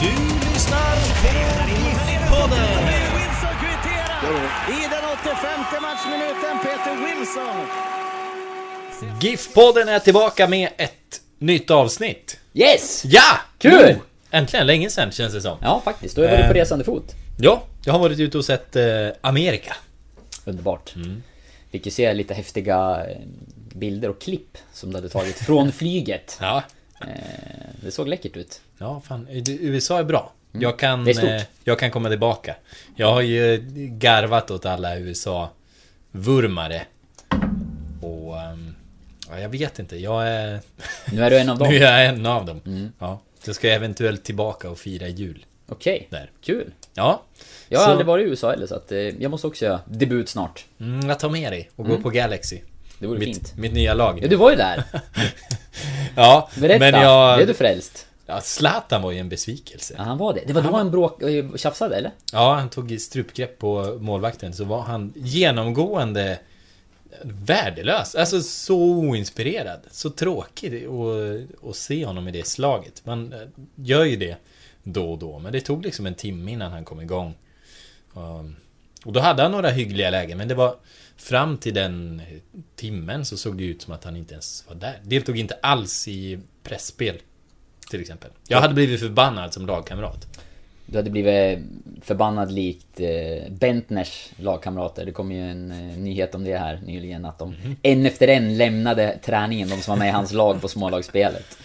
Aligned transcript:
Du 0.00 0.06
lyssnar 0.52 0.96
på 1.22 1.28
GIF-podden. 1.70 2.68
I 4.68 4.82
den 4.90 5.04
85 5.22 5.82
matchminuten. 5.82 6.58
Peter 6.62 6.96
Wilson. 7.04 7.66
GIF-podden 9.20 9.88
är 9.88 9.98
tillbaka 9.98 10.48
med 10.48 10.68
ett 10.76 11.20
nytt 11.38 11.70
avsnitt. 11.70 12.38
Yes! 12.54 13.02
Ja! 13.04 13.22
Kul! 13.58 13.86
Jo! 13.88 14.02
Äntligen, 14.30 14.66
länge 14.66 14.90
sedan 14.90 15.12
känns 15.12 15.32
det 15.32 15.40
som. 15.40 15.58
Ja, 15.62 15.80
faktiskt. 15.84 16.16
Då 16.16 16.22
är 16.22 16.36
vi 16.36 16.42
Eh. 16.42 16.48
på 16.48 16.54
resande 16.54 16.84
fot. 16.84 17.14
Ja, 17.38 17.62
jag 17.84 17.92
har 17.92 18.00
varit 18.00 18.18
ute 18.20 18.38
och 18.38 18.44
sett 18.44 18.76
eh, 18.76 18.84
Amerika. 19.20 19.76
Underbart. 20.44 20.94
Mm. 20.96 21.22
Fick 21.72 21.86
ju 21.86 21.92
se 21.92 22.14
lite 22.14 22.34
häftiga 22.34 23.04
eh, 23.10 23.16
bilder 23.74 24.08
och 24.10 24.20
klipp 24.20 24.58
som 24.72 24.90
du 24.90 24.96
hade 24.96 25.08
tagit 25.08 25.38
från 25.38 25.72
flyget. 25.78 26.38
Ja, 26.40 26.56
Eh, 26.56 26.62
Det 27.82 27.90
såg 27.90 28.08
läckert 28.08 28.36
ut. 28.36 28.60
ja 28.78 29.00
fan. 29.00 29.26
USA 29.46 29.98
är 29.98 30.04
bra. 30.04 30.32
Jag 30.52 30.78
kan, 30.78 30.94
Mm. 30.94 31.08
Är 31.08 31.12
stort. 31.12 31.28
eh, 31.30 31.42
jag 31.64 31.78
kan 31.78 31.90
komma 31.90 32.08
tillbaka. 32.08 32.56
Jag 32.96 33.12
har 33.12 33.20
ju 33.20 33.58
garvat 33.98 34.50
åt 34.50 34.66
alla 34.66 34.98
USA-vurmare. 34.98 36.82
Och... 38.02 38.40
ehm, 38.40 38.74
ja, 39.30 39.40
jag 39.40 39.48
vet 39.48 39.78
inte, 39.78 39.96
jag 39.96 40.28
är... 40.28 40.60
Nu 41.12 41.24
är 41.24 41.30
du 41.30 41.38
en 41.38 41.48
av 41.48 41.58
dem. 41.58 41.68
Nu 41.68 41.76
är 41.76 41.98
jag 42.00 42.06
en 42.06 42.26
av 42.26 42.46
dem. 42.46 42.60
Mm. 42.66 42.92
Ja. 42.98 43.20
Så 43.44 43.54
ska 43.54 43.66
jag 43.68 43.76
eventuellt 43.76 44.24
tillbaka 44.24 44.70
och 44.70 44.78
fira 44.78 45.08
jul. 45.08 45.46
Okej, 45.68 46.06
Där. 46.10 46.30
kul. 46.42 46.72
Ja. 46.94 47.22
Jag 47.68 47.78
har 47.78 47.84
Så- 47.86 47.90
aldrig 47.90 48.06
varit 48.06 48.26
i 48.26 48.28
USA 48.30 48.50
heller 48.50 48.66
så 48.66 48.74
att 48.74 48.92
eh, 48.92 48.98
jag 48.98 49.30
måste 49.30 49.46
också 49.46 49.64
göra 49.64 49.80
debut 49.86 50.28
snart. 50.28 50.64
Mm, 50.80 51.08
jag 51.08 51.18
tar 51.18 51.28
med 51.30 51.52
dig 51.52 51.70
och 51.76 51.84
gå 51.86 51.96
på 52.00 52.10
Galaxy. 52.10 52.60
Det 52.98 53.06
vore 53.06 53.18
mitt, 53.18 53.36
fint. 53.36 53.56
mitt 53.56 53.72
nya 53.72 53.94
lag. 53.94 54.18
Ja, 54.22 54.28
du 54.28 54.36
var 54.36 54.50
ju 54.50 54.56
där. 54.56 54.84
Ja, 56.16 56.50
Berätta. 56.60 56.78
men 56.78 57.00
jag... 57.02 57.36
Blev 57.36 57.46
du 57.46 57.54
frälst? 57.54 58.06
Ja, 58.26 58.40
Zlatan 58.40 59.02
var 59.02 59.10
ju 59.10 59.18
en 59.18 59.28
besvikelse. 59.28 59.94
Ja, 59.96 60.02
han 60.02 60.18
var 60.18 60.34
det. 60.34 60.40
Det 60.46 60.52
var 60.52 60.62
då 60.62 60.76
han 60.76 60.90
bråk 60.90 61.22
eh, 61.22 61.44
tjafsade 61.56 61.96
eller? 61.96 62.10
Ja, 62.32 62.54
han 62.54 62.68
tog 62.70 63.00
strupgrepp 63.00 63.58
på 63.58 63.98
målvakten 64.00 64.52
så 64.52 64.64
var 64.64 64.80
han 64.80 65.12
genomgående 65.16 66.38
värdelös. 67.22 68.14
Alltså 68.14 68.42
så 68.42 68.78
oinspirerad. 68.78 69.80
Så 69.90 70.10
tråkig 70.10 70.84
att, 70.86 71.70
att 71.70 71.76
se 71.76 72.04
honom 72.04 72.28
i 72.28 72.30
det 72.30 72.46
slaget. 72.46 73.06
Man 73.06 73.32
eh, 73.32 73.38
gör 73.74 74.04
ju 74.04 74.16
det 74.16 74.36
då 74.82 75.12
och 75.12 75.18
då. 75.18 75.38
Men 75.38 75.52
det 75.52 75.60
tog 75.60 75.84
liksom 75.84 76.06
en 76.06 76.14
timme 76.14 76.52
innan 76.52 76.72
han 76.72 76.84
kom 76.84 77.00
igång. 77.00 77.34
Um, 78.14 78.56
Och 79.04 79.12
då 79.12 79.20
hade 79.20 79.42
han 79.42 79.52
några 79.52 79.68
hyggliga 79.70 80.10
lägen. 80.10 80.38
Men 80.38 80.48
det 80.48 80.54
var 80.54 80.74
fram 81.20 81.56
till 81.58 81.74
den 81.74 82.22
timmen 82.76 83.24
så 83.24 83.36
såg 83.36 83.58
det 83.58 83.64
ut 83.64 83.82
som 83.82 83.92
att 83.92 84.04
han 84.04 84.16
inte 84.16 84.32
ens 84.34 84.64
var 84.68 84.74
där. 84.74 84.98
Deltog 85.02 85.38
inte 85.38 85.54
alls 85.62 86.08
i 86.08 86.38
pressspel 86.62 87.16
Till 87.90 88.00
exempel. 88.00 88.30
Jag 88.48 88.60
hade 88.60 88.74
blivit 88.74 89.00
förbannad 89.00 89.52
som 89.54 89.66
lagkamrat. 89.66 90.26
Du 90.86 90.96
hade 90.96 91.10
blivit 91.10 91.58
förbannad 92.02 92.52
likt 92.52 93.00
eh, 93.00 93.52
Bentners 93.52 94.28
lagkamrater. 94.36 95.06
Det 95.06 95.12
kom 95.12 95.32
ju 95.32 95.50
en 95.50 95.70
eh, 95.70 95.98
nyhet 95.98 96.34
om 96.34 96.44
det 96.44 96.56
här 96.58 96.80
nyligen. 96.86 97.24
Att 97.24 97.38
de 97.38 97.50
Mhm. 97.50 97.76
en 97.82 98.06
efter 98.06 98.28
en 98.28 98.56
lämnade 98.56 99.18
träningen, 99.24 99.68
de 99.68 99.76
som 99.76 99.92
var 99.92 99.98
med 99.98 100.08
i 100.08 100.10
hans 100.12 100.32
lag 100.32 100.60
på 100.60 100.68
smålagsspelet. 100.68 101.58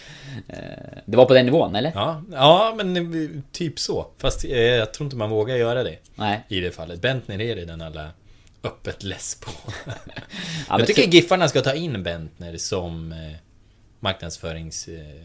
Eh, 0.48 0.58
det 1.04 1.16
var 1.16 1.24
på 1.24 1.34
den 1.34 1.44
nivån, 1.46 1.76
eller? 1.76 1.92
Ja, 1.94 2.22
ja 2.32 2.74
men 2.76 2.96
eh, 2.96 3.30
typ 3.52 3.78
så. 3.78 4.06
Fast 4.18 4.44
eh, 4.44 4.50
jag 4.58 4.94
tror 4.94 5.04
inte 5.06 5.16
man 5.16 5.30
vågar 5.30 5.56
göra 5.56 5.82
det. 5.82 5.96
Nej. 6.14 6.40
I 6.48 6.60
det 6.60 6.70
fallet. 6.70 7.00
Bentner 7.00 7.40
är 7.40 7.56
redan 7.56 7.80
alla 7.80 8.08
öppet 8.62 9.02
less 9.02 9.34
på. 9.40 9.50
Ja, 10.68 10.78
jag 10.78 10.86
tycker 10.86 11.02
så- 11.02 11.08
Giffarna 11.08 11.48
ska 11.48 11.60
ta 11.62 11.74
in 11.74 12.02
Bentner 12.02 12.56
som 12.56 13.12
eh, 13.12 13.18
marknadsförings... 14.00 14.88
Eh, 14.88 15.22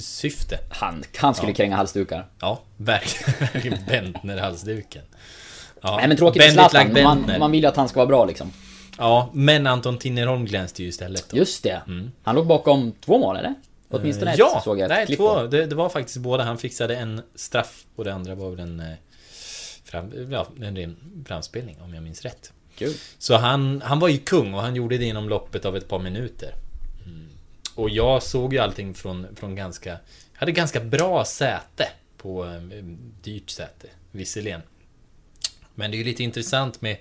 syfte. 0.00 0.58
Han, 0.70 1.04
han 1.16 1.34
skulle 1.34 1.52
Ja. 1.52 1.56
kränga 1.56 1.76
halsdukar. 1.76 2.26
Ja, 2.40 2.60
verkligen. 2.76 3.78
Bentner-halsduken. 3.88 5.02
Ja. 5.82 5.96
Nej 5.96 6.08
men 6.08 6.16
tråkigt 6.16 6.42
för 6.42 6.48
Bandit 6.56 6.70
Zlatan. 6.70 6.88
like 6.88 7.02
Man, 7.02 7.32
man 7.38 7.50
vill 7.52 7.62
ju 7.62 7.66
att 7.68 7.76
han 7.76 7.88
ska 7.88 7.96
vara 7.98 8.06
bra 8.06 8.24
liksom. 8.24 8.52
Ja, 8.98 9.30
men 9.32 9.66
Anton 9.66 9.98
Tinnerholm 9.98 10.44
glänste 10.44 10.82
ju 10.82 10.88
istället. 10.88 11.28
Då. 11.30 11.36
Just 11.36 11.62
det. 11.62 11.80
Han 12.22 12.34
låg 12.36 12.46
bakom 12.46 12.92
två 13.00 13.18
mål, 13.18 13.36
eller? 13.36 13.54
Åtminstone 13.90 14.32
ett 14.32 14.38
Mm. 14.40 14.50
ja, 14.54 14.60
såg 14.64 14.78
jag 14.78 14.90
ett 14.92 15.08
nej, 15.08 15.16
två. 15.16 15.42
Det, 15.42 15.66
det 15.66 15.74
var 15.74 15.88
faktiskt 15.88 16.16
båda. 16.18 16.44
Han 16.44 16.58
fixade 16.58 16.96
en 16.96 17.22
straff 17.34 17.84
och 17.96 18.04
det 18.04 18.14
andra 18.14 18.34
var 18.34 18.50
väl 18.50 18.60
en... 18.60 18.82
Fram, 20.00 20.32
ja, 20.32 20.46
en 20.62 20.76
ren 20.76 20.96
framspelning 21.26 21.76
om 21.80 21.94
jag 21.94 22.02
minns 22.02 22.22
rätt. 22.22 22.52
Kul. 22.78 22.94
Så 23.18 23.36
han, 23.36 23.82
han 23.84 23.98
var 23.98 24.08
ju 24.08 24.18
kung 24.18 24.54
och 24.54 24.62
han 24.62 24.76
gjorde 24.76 24.98
det 24.98 25.04
inom 25.04 25.28
loppet 25.28 25.64
av 25.64 25.76
ett 25.76 25.88
par 25.88 25.98
minuter. 25.98 26.54
Mm. 27.06 27.26
Och 27.74 27.90
jag 27.90 28.22
såg 28.22 28.52
ju 28.52 28.58
allting 28.58 28.94
från, 28.94 29.26
från 29.36 29.54
ganska... 29.54 29.90
Jag 29.90 30.40
hade 30.40 30.52
ganska 30.52 30.80
bra 30.80 31.24
säte 31.24 31.88
på 32.16 32.44
eh, 32.44 32.82
dyrt 33.22 33.50
säte, 33.50 33.88
visserligen. 34.10 34.60
Men 35.74 35.90
det 35.90 35.96
är 35.96 35.98
ju 35.98 36.04
lite 36.04 36.22
intressant 36.22 36.80
med 36.80 36.96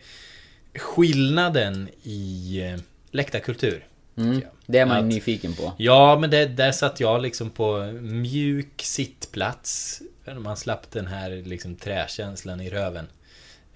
skillnaden 0.76 1.90
i 2.04 2.60
eh, 2.62 2.80
läktarkultur. 3.12 3.88
Mm. 4.18 4.42
Det 4.66 4.80
är 4.80 4.86
man 4.86 4.98
Att- 4.98 5.06
nyfiken 5.06 5.54
på. 5.54 5.74
Ja, 5.78 6.18
men 6.20 6.30
det, 6.30 6.46
där 6.46 6.72
satt 6.72 7.00
jag 7.00 7.22
liksom 7.22 7.50
på 7.50 7.92
mjuk 8.02 8.82
sittplats. 8.82 10.02
Man 10.34 10.58
slapp 10.58 10.92
den 10.92 11.08
här 11.08 11.30
liksom 11.30 11.76
träkänslan 11.76 12.62
i 12.62 12.70
röven. 12.70 13.08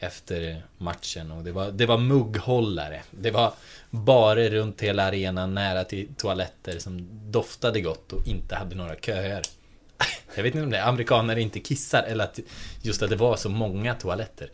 Efter 0.01 0.63
matchen 0.77 1.31
och 1.31 1.43
det 1.43 1.51
var, 1.51 1.71
det 1.71 1.85
var 1.85 1.97
mugghållare. 1.97 3.01
Det 3.11 3.31
var 3.31 3.53
barer 3.89 4.49
runt 4.49 4.81
hela 4.81 5.03
arenan 5.03 5.53
nära 5.53 5.83
till 5.83 6.07
toaletter 6.17 6.79
som 6.79 7.09
doftade 7.31 7.81
gott 7.81 8.13
och 8.13 8.27
inte 8.27 8.55
hade 8.55 8.75
några 8.75 8.95
köer. 8.95 9.41
Jag 10.35 10.43
vet 10.43 10.55
inte 10.55 10.63
om 10.63 10.69
det 10.69 10.77
är 10.77 10.87
amerikaner 10.87 11.37
inte 11.37 11.59
kissar 11.59 12.03
eller 12.03 12.23
att 12.23 12.39
just 12.81 13.01
att 13.01 13.09
det 13.09 13.15
var 13.15 13.35
så 13.35 13.49
många 13.49 13.95
toaletter. 13.95 14.51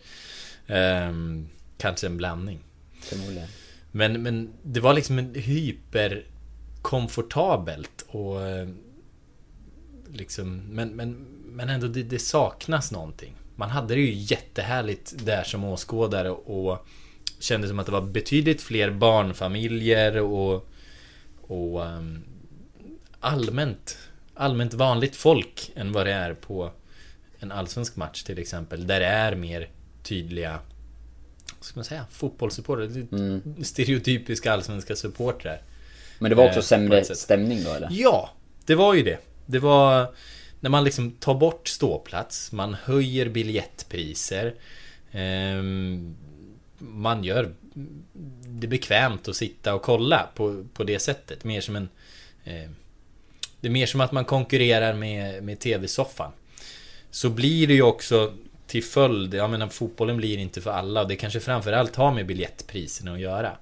Ehm, 0.67 1.49
kanske 1.77 2.07
en 2.07 2.17
blandning. 2.17 2.59
Förmodligen. 3.01 3.47
Men, 3.91 4.23
men 4.23 4.53
det 4.63 4.79
var 4.79 4.93
liksom 4.93 5.19
en 5.19 5.35
hyperkomfortabelt 5.35 8.05
och 8.07 8.41
eh, 8.41 8.67
liksom, 10.11 10.57
men, 10.57 10.89
men, 10.89 11.25
men 11.55 11.69
ändå 11.69 11.87
det, 11.87 12.03
det 12.03 12.19
saknas 12.19 12.91
någonting. 12.91 13.35
Man 13.55 13.69
hade 13.69 13.95
det 13.95 14.01
ju 14.01 14.13
jättehärligt 14.13 15.13
där 15.25 15.43
som 15.43 15.63
åskådare 15.63 16.29
och 16.29 16.87
kände 17.39 17.67
som 17.67 17.79
att 17.79 17.85
det 17.85 17.91
var 17.91 18.01
betydligt 18.01 18.61
fler 18.61 18.91
barnfamiljer 18.91 20.21
och, 20.21 20.69
och 21.41 21.85
ehm, 21.85 22.23
allmänt, 23.19 23.97
allmänt 24.33 24.73
vanligt 24.73 25.15
folk 25.15 25.71
än 25.75 25.91
vad 25.91 26.05
det 26.05 26.11
är 26.11 26.33
på 26.33 26.71
en 27.39 27.51
allsvensk 27.51 27.95
match 27.95 28.23
till 28.23 28.39
exempel. 28.39 28.87
Där 28.87 28.99
det 28.99 29.05
är 29.05 29.35
mer 29.35 29.69
tydliga 30.03 30.59
vad 31.57 31.65
ska 31.65 31.77
man 31.79 31.85
säga? 31.85 32.05
Fotbollssupportrar. 32.11 32.85
Mm. 33.11 33.63
Stereotypiska 33.63 34.53
allsvenska 34.53 34.95
supportrar. 34.95 35.61
Men 36.19 36.29
det 36.29 36.35
var 36.35 36.45
också 36.45 36.59
Eh, 36.59 36.63
sämre 36.63 37.03
stämning 37.03 37.63
då, 37.63 37.71
eller? 37.71 37.89
Ja, 37.91 38.29
det 38.65 38.75
var 38.75 38.93
ju 38.93 39.03
det. 39.03 39.19
Det 39.45 39.59
var 39.59 40.13
när 40.65 40.69
man 40.69 40.83
liksom 40.83 41.11
tar 41.11 41.33
bort 41.33 41.67
ståplats, 41.67 42.51
man 42.51 42.73
höjer 42.73 43.29
biljettpriser. 43.29 44.53
Eh, 45.11 45.63
man 46.77 47.23
gör 47.23 47.53
det 48.45 48.67
bekvämt 48.67 49.27
att 49.27 49.35
sitta 49.35 49.75
och 49.75 49.81
kolla 49.81 50.29
på, 50.35 50.65
på 50.73 50.83
det 50.83 50.99
sättet. 50.99 51.43
Mer 51.43 51.61
som 51.61 51.75
en... 51.75 51.89
Eh, 52.43 52.69
det 53.59 53.67
är 53.67 53.71
mer 53.71 53.85
som 53.85 54.01
att 54.01 54.11
man 54.11 54.25
konkurrerar 54.25 54.93
med, 54.93 55.43
med 55.43 55.59
TV-soffan. 55.59 56.31
Så 57.11 57.29
blir 57.29 57.67
det 57.67 57.73
ju 57.73 57.81
också 57.81 58.33
till 58.67 58.83
följd, 58.83 59.33
jag 59.33 59.49
menar 59.49 59.67
fotbollen 59.67 60.17
blir 60.17 60.37
inte 60.37 60.61
för 60.61 60.71
alla 60.71 61.01
och 61.01 61.07
det 61.07 61.15
kanske 61.15 61.39
framförallt 61.39 61.95
har 61.95 62.13
med 62.13 62.25
biljettpriserna 62.25 63.13
att 63.13 63.19
göra. 63.19 63.57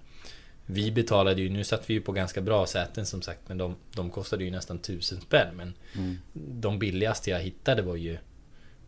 Vi 0.73 0.91
betalade 0.91 1.41
ju, 1.41 1.49
nu 1.49 1.63
satt 1.63 1.89
vi 1.89 1.93
ju 1.93 2.01
på 2.01 2.11
ganska 2.11 2.41
bra 2.41 2.65
säten 2.65 3.05
som 3.05 3.21
sagt 3.21 3.39
men 3.47 3.57
de, 3.57 3.75
de 3.95 4.09
kostade 4.09 4.43
ju 4.43 4.51
nästan 4.51 4.79
tusen 4.79 5.21
spänn 5.21 5.55
men 5.55 5.73
mm. 5.95 6.17
De 6.33 6.79
billigaste 6.79 7.29
jag 7.29 7.39
hittade 7.39 7.81
var 7.81 7.95
ju 7.95 8.17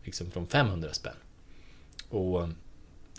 Liksom 0.06 0.30
från 0.30 0.46
500 0.46 0.92
spänn. 0.92 1.16
Och 2.08 2.48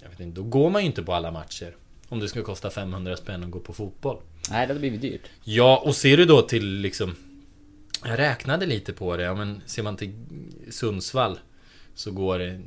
jag 0.02 0.10
vet 0.10 0.19
inte, 0.19 0.36
då 0.36 0.44
går 0.44 0.69
man 0.69 0.81
ju 0.81 0.88
inte 0.88 1.04
på 1.04 1.14
alla 1.14 1.31
matcher. 1.31 1.75
Om 2.10 2.19
det 2.19 2.28
ska 2.28 2.44
kosta 2.44 2.69
500 2.69 3.18
spänn 3.18 3.44
att 3.44 3.52
gå 3.52 3.60
på 3.60 3.74
fotboll. 3.74 4.22
Nej, 4.50 4.68
det 4.68 4.74
hade 4.74 4.80
blivit 4.80 5.02
dyrt. 5.02 5.22
Ja, 5.44 5.84
och 5.86 5.96
ser 5.96 6.18
du 6.18 6.25
då 6.25 6.42
till 6.42 6.66
liksom... 6.66 7.16
Jag 8.06 8.19
räknade 8.19 8.66
lite 8.66 8.94
på 8.94 9.18
det, 9.18 9.24
ja, 9.24 9.36
men 9.36 9.62
ser 9.66 9.84
man 9.84 9.98
till 9.98 10.14
Sundsvall 10.69 11.40
så 11.96 12.12
går 12.12 12.40
det... 12.40 12.62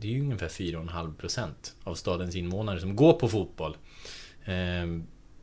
Det 0.00 0.08
är 0.08 0.12
ju 0.12 0.20
ungefär 0.20 0.48
4,5% 0.48 1.48
av 1.84 1.94
stadens 1.94 2.36
invånare 2.36 2.80
som 2.80 2.96
går 2.96 3.12
på 3.12 3.28
fotboll. 3.28 3.76
Eh, 4.44 4.86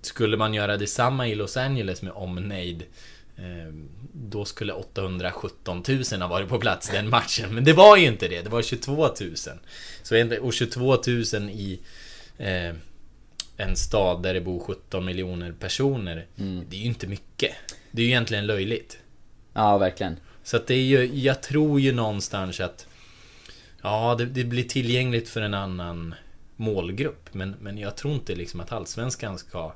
skulle 0.07 0.37
man 0.37 0.53
göra 0.53 0.77
detsamma 0.77 1.27
i 1.27 1.35
Los 1.35 1.57
Angeles 1.57 2.01
med 2.01 2.13
omnejd 2.15 2.83
Ehm, 3.37 3.89
då 4.13 4.45
skulle 4.45 4.73
817 4.73 5.83
000 5.87 6.21
ha 6.21 6.27
varit 6.27 6.49
på 6.49 6.59
plats 6.59 6.89
den 6.89 7.09
matchen. 7.09 7.55
Men 7.55 7.63
det 7.63 7.73
var 7.73 7.97
ju 7.97 8.05
inte 8.05 8.27
det. 8.27 8.41
Det 8.41 8.49
var 8.49 8.61
22 8.61 9.07
000. 9.07 9.35
Så, 10.03 10.37
och 10.41 10.53
22 10.53 10.97
000 11.07 11.49
i 11.49 11.79
eh, 12.37 12.75
en 13.57 13.75
stad 13.75 14.23
där 14.23 14.33
det 14.33 14.41
bor 14.41 14.59
17 14.59 15.05
miljoner 15.05 15.51
personer. 15.51 16.25
Mm. 16.37 16.65
Det 16.69 16.75
är 16.75 16.79
ju 16.79 16.85
inte 16.85 17.07
mycket. 17.07 17.51
Det 17.91 18.01
är 18.01 18.05
ju 18.05 18.11
egentligen 18.11 18.45
löjligt. 18.45 18.97
Ja, 19.53 19.77
verkligen. 19.77 20.19
Så 20.43 20.57
att 20.57 20.67
det 20.67 20.73
är 20.73 20.83
ju, 20.83 21.05
jag 21.05 21.41
tror 21.41 21.79
ju 21.79 21.91
någonstans 21.91 22.59
att 22.59 22.87
Ja, 23.81 24.15
det, 24.17 24.25
det, 24.25 24.43
blir 24.43 24.63
tillgängligt 24.63 25.29
för 25.29 25.41
en 25.41 25.53
annan 25.53 26.15
målgrupp. 26.57 27.33
Men, 27.33 27.55
men 27.61 27.77
jag 27.77 27.95
tror 27.95 28.13
inte 28.13 28.35
liksom 28.35 28.59
att 28.59 28.71
Allsvenskan 28.71 29.37
ska 29.37 29.73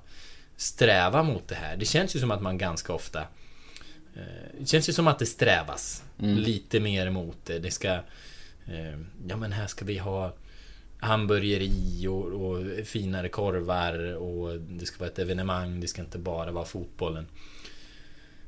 sträva 0.56 1.24
mot 1.24 1.48
det 1.48 1.56
här. 1.56 1.78
Det 1.78 1.86
känns 1.86 2.16
ju 2.16 2.20
som 2.20 2.32
att 2.32 2.42
man 2.42 2.58
ganska 2.58 2.94
ofta 2.94 3.28
Eh, 4.16 4.60
det 4.60 4.70
känns 4.70 4.90
ju 4.90 4.94
som 4.94 5.08
att 5.08 5.20
det 5.20 5.26
strävas 5.26 6.04
mm. 6.20 6.38
lite 6.38 6.80
mer 6.80 7.10
mot 7.10 7.38
det. 7.46 7.60
Det 7.60 7.72
ska... 7.72 7.90
Eh, 8.66 9.00
ja 9.28 9.38
men 9.38 9.52
här 9.52 9.68
ska 9.68 9.86
vi 9.86 9.98
ha 9.98 10.34
hamburgeri 11.00 12.08
och, 12.08 12.26
och, 12.26 12.88
finare 12.88 13.30
korvar 13.30 14.16
och 14.16 14.60
det 14.60 14.86
ska 14.86 15.00
vara 15.00 15.10
ett 15.10 15.20
evenemang. 15.20 15.80
Det 15.80 15.88
ska 15.88 16.02
inte 16.02 16.18
bara 16.18 16.52
vara 16.52 16.66
fotbollen. 16.66 17.28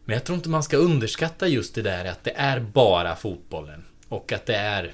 Men 0.06 0.14
jag 0.14 0.24
tror 0.24 0.36
inte 0.36 0.50
man 0.50 0.64
ska 0.64 0.78
underskatta 0.78 1.48
just 1.48 1.76
det 1.76 1.82
där 1.82 2.06
att 2.06 2.24
det 2.24 2.34
är 2.36 2.60
bara 2.60 3.16
fotbollen. 3.16 3.84
Och 4.08 4.32
att 4.32 4.46
det 4.46 4.56
är 4.56 4.92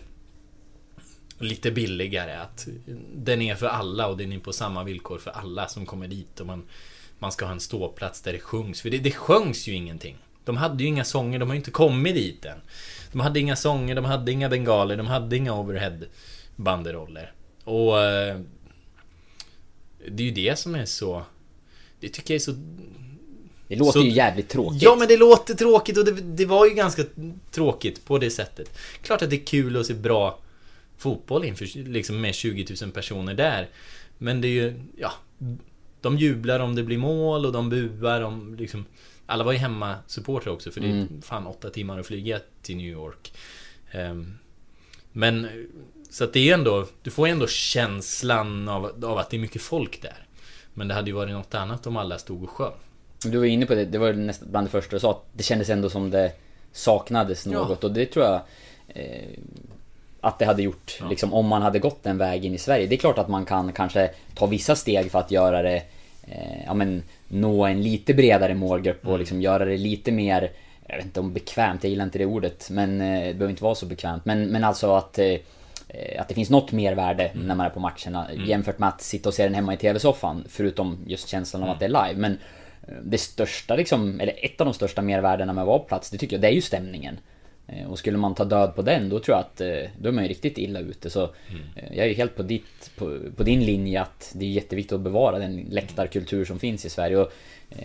lite 1.40 1.72
billigare. 1.72 2.36
Att 2.36 2.68
den 3.14 3.42
är 3.42 3.56
för 3.56 3.68
alla 3.68 4.08
och 4.08 4.18
den 4.18 4.34
är 4.34 4.40
på 4.40 4.54
samma 4.54 4.84
villkor 4.84 5.18
för 5.18 5.32
alla 5.32 5.68
som 5.68 5.86
kommer 5.86 6.08
dit. 6.08 6.40
Och 6.40 6.46
man, 6.46 6.68
man 7.20 7.32
ska 7.32 7.46
ha 7.46 7.52
en 7.52 7.60
ståplats 7.60 8.22
där 8.22 8.34
det 8.34 8.40
sjungs. 8.40 8.82
För 8.82 8.90
det, 8.90 8.98
det 8.98 9.12
sjöngs 9.12 9.68
ju 9.68 9.74
ingenting. 9.74 10.18
De 10.46 10.58
hade 10.58 10.84
ju 10.84 10.90
inga 10.90 11.04
sånger, 11.04 11.40
de 11.40 11.50
har 11.50 11.56
ju 11.56 11.60
inte 11.60 11.72
kommit 11.72 12.16
dit 12.16 12.46
än. 12.46 12.58
De 13.12 13.20
hade 13.22 13.40
inga 13.40 13.56
sånger, 13.56 13.96
de 13.96 14.06
hade 14.06 14.32
inga 14.32 14.50
bengaler, 14.50 14.98
de 14.98 15.08
hade 15.08 15.38
inga 15.38 15.54
overhead 15.54 16.00
banderoller. 16.56 17.34
Och... 17.64 18.02
Eh, 18.02 18.40
det 20.08 20.24
är 20.24 20.26
ju 20.26 20.32
det 20.32 20.60
som 20.60 20.76
är 20.76 20.86
så... 20.86 21.24
Det 22.00 22.10
tycker 22.10 22.34
jag 22.34 22.36
är 22.36 22.44
så... 22.44 22.52
Det 23.68 23.76
låter 23.76 24.00
så, 24.00 24.06
ju 24.06 24.12
jävligt 24.12 24.50
tråkigt. 24.50 24.82
Ja 24.82 24.96
men 24.96 25.08
det 25.08 25.18
låter 25.18 25.54
tråkigt 25.54 25.98
och 25.98 26.06
det, 26.06 26.12
det, 26.12 26.46
var 26.46 26.66
ju 26.66 26.74
ganska 26.74 27.04
tråkigt 27.52 28.06
på 28.06 28.18
det 28.18 28.30
sättet. 28.30 28.78
Klart 29.02 29.22
att 29.22 29.30
det 29.30 29.36
är 29.36 29.46
kul 29.46 29.78
att 29.78 29.86
se 29.86 29.94
bra 29.94 30.40
fotboll 31.00 31.46
inför, 31.46 31.84
liksom 31.88 32.22
med 32.22 32.36
20 32.36 32.76
000 32.82 32.92
personer 32.92 33.34
där. 33.34 33.70
Men 34.18 34.42
det 34.42 34.48
är 34.48 34.52
ju, 34.52 34.82
ja... 34.98 35.12
De 36.02 36.18
jublar 36.18 36.60
om 36.60 36.76
det 36.76 36.84
blir 36.84 36.98
mål 36.98 37.46
och 37.46 37.52
de 37.52 37.70
buar 37.70 38.22
om 38.22 38.56
liksom... 38.56 38.86
Alla 39.26 39.44
var 39.44 39.52
ju 39.52 39.58
hemma 39.58 39.96
supportrar 40.08 40.54
också 40.54 40.72
för 40.72 40.82
det 40.82 40.88
är 40.88 40.92
mm. 40.92 41.22
fan 41.22 41.48
åtta 41.48 41.70
timmar 41.70 42.00
att 42.00 42.08
flyga 42.08 42.40
till 42.62 42.78
New 42.78 42.86
York. 42.86 43.34
Um, 43.94 44.38
men 45.12 45.48
så 46.10 46.24
att 46.24 46.34
det 46.34 46.50
är 46.50 46.54
ändå, 46.54 46.88
du 47.04 47.12
får 47.12 47.28
ju 47.28 47.32
ändå 47.32 47.48
känslan 47.48 48.70
av, 48.70 49.06
av 49.06 49.18
att 49.18 49.30
det 49.30 49.38
är 49.38 49.42
mycket 49.42 49.62
folk 49.62 50.02
där. 50.02 50.26
Men 50.74 50.88
det 50.88 50.94
hade 50.94 51.10
ju 51.10 51.16
varit 51.16 51.34
något 51.34 51.54
annat 51.54 51.88
om 51.88 51.98
alla 51.98 52.18
stod 52.18 52.44
och 52.44 52.50
sjöng. 52.50 52.74
Du 53.24 53.38
var 53.38 53.46
inne 53.46 53.66
på 53.66 53.76
det, 53.76 53.86
det 53.86 53.98
var 53.98 54.14
nästan 54.14 54.52
bland 54.52 54.68
det 54.68 54.72
första 54.72 54.96
du 54.96 55.00
sa, 55.00 55.12
att 55.12 55.26
det 55.34 55.44
kändes 55.44 55.70
ändå 55.70 55.90
som 55.90 56.10
det 56.10 56.32
saknades 56.72 57.46
något 57.46 57.80
ja. 57.82 57.88
och 57.88 57.94
det 57.94 58.06
tror 58.06 58.26
jag 58.26 58.42
eh, 58.88 59.40
att 60.22 60.40
det 60.40 60.46
hade 60.46 60.64
gjort, 60.64 60.98
ja. 61.00 61.10
liksom 61.10 61.34
om 61.34 61.48
man 61.48 61.62
hade 61.62 61.80
gått 61.80 62.04
den 62.04 62.18
vägen 62.18 62.54
i 62.54 62.58
Sverige. 62.58 62.88
Det 62.88 62.96
är 62.96 63.00
klart 63.00 63.18
att 63.18 63.30
man 63.30 63.46
kan 63.46 63.74
kanske 63.74 64.10
ta 64.36 64.46
vissa 64.46 64.76
steg 64.76 65.12
för 65.12 65.20
att 65.20 65.32
göra 65.32 65.62
det, 65.62 65.84
eh, 66.28 66.64
ja 66.66 66.74
men 66.74 67.04
nå 67.28 67.66
en 67.66 67.84
lite 67.84 68.14
bredare 68.14 68.56
målgrupp 68.56 69.02
och 69.02 69.10
mm. 69.10 69.20
liksom 69.20 69.42
göra 69.42 69.66
det 69.66 69.78
lite 69.78 70.12
mer 70.12 70.52
jag 70.90 70.98
vet 70.98 71.06
inte 71.06 71.20
om 71.20 71.34
bekvämt, 71.34 71.84
jag 71.84 71.90
gillar 71.90 72.06
inte 72.06 72.18
det 72.18 72.26
ordet, 72.26 72.70
men 72.70 73.02
eh, 73.02 73.28
det 73.28 73.34
behöver 73.34 73.50
inte 73.50 73.64
vara 73.64 73.76
så 73.76 73.86
bekvämt. 73.86 74.26
Men, 74.26 74.48
men 74.48 74.64
alltså 74.64 74.96
att, 74.96 75.20
eh, 75.20 75.36
att 76.20 76.28
det 76.28 76.34
finns 76.34 76.50
något 76.50 76.72
mervärde 76.72 77.28
mm. 77.28 77.48
när 77.48 77.56
man 77.56 77.66
är 77.66 77.70
på 77.70 77.80
matcherna 77.80 78.30
mm. 78.30 78.46
jämfört 78.46 78.80
med 78.80 78.90
att 78.90 79.02
sitta 79.02 79.30
och 79.30 79.36
se 79.36 79.44
den 79.44 79.54
hemma 79.54 79.74
i 79.74 79.78
TV-soffan. 79.78 80.44
Förutom 80.50 80.98
just 81.08 81.28
känslan 81.28 81.64
av 81.64 81.70
att 81.70 81.80
det 81.80 81.86
är 81.86 81.90
live. 81.90 82.14
Men 82.16 82.32
eh, 82.88 82.94
det 83.04 83.18
största 83.18 83.76
liksom, 83.76 84.20
eller 84.20 84.34
ett 84.46 84.62
av 84.62 84.66
de 84.66 84.74
största 84.74 85.02
mervärdena 85.02 85.54
med 85.54 85.62
att 85.62 85.68
vara 85.68 85.80
på 85.80 85.86
plats, 85.86 86.10
det 86.10 86.18
tycker 86.18 86.36
jag, 86.36 86.42
det 86.42 86.48
är 86.48 86.52
ju 86.52 86.62
stämningen. 86.62 87.18
Eh, 87.72 87.92
och 87.92 88.00
skulle 88.00 88.18
man 88.18 88.36
ta 88.36 88.46
död 88.46 88.76
på 88.76 88.82
den, 88.82 89.10
då 89.10 89.20
tror 89.20 89.38
jag 89.38 89.42
att 89.42 89.62
eh, 89.62 89.92
då 89.98 90.10
är 90.10 90.14
man 90.14 90.24
ju 90.24 90.30
riktigt 90.30 90.58
illa 90.58 90.80
ute. 90.80 91.10
Så 91.10 91.20
mm. 91.20 91.62
Eh, 91.76 91.98
jag 91.98 92.06
är 92.06 92.10
ju 92.10 92.16
helt 92.16 92.36
på, 92.36 92.44
ditt, 92.44 92.92
på, 92.96 93.18
på, 93.36 93.44
din 93.44 93.66
linje 93.66 94.02
att 94.02 94.32
det 94.34 94.46
är 94.46 94.50
jätteviktigt 94.50 94.94
att 94.94 95.02
bevara 95.02 95.40
den 95.40 95.66
läktarkultur 95.70 96.46
som 96.46 96.60
finns 96.60 96.86
i 96.86 96.90
Sverige. 96.90 97.18
Och 97.18 97.32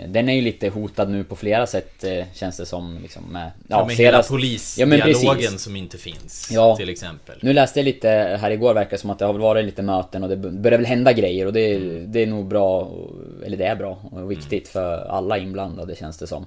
den 0.08 0.28
är 0.28 0.32
ju 0.34 0.40
lite 0.40 0.68
hotad 0.68 1.10
nu 1.10 1.24
på 1.24 1.36
flera 1.36 1.66
sätt 1.66 2.04
känns 2.34 2.56
det 2.56 2.66
som. 2.66 2.98
Liksom, 3.02 3.22
med, 3.32 3.50
ja, 3.68 3.78
ja, 3.78 3.86
med 3.86 3.96
hela 3.96 4.22
polisdialogen 4.22 5.38
ja, 5.40 5.58
som 5.58 5.76
inte 5.76 5.98
finns. 5.98 6.48
Ja. 6.52 6.76
Till 6.76 6.88
exempel. 6.88 7.38
Nu 7.42 7.52
läste 7.52 7.78
jag 7.78 7.84
lite 7.84 8.08
här 8.40 8.50
igår, 8.50 8.74
verkar 8.74 8.96
som 8.96 9.10
att 9.10 9.18
det 9.18 9.24
har 9.24 9.34
varit 9.34 9.64
lite 9.64 9.82
möten 9.82 10.22
och 10.22 10.28
det 10.28 10.36
börjar 10.36 10.78
väl 10.78 10.86
hända 10.86 11.12
grejer. 11.12 11.46
Och 11.46 11.52
det, 11.52 11.74
mm. 11.74 12.12
det 12.12 12.22
är 12.22 12.26
nog 12.26 12.48
bra, 12.48 12.90
eller 13.46 13.56
det 13.56 13.64
är 13.64 13.76
bra 13.76 13.98
och 14.12 14.30
viktigt 14.30 14.74
mm. 14.74 14.84
för 14.84 15.08
alla 15.08 15.38
inblandade 15.38 15.96
känns 15.96 16.18
det 16.18 16.26
som. 16.26 16.46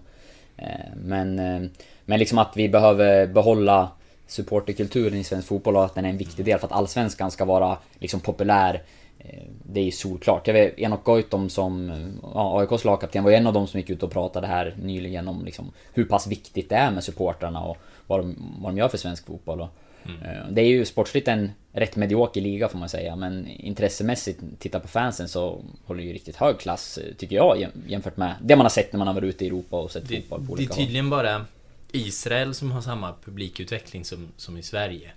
Eh, 0.57 0.95
men 0.95 1.39
eh, 1.39 1.69
men 2.06 2.19
liksom 2.19 2.38
att 2.38 2.51
vi 2.57 2.69
behöver 2.69 3.27
behålla 3.27 3.89
supporterkulturen 4.27 5.19
i 5.19 5.24
svensk 5.24 5.48
fotboll 5.48 5.75
och 5.75 5.86
att 5.86 5.95
den 5.95 6.06
är 6.06 6.09
en 6.09 6.18
viktig 6.18 6.45
del 6.45 6.59
för 6.59 6.68
att 6.68 6.74
allsvenskan 6.74 7.31
ska 7.31 7.45
vara 7.45 7.77
liksom 8.00 8.19
populär. 8.19 8.83
Eh, 9.19 9.44
det 9.63 9.80
är 9.80 9.83
ju 9.83 9.92
solklart. 9.92 10.48
Jag 10.48 10.54
vet 10.54 10.80
Enok 10.80 11.04
Goitom 11.04 11.50
som 11.50 11.92
ja, 12.33 12.59
AIKs 12.59 12.85
lagkapten 12.85 13.23
var 13.23 13.31
ju 13.31 13.37
en 13.37 13.47
av 13.47 13.54
de 13.54 13.68
som 13.68 13.80
gick 13.80 13.90
ut 13.90 14.04
och 14.04 14.11
pratade 14.11 14.47
här 14.47 14.76
nyligen 14.81 15.28
om 15.28 15.45
liksom 15.45 15.71
hur 15.94 16.06
pass 16.06 16.28
viktigt 16.28 16.69
det 16.69 16.76
är 16.76 16.92
med 16.92 17.04
supportrarna 17.04 17.64
och 17.64 17.78
vad 18.07 18.19
de, 18.19 18.35
vad 18.61 18.71
de 18.71 18.78
gör 18.78 18.87
för 18.87 18.97
svensk 18.97 19.26
fotboll. 19.26 19.61
Och, 19.61 19.69
mm. 20.07 20.21
Eh, 20.21 20.47
det 20.49 20.61
är 20.61 20.68
ju 20.68 20.85
sportsligt 20.85 21.28
en 21.28 21.52
rätt 21.71 21.95
medioker 21.95 22.42
liga 22.42 22.69
får 22.69 22.80
man 22.80 22.90
säga 22.90 23.16
men 23.16 23.47
intressemässigt, 23.47 24.40
titta 24.59 24.80
på 24.80 24.87
fansen 24.87 25.30
så 25.30 25.64
håller 25.85 26.04
ju 26.04 26.14
riktigt 26.14 26.35
hög 26.35 26.59
klass 26.59 26.99
tycker 27.18 27.35
jag 27.35 27.68
jämfört 27.87 28.18
med 28.18 28.35
det 28.42 28.56
man 28.56 28.66
har 28.66 28.69
sett 28.69 28.94
när 28.94 28.97
man 28.97 29.07
har 29.07 29.14
varit 29.14 29.35
ute 29.35 29.45
i 29.45 29.47
Europa 29.47 29.78
och 29.80 29.92
sett 29.92 30.07
det, 30.07 30.16
fotboll 30.16 30.45
på 30.45 30.54
olika 30.54 30.73
Det 30.73 30.81
är 30.81 30.85
tydligen 30.85 31.06
håll. 31.06 31.26
bara 31.26 31.45
Israel 31.92 32.54
som 32.54 32.71
har 32.71 32.81
samma 32.81 33.14
publikutveckling 33.26 34.06
som, 34.06 34.28
som 34.37 34.57
i 34.57 34.64
Sverige. 34.64 35.11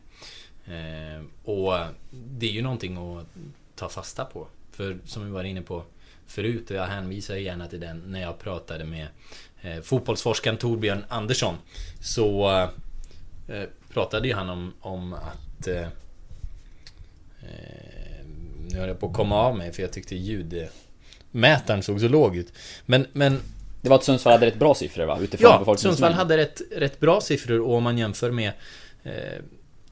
Eh, 0.66 1.25
och 1.44 1.75
det 2.11 2.47
är 2.47 2.52
ju 2.52 2.62
någonting 2.62 2.97
att 2.97 3.26
ta 3.75 3.88
fasta 3.88 4.25
på. 4.25 4.47
För 4.73 4.99
som 5.04 5.25
vi 5.25 5.30
var 5.30 5.44
inne 5.44 5.62
på 5.62 5.82
förut, 6.26 6.70
och 6.70 6.76
jag 6.76 6.87
hänvisar 6.87 7.37
gärna 7.37 7.66
till 7.66 7.80
den 7.80 8.02
när 8.06 8.20
jag 8.20 8.38
pratade 8.38 8.85
med 8.85 9.06
eh, 9.62 9.80
fotbollsforskaren 9.80 10.56
Torbjörn 10.56 11.04
Andersson. 11.09 11.54
Så 12.00 12.59
eh, 12.59 12.68
pratade 13.92 14.28
ju 14.28 14.35
han 14.35 14.49
om, 14.49 14.73
om 14.80 15.14
att... 15.14 15.66
Eh, 15.66 15.83
eh, 15.83 15.88
nu 18.71 18.78
höll 18.78 18.88
jag 18.88 19.00
på 19.00 19.07
att 19.07 19.12
komma 19.12 19.37
av 19.37 19.57
mig 19.57 19.73
för 19.73 19.83
jag 19.83 19.92
tyckte 19.92 20.16
ljudmätaren 20.16 21.83
såg 21.83 22.00
så 22.00 22.09
låg 22.09 22.37
ut. 22.37 22.52
Men, 22.87 23.07
men 23.12 23.40
det 23.83 23.88
var 23.88 23.97
att 23.97 24.04
Sundsvall 24.04 24.33
hade 24.33 24.47
rätt 24.47 24.59
bra 24.59 24.75
siffror 24.75 25.04
va? 25.04 25.19
Utifrån 25.21 25.64
ja, 25.66 25.76
Sundsvall 25.76 26.12
hade 26.12 26.37
rätt, 26.37 26.61
rätt 26.76 27.00
bra 27.00 27.21
siffror 27.21 27.61
och 27.61 27.75
om 27.75 27.83
man 27.83 27.99
jämför 27.99 28.30
med 28.30 28.52
eh, 29.02 29.42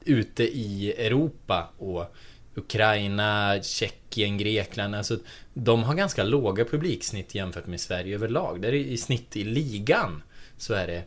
ute 0.05 0.43
i 0.43 0.93
Europa 0.97 1.69
och 1.77 2.15
Ukraina, 2.55 3.59
Tjeckien, 3.61 4.37
Grekland. 4.37 4.95
Alltså, 4.95 5.17
de 5.53 5.83
har 5.83 5.95
ganska 5.95 6.23
låga 6.23 6.65
publiksnitt 6.65 7.35
jämfört 7.35 7.67
med 7.67 7.79
Sverige 7.79 8.15
överlag. 8.15 8.61
Där 8.61 8.73
i 8.73 8.97
snitt 8.97 9.35
i 9.35 9.43
ligan 9.43 10.23
så 10.57 10.73
är 10.73 10.87
det 10.87 11.03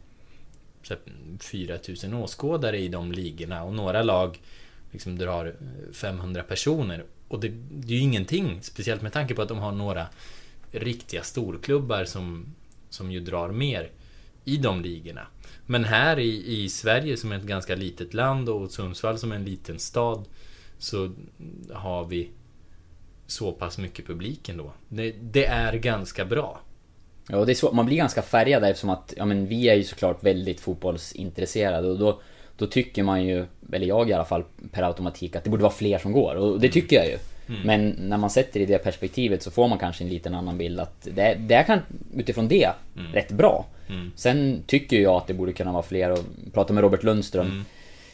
4000 1.41 2.15
åskådare 2.15 2.79
i 2.79 2.89
de 2.89 3.13
ligorna 3.13 3.65
och 3.65 3.73
några 3.73 4.03
lag 4.03 4.41
liksom 4.91 5.19
drar 5.19 5.47
eh, 5.47 5.93
500 5.93 6.43
personer. 6.43 7.05
Och 7.29 7.41
det, 7.41 7.49
det 7.71 7.95
är 7.95 7.97
ju 7.97 8.03
ingenting, 8.03 8.59
speciellt 8.63 9.03
med 9.03 9.13
tanke 9.13 9.35
på 9.35 9.43
att 9.43 9.49
de 9.49 9.59
har 9.59 9.73
några 9.73 10.07
riktiga 10.73 11.23
storklubbar 11.23 12.05
som 12.05 12.55
som 12.95 13.13
ju 13.13 13.21
drar 13.21 13.49
mer 13.49 13.91
i 14.45 14.57
de 14.57 14.83
ligorna. 14.83 15.27
Men 15.67 15.85
här 15.85 16.19
i, 16.19 16.63
i 16.63 16.69
Sverige 16.69 17.17
som 17.17 17.33
är 17.33 17.37
ett 17.37 17.43
ganska 17.43 17.75
litet 17.75 18.15
land 18.15 18.49
och 18.49 18.71
Sundsvall 18.71 19.19
som 19.19 19.33
är 19.33 19.37
en 19.37 19.45
liten 19.45 19.79
stad 19.79 20.25
så 20.79 21.13
har 21.73 22.05
vi 22.05 22.31
så 23.27 23.53
pass 23.53 23.79
mycket 23.79 24.07
publik 24.07 24.49
ändå. 24.49 24.73
Det, 24.89 25.13
det 25.13 25.47
är 25.47 25.73
ganska 25.77 26.25
bra. 26.25 26.61
Ja, 27.33 27.39
och 27.39 27.47
det 27.47 27.53
är 27.53 27.55
så, 27.55 27.73
man 27.73 27.87
blir 27.87 27.97
ganska 27.97 28.23
färgad 28.23 28.65
eftersom 28.65 28.91
att, 28.91 29.15
ja 29.17 29.25
men 29.25 29.47
vi 29.47 29.69
är 29.69 29.75
ju 29.75 29.85
såklart 29.85 30.25
väldigt 30.25 30.61
fotbollsintresserade 30.61 31.89
och 31.89 31.99
då, 31.99 32.21
då 32.57 32.67
tycker 32.67 33.03
man 33.03 33.25
ju, 33.25 33.47
eller 33.73 33.87
jag 33.87 34.11
i 34.11 34.13
alla 34.13 34.25
fall, 34.25 34.45
per 34.73 34.83
automatik 34.83 35.37
att 35.37 35.45
det 35.45 35.51
borde 35.51 35.63
vara 35.63 35.73
fler 35.73 35.99
som 35.99 36.13
går 36.13 36.35
och 36.35 36.61
det 36.61 36.69
tycker 36.69 36.97
jag 36.97 37.07
ju. 37.07 37.19
Mm. 37.49 37.61
Men 37.65 38.09
när 38.09 38.17
man 38.17 38.31
sätter 38.31 38.61
det 38.61 38.63
i 38.63 38.67
det 38.67 38.79
perspektivet 38.79 39.43
så 39.43 39.51
får 39.51 39.69
man 39.69 39.79
kanske 39.79 40.05
en 40.05 40.11
liten 40.11 40.35
annan 40.35 40.59
bild 40.59 40.81
att 40.81 41.03
det, 41.03 41.35
det 41.35 41.55
är 41.55 41.63
kan 41.63 41.79
utifrån 42.15 42.49
det 42.49 42.71
mm. 42.97 43.13
rätt 43.13 43.31
bra. 43.31 43.67
Mm. 43.89 44.13
Sen 44.17 44.63
tycker 44.67 45.01
jag 45.01 45.15
att 45.15 45.27
det 45.27 45.35
borde 45.35 45.53
kunna 45.53 45.73
vara 45.73 45.83
fler 45.83 46.11
och 46.11 46.25
prata 46.53 46.73
med 46.73 46.83
Robert 46.83 47.03
Lundström 47.03 47.47
mm. 47.47 47.65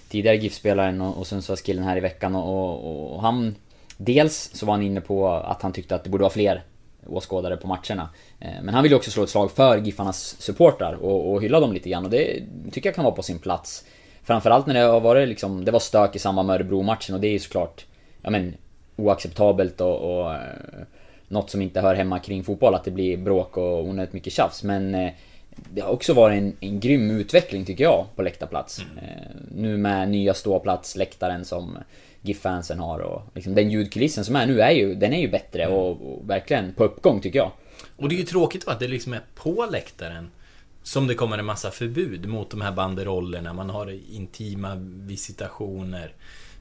Tidigare 0.09 0.37
GIF-spelaren 0.37 1.01
och, 1.01 1.19
och 1.19 1.27
Sundsvallskillen 1.27 1.85
här 1.85 1.97
i 1.97 2.01
veckan 2.01 2.35
och, 2.35 2.85
och, 2.85 3.15
och 3.15 3.23
han 3.23 3.55
Dels 3.97 4.51
så 4.55 4.67
var 4.67 4.75
han 4.75 4.83
inne 4.83 5.01
på 5.01 5.29
att 5.29 5.63
han 5.63 5.73
tyckte 5.73 5.95
att 5.95 6.05
det 6.05 6.11
borde 6.11 6.23
vara 6.23 6.33
fler 6.33 6.63
åskådare 7.09 7.57
på 7.57 7.67
matcherna. 7.67 8.09
Eh, 8.41 8.63
men 8.63 8.75
han 8.75 8.83
vill 8.83 8.93
ju 8.93 8.97
också 8.97 9.11
slå 9.11 9.23
ett 9.23 9.31
slag 9.31 9.51
för 9.51 9.79
Giffarnas 9.79 10.37
supportrar 10.39 10.93
och, 10.93 11.33
och 11.33 11.43
hylla 11.43 11.61
dem 11.61 11.73
lite 11.73 11.89
grann 11.89 12.05
och 12.05 12.11
det 12.11 12.43
tycker 12.73 12.89
jag 12.89 12.95
kan 12.95 13.05
vara 13.05 13.15
på 13.15 13.23
sin 13.23 13.39
plats. 13.39 13.85
Framförallt 14.23 14.67
när 14.67 14.75
det 14.75 14.81
har 14.81 15.01
varit 15.01 15.29
liksom, 15.29 15.65
det 15.65 15.71
var 15.71 15.81
stök 15.81 16.17
i 16.17 16.19
samband 16.19 16.47
med 16.47 16.55
Örebro-matchen 16.55 17.15
och 17.15 17.21
det 17.21 17.29
är 17.29 17.33
ju 17.33 17.39
såklart, 17.39 17.87
ja 18.23 18.31
men 18.31 18.55
oacceptabelt 18.97 19.81
och, 19.81 20.21
och 20.21 20.35
eh, 20.35 20.41
något 21.29 21.51
som 21.51 21.63
inte 21.63 21.81
hör 21.81 21.95
hemma 21.95 22.19
kring 22.19 22.45
fotboll, 22.45 22.75
att 22.75 22.85
det 22.85 22.91
blir 22.91 23.17
bråk 23.17 23.57
och 23.57 23.85
onödigt 23.85 24.13
mycket 24.13 24.33
tjafs. 24.33 24.63
Men 24.63 24.95
eh, 24.95 25.13
det 25.71 25.81
har 25.81 25.91
också 25.91 26.15
varit 26.15 26.39
en, 26.39 26.57
en 26.61 26.81
grym 26.81 27.11
utveckling 27.11 27.65
tycker 27.65 27.85
jag 27.85 28.07
på 28.17 28.23
läktarplats. 28.23 28.79
Mm. 28.79 29.05
nu 29.55 29.77
med 29.77 30.09
nya 30.09 30.35
ståplatsläktaren 30.35 31.45
som 31.45 31.79
GIF-fansen 32.23 32.79
har 32.79 32.99
och 32.99 33.23
liksom 33.35 33.55
den 33.55 33.71
ljudkulissen 33.71 34.25
som 34.25 34.37
är 34.37 34.47
nu 34.47 34.61
är 34.61 34.71
ju, 34.71 34.95
den 34.95 35.13
är 35.13 35.21
ju 35.21 35.29
bättre 35.29 35.63
mm. 35.63 35.77
och, 35.77 35.91
och, 35.91 36.31
verkligen 36.31 36.75
på 36.75 36.85
uppgång 36.85 37.21
tycker 37.21 37.39
jag. 37.39 37.53
Och 37.97 38.09
det 38.09 38.15
är 38.15 38.19
ju 38.19 38.25
tråkigt 38.25 38.69
att 38.69 38.81
det 38.81 38.89
liksom 38.89 39.13
är 39.13 39.21
på 39.35 39.69
läktaren 39.71 40.31
som 40.83 41.07
det 41.07 41.15
kommer 41.15 41.39
en 41.39 41.45
massa 41.45 41.71
förbud 41.71 42.29
mot 42.29 42.51
de 42.51 42.61
här 42.61 42.73
banderollerna. 42.73 43.53
Man 43.53 43.71
har 43.71 44.01
intima 44.13 44.75
visitationer. 44.81 46.15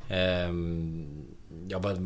Ehm, 0.10 1.26
ja, 1.68 1.80
vad, 1.80 1.98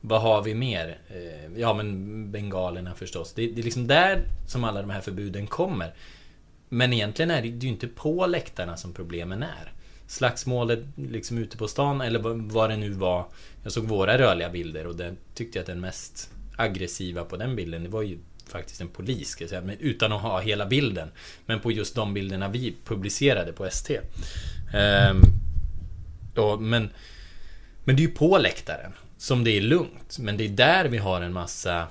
vad 0.00 0.22
har 0.22 0.42
vi 0.42 0.54
mer? 0.54 0.98
Ehm, 1.08 1.58
ja, 1.58 1.74
men 1.74 2.30
bengalerna 2.32 2.94
förstås. 2.94 3.32
Det, 3.32 3.46
det, 3.46 3.60
är 3.60 3.64
liksom 3.64 3.86
där 3.86 4.22
som 4.46 4.64
alla 4.64 4.80
de 4.80 4.90
här 4.90 5.00
förbuden 5.00 5.46
kommer. 5.46 5.94
Men 6.68 6.92
egentligen 6.92 7.30
är 7.30 7.42
det 7.42 7.48
ju 7.48 7.68
inte 7.68 7.88
på 7.88 8.26
läktarna 8.26 8.76
som 8.76 8.92
problemen 8.92 9.42
är 9.42 9.72
slagsmålet 10.10 10.78
liksom 10.96 11.38
ute 11.38 11.56
på 11.56 11.68
stan 11.68 12.00
eller 12.00 12.18
vad 12.52 12.70
det 12.70 12.76
nu 12.76 12.90
var. 12.90 13.26
Jag 13.62 13.72
såg 13.72 13.84
våra 13.84 14.18
rörliga 14.18 14.48
bilder 14.48 14.86
och 14.86 14.96
den 14.96 15.16
tyckte 15.34 15.58
jag 15.58 15.62
att 15.62 15.66
den 15.66 15.80
mest 15.80 16.30
aggressiva 16.56 17.24
på 17.24 17.36
den 17.36 17.56
bilden, 17.56 17.82
det 17.82 17.88
var 17.88 18.02
ju 18.02 18.18
faktiskt 18.46 18.80
en 18.80 18.88
polis, 18.88 19.28
ska 19.28 19.44
jag 19.44 19.48
säga, 19.48 19.60
men 19.60 19.78
utan 19.78 20.12
att 20.12 20.22
ha 20.22 20.40
hela 20.40 20.66
bilden. 20.66 21.08
Men 21.46 21.60
på 21.60 21.72
just 21.72 21.94
de 21.94 22.14
bilderna 22.14 22.48
vi 22.48 22.76
publicerade 22.84 23.52
på 23.52 23.66
ST. 23.66 24.00
Ehm, 24.74 25.20
och, 26.36 26.62
men, 26.62 26.90
men 27.84 27.96
det 27.96 28.02
är 28.02 28.06
ju 28.06 28.14
på 28.14 28.38
läktaren 28.38 28.92
som 29.18 29.44
det 29.44 29.50
är 29.50 29.60
lugnt. 29.60 30.18
Men 30.18 30.36
det 30.36 30.44
är 30.44 30.48
där 30.48 30.84
vi 30.84 30.98
har 30.98 31.20
en 31.20 31.32
massa... 31.32 31.86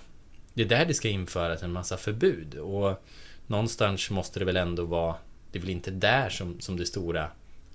Det 0.53 0.61
är 0.61 0.67
där 0.67 0.85
det 0.85 0.93
ska 0.93 1.09
införas 1.09 1.63
en 1.63 1.71
massa 1.71 1.97
förbud. 1.97 2.55
Och 2.55 3.03
någonstans 3.47 4.09
måste 4.09 4.39
det 4.39 4.45
väl 4.45 4.57
ändå 4.57 4.85
vara... 4.85 5.15
Det 5.51 5.59
är 5.59 5.61
väl 5.61 5.69
inte 5.69 5.91
där 5.91 6.29
som, 6.29 6.59
som 6.59 6.77
det 6.77 6.85
stora 6.85 7.27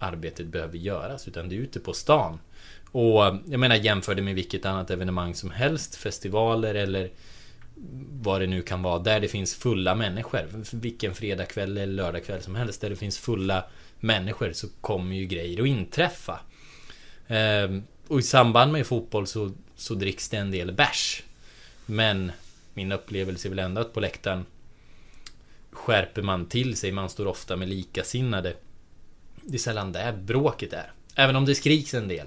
arbetet 0.04 0.46
behöver 0.46 0.78
göras 0.78 1.28
utan 1.28 1.48
det 1.48 1.54
är 1.54 1.58
ute 1.58 1.80
på 1.80 1.92
stan. 1.92 2.38
Och 2.92 3.24
jag 3.46 3.60
menar 3.60 3.76
jämför 3.76 4.14
det 4.14 4.22
med 4.22 4.34
vilket 4.34 4.66
annat 4.66 4.90
evenemang 4.90 5.34
som 5.34 5.50
helst, 5.50 5.96
festivaler 5.96 6.74
eller 6.74 7.10
vad 8.10 8.40
det 8.40 8.46
nu 8.46 8.62
kan 8.62 8.82
vara, 8.82 8.98
där 8.98 9.20
det 9.20 9.28
finns 9.28 9.54
fulla 9.54 9.94
människor. 9.94 10.48
Vilken 10.72 11.14
fredagkväll 11.14 11.78
eller 11.78 11.86
lördagkväll 11.86 12.42
som 12.42 12.54
helst, 12.54 12.80
där 12.80 12.90
det 12.90 12.96
finns 12.96 13.18
fulla 13.18 13.64
människor 14.00 14.52
så 14.52 14.68
kommer 14.80 15.16
ju 15.16 15.26
grejer 15.26 15.60
att 15.60 15.66
inträffa. 15.66 16.40
Ehm, 17.28 17.82
och 18.08 18.18
i 18.18 18.22
samband 18.22 18.72
med 18.72 18.86
fotboll 18.86 19.26
så, 19.26 19.52
så 19.76 19.94
dricks 19.94 20.28
det 20.28 20.36
en 20.36 20.50
del 20.50 20.72
bärs. 20.72 21.22
Men 21.86 22.32
min 22.74 22.92
upplevelse 22.92 23.48
är 23.48 23.50
väl 23.50 23.58
ändå 23.58 23.80
att 23.80 23.92
på 23.92 24.00
läktaren 24.00 24.46
skärper 25.70 26.22
man 26.22 26.46
till 26.46 26.76
sig, 26.76 26.92
man 26.92 27.10
står 27.10 27.26
ofta 27.26 27.56
med 27.56 27.68
likasinnade 27.68 28.54
det 29.46 29.56
är 29.56 29.58
sällan 29.58 29.92
där 29.92 30.12
bråket 30.12 30.72
är. 30.72 30.92
Även 31.16 31.36
om 31.36 31.44
det 31.44 31.54
skriks 31.54 31.94
en 31.94 32.08
del. 32.08 32.26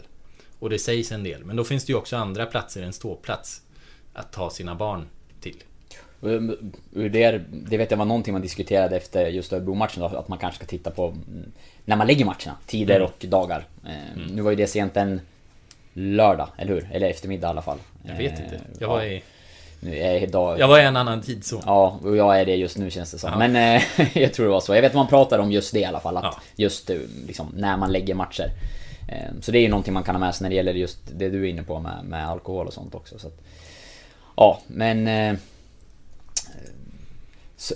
Och 0.60 0.70
det 0.70 0.80
sägs 0.80 1.12
en 1.12 1.24
del. 1.24 1.46
Men 1.46 1.56
då 1.56 1.64
finns 1.64 1.86
det 1.86 1.92
ju 1.92 1.98
också 1.98 2.16
andra 2.18 2.46
platser 2.46 2.84
än 2.84 2.94
ståplats. 2.94 3.62
Att 4.14 4.32
ta 4.32 4.50
sina 4.50 4.76
barn 4.76 5.08
till. 5.42 5.64
Det, 6.92 7.42
det 7.50 7.78
vet 7.78 7.92
jag 7.92 7.98
var 7.98 8.06
någonting 8.06 8.34
man 8.34 8.42
diskuterade 8.42 8.98
efter 8.98 9.28
just 9.28 9.54
Örebro-matchen 9.54 10.04
Att 10.04 10.28
man 10.28 10.38
kanske 10.38 10.58
ska 10.58 10.66
titta 10.66 10.92
på 10.92 11.08
mm, 11.08 11.52
när 11.86 11.96
man 11.96 12.08
lägger 12.08 12.26
matcherna. 12.26 12.58
Tider 12.66 12.96
mm. 12.96 13.08
och 13.08 13.26
dagar. 13.28 13.66
Eh, 13.86 14.12
mm. 14.14 14.36
Nu 14.36 14.42
var 14.42 14.52
ju 14.52 14.58
det 14.58 14.68
sent 14.68 14.98
en 14.98 15.22
lördag, 15.94 16.50
eller 16.58 16.74
hur? 16.74 16.90
Eller 16.92 17.10
eftermiddag 17.10 17.48
i 17.48 17.50
alla 17.50 17.62
fall. 17.62 17.78
Jag 18.04 18.18
vet 18.18 18.40
inte. 18.40 18.62
Jag 18.80 18.88
var 18.88 19.04
i 19.04 19.24
nu 19.80 19.98
är 19.98 20.24
idag... 20.24 20.60
Jag 20.60 20.68
var 20.68 20.80
i 20.80 20.84
en 20.84 20.96
annan 20.96 21.22
tidszon. 21.22 21.62
Ja, 21.66 22.00
och 22.04 22.18
jag 22.18 22.40
är 22.40 22.46
det 22.46 22.56
just 22.56 22.78
nu 22.78 22.92
känns 22.92 23.12
det 23.12 23.18
som. 23.18 23.30
Ja. 23.32 23.48
Men 23.48 23.56
eh, 23.56 23.84
jag 24.18 24.34
tror 24.34 24.46
det 24.46 24.52
var 24.52 24.60
så. 24.60 24.76
Jag 24.76 24.82
vet 24.82 24.92
att 24.92 24.96
man 24.96 25.08
pratar 25.08 25.40
om 25.40 25.52
just 25.52 25.74
det 25.74 25.80
i 25.80 25.86
alla 25.86 26.00
fall. 26.00 26.18
Att 26.18 26.24
ja. 26.24 26.42
Just 26.56 26.90
eh, 26.90 26.98
liksom, 27.28 27.52
när 27.56 27.78
man 27.78 27.92
lägger 27.92 28.16
matcher. 28.16 28.52
Eh, 29.08 29.32
så 29.42 29.52
det 29.52 29.60
är 29.60 29.62
ju 29.62 29.70
någonting 29.70 29.94
man 29.94 30.04
kan 30.04 30.16
ha 30.16 30.20
med 30.20 30.36
sig 30.36 30.46
när 30.46 30.50
det 30.50 30.56
gäller 30.56 30.74
just 30.74 31.00
det 31.18 31.30
du 31.30 31.44
är 31.44 31.50
inne 31.50 31.64
på 31.64 31.80
med, 31.80 32.06
med 32.06 32.30
alkohol 32.30 32.68
och 32.68 32.74
sånt 32.74 32.96
också. 32.96 33.20
Så 33.20 33.28
att, 33.28 33.42
ja, 34.36 34.60
men... 34.68 35.08
Eh, 35.08 35.38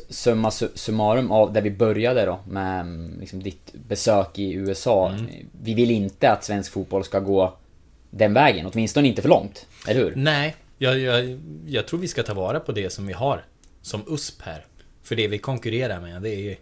summa 0.10 0.52
summarum 0.52 1.32
av 1.32 1.54
där 1.54 1.62
vi 1.62 1.72
började 1.72 2.26
då 2.26 2.40
med 2.48 2.80
mm, 2.80 3.20
liksom, 3.20 3.44
ditt 3.44 3.74
besök 3.74 4.40
i 4.40 4.54
USA. 4.54 5.10
Mm. 5.10 5.26
Vi 5.62 5.74
vill 5.74 5.92
inte 5.92 6.32
att 6.32 6.44
svensk 6.44 6.72
fotboll 6.72 7.04
ska 7.04 7.20
gå 7.20 7.54
den 8.10 8.34
vägen, 8.34 8.70
åtminstone 8.74 9.08
inte 9.08 9.22
för 9.22 9.30
långt. 9.30 9.66
Eller 9.88 10.00
hur? 10.00 10.14
Nej, 10.16 10.56
jag, 10.82 11.00
jag, 11.00 11.40
jag 11.68 11.88
tror 11.88 12.00
vi 12.00 12.08
ska 12.08 12.24
ta 12.24 12.34
vara 12.34 12.60
på 12.60 12.72
det 12.72 12.90
som 12.90 13.08
vi 13.08 13.14
har 13.14 13.46
som 13.82 14.04
USP 14.08 14.42
här. 14.42 14.66
För 15.04 15.16
det 15.16 15.28
vi 15.28 15.38
konkurrerar 15.38 16.02
med 16.02 16.22
det 16.22 16.52
är 16.52 16.58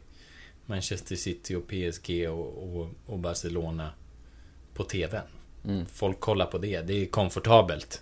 Manchester 0.65 1.15
City 1.15 1.55
och 1.55 1.67
PSG 1.67 2.29
och, 2.29 2.63
och, 2.63 2.89
och 3.05 3.19
Barcelona 3.19 3.91
på 4.73 4.83
TVn. 4.83 5.21
Mm. 5.65 5.85
Folk 5.85 6.19
kollar 6.19 6.45
på 6.45 6.57
det. 6.57 6.81
Det 6.81 6.93
är 6.93 7.05
komfortabelt. 7.05 8.01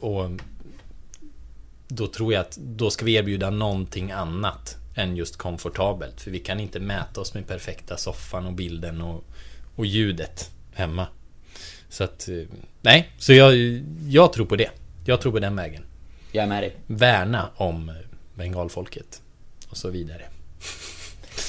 Och 0.00 0.30
då 1.88 2.06
tror 2.06 2.32
jag 2.32 2.40
att 2.40 2.56
då 2.56 2.90
ska 2.90 3.04
vi 3.04 3.14
erbjuda 3.14 3.50
någonting 3.50 4.10
annat 4.10 4.76
än 4.94 5.16
just 5.16 5.36
komfortabelt. 5.36 6.20
För 6.20 6.30
vi 6.30 6.38
kan 6.38 6.60
inte 6.60 6.80
mäta 6.80 7.20
oss 7.20 7.34
med 7.34 7.46
perfekta 7.46 7.96
soffan 7.96 8.46
och 8.46 8.52
bilden 8.52 9.00
och, 9.00 9.24
och 9.76 9.86
ljudet 9.86 10.50
hemma. 10.72 11.06
Så 11.88 12.04
att, 12.04 12.28
eh, 12.28 12.42
nej, 12.80 13.10
så 13.18 13.32
jag, 13.32 13.54
jag 14.08 14.32
tror 14.32 14.46
på 14.46 14.56
det. 14.56 14.70
Jag 15.08 15.20
tror 15.20 15.32
på 15.32 15.38
den 15.38 15.56
vägen. 15.56 15.82
Jag 16.32 16.42
är 16.42 16.48
med 16.48 16.62
dig. 16.62 16.76
Värna 16.86 17.48
om 17.56 17.92
bengalfolket. 18.34 19.22
Och 19.68 19.76
så 19.76 19.90
vidare. 19.90 20.22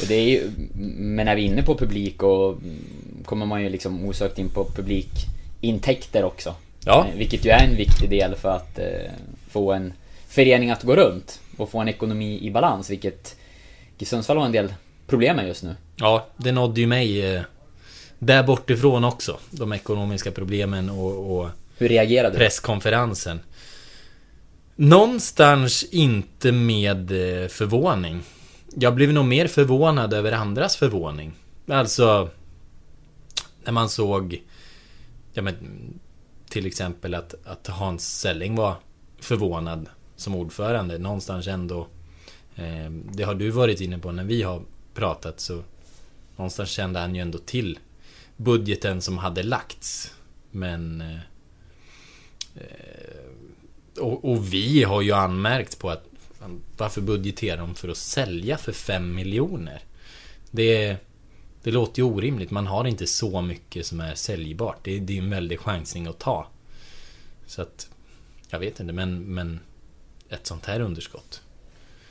Och 0.01 0.07
det 0.07 0.15
är 0.15 0.29
ju, 0.29 0.51
men 0.97 1.25
när 1.25 1.35
vi 1.35 1.41
är 1.41 1.45
inne 1.45 1.63
på 1.63 1.77
publik 1.77 2.23
och 2.23 2.57
kommer 3.25 3.45
man 3.45 3.63
ju 3.63 3.69
liksom 3.69 4.05
osökt 4.05 4.39
in 4.39 4.49
på 4.49 4.65
publikintäkter 4.65 6.23
också. 6.23 6.55
Ja. 6.85 7.07
Eh, 7.07 7.17
vilket 7.17 7.45
ju 7.45 7.49
är 7.49 7.65
en 7.65 7.75
viktig 7.75 8.09
del 8.09 8.35
för 8.35 8.49
att 8.49 8.79
eh, 8.79 9.11
få 9.49 9.73
en 9.73 9.93
förening 10.27 10.69
att 10.69 10.83
gå 10.83 10.95
runt 10.95 11.41
och 11.57 11.69
få 11.69 11.79
en 11.79 11.87
ekonomi 11.87 12.39
i 12.41 12.51
balans, 12.51 12.89
vilket 12.89 13.35
Sundsvall 14.01 14.37
har 14.37 14.45
en 14.45 14.51
del 14.51 14.73
problem 15.07 15.35
med 15.35 15.47
just 15.47 15.63
nu. 15.63 15.75
Ja, 15.95 16.27
det 16.37 16.51
nådde 16.51 16.81
ju 16.81 16.87
mig 16.87 17.35
eh, 17.35 17.41
där 18.19 18.43
bortifrån 18.43 19.03
också. 19.03 19.37
De 19.51 19.73
ekonomiska 19.73 20.31
problemen 20.31 20.89
och, 20.89 21.37
och 21.37 21.49
hur 21.77 21.89
reagerade 21.89 22.33
du? 22.33 22.37
Presskonferensen. 22.37 23.39
Någonstans 24.75 25.83
inte 25.83 26.51
med 26.51 27.11
eh, 27.11 27.47
förvåning. 27.47 28.23
Jag 28.75 28.95
blev 28.95 29.13
nog 29.13 29.25
mer 29.25 29.47
förvånad 29.47 30.13
över 30.13 30.31
andras 30.31 30.75
förvåning. 30.75 31.33
Alltså... 31.67 32.29
När 33.63 33.71
man 33.71 33.89
såg... 33.89 34.43
Ja 35.33 35.41
men... 35.41 35.55
Till 36.49 36.65
exempel 36.65 37.13
att, 37.13 37.35
att 37.45 37.67
Hans 37.67 38.19
Selling 38.19 38.55
var 38.55 38.75
förvånad 39.19 39.89
som 40.15 40.35
ordförande. 40.35 40.97
Någonstans 40.97 41.47
ändå... 41.47 41.87
Eh, 42.55 42.91
det 43.11 43.23
har 43.23 43.35
du 43.35 43.49
varit 43.49 43.81
inne 43.81 43.99
på 43.99 44.11
när 44.11 44.23
vi 44.23 44.43
har 44.43 44.61
pratat 44.93 45.39
så... 45.39 45.63
Någonstans 46.35 46.69
kände 46.69 46.99
han 46.99 47.15
ju 47.15 47.21
ändå 47.21 47.37
till 47.37 47.79
budgeten 48.37 49.01
som 49.01 49.17
hade 49.17 49.43
lagts. 49.43 50.13
Men... 50.51 51.01
Eh, 51.01 51.17
och, 53.99 54.31
och, 54.31 54.53
vi 54.53 54.83
har 54.83 55.01
ju 55.01 55.11
anmärkt 55.11 55.79
på 55.79 55.89
att 55.89 56.03
varför 56.77 57.01
budgeterar 57.01 57.57
de 57.57 57.75
för 57.75 57.89
att 57.89 57.97
sälja 57.97 58.57
för 58.57 58.71
5 58.71 59.15
miljoner? 59.15 59.81
Det, 60.51 60.97
Det 61.63 61.71
låter 61.71 62.01
ju 62.01 62.05
orimligt. 62.05 62.51
Man 62.51 62.67
har 62.67 62.87
inte 62.87 63.07
så 63.07 63.41
mycket 63.41 63.85
som 63.85 63.99
är 63.99 64.15
säljbart. 64.15 64.77
Det, 64.83 64.99
det 64.99 65.17
är 65.17 65.21
en 65.21 65.29
väldig 65.29 65.59
chansning 65.59 66.07
att 66.07 66.19
ta. 66.19 66.47
Så 67.45 67.61
att... 67.61 67.89
Jag 68.49 68.59
vet 68.59 68.79
inte, 68.79 68.93
men, 68.93 69.19
men... 69.19 69.59
Ett 70.29 70.47
sånt 70.47 70.65
här 70.65 70.79
underskott. 70.79 71.41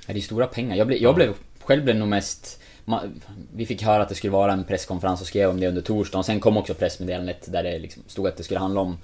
Ja, 0.06 0.12
det 0.12 0.18
är 0.18 0.22
stora 0.22 0.46
pengar. 0.46 0.76
Jag 0.76 0.86
blev, 0.86 1.02
jag 1.02 1.14
blev 1.14 1.34
själv 1.60 1.84
blev 1.84 1.96
nog 1.96 2.08
mest... 2.08 2.60
Man, 2.84 3.20
vi 3.54 3.66
fick 3.66 3.82
höra 3.82 4.02
att 4.02 4.08
det 4.08 4.14
skulle 4.14 4.30
vara 4.30 4.52
en 4.52 4.64
presskonferens 4.64 5.20
och 5.20 5.26
skrev 5.26 5.50
om 5.50 5.60
det 5.60 5.68
under 5.68 5.82
torsdagen. 5.82 6.24
Sen 6.24 6.40
kom 6.40 6.56
också 6.56 6.74
pressmeddelandet 6.74 7.52
där 7.52 7.62
det 7.62 7.78
liksom 7.78 8.02
stod 8.06 8.26
att 8.26 8.36
det 8.36 8.42
skulle 8.42 8.60
handla 8.60 8.80
om 8.80 8.98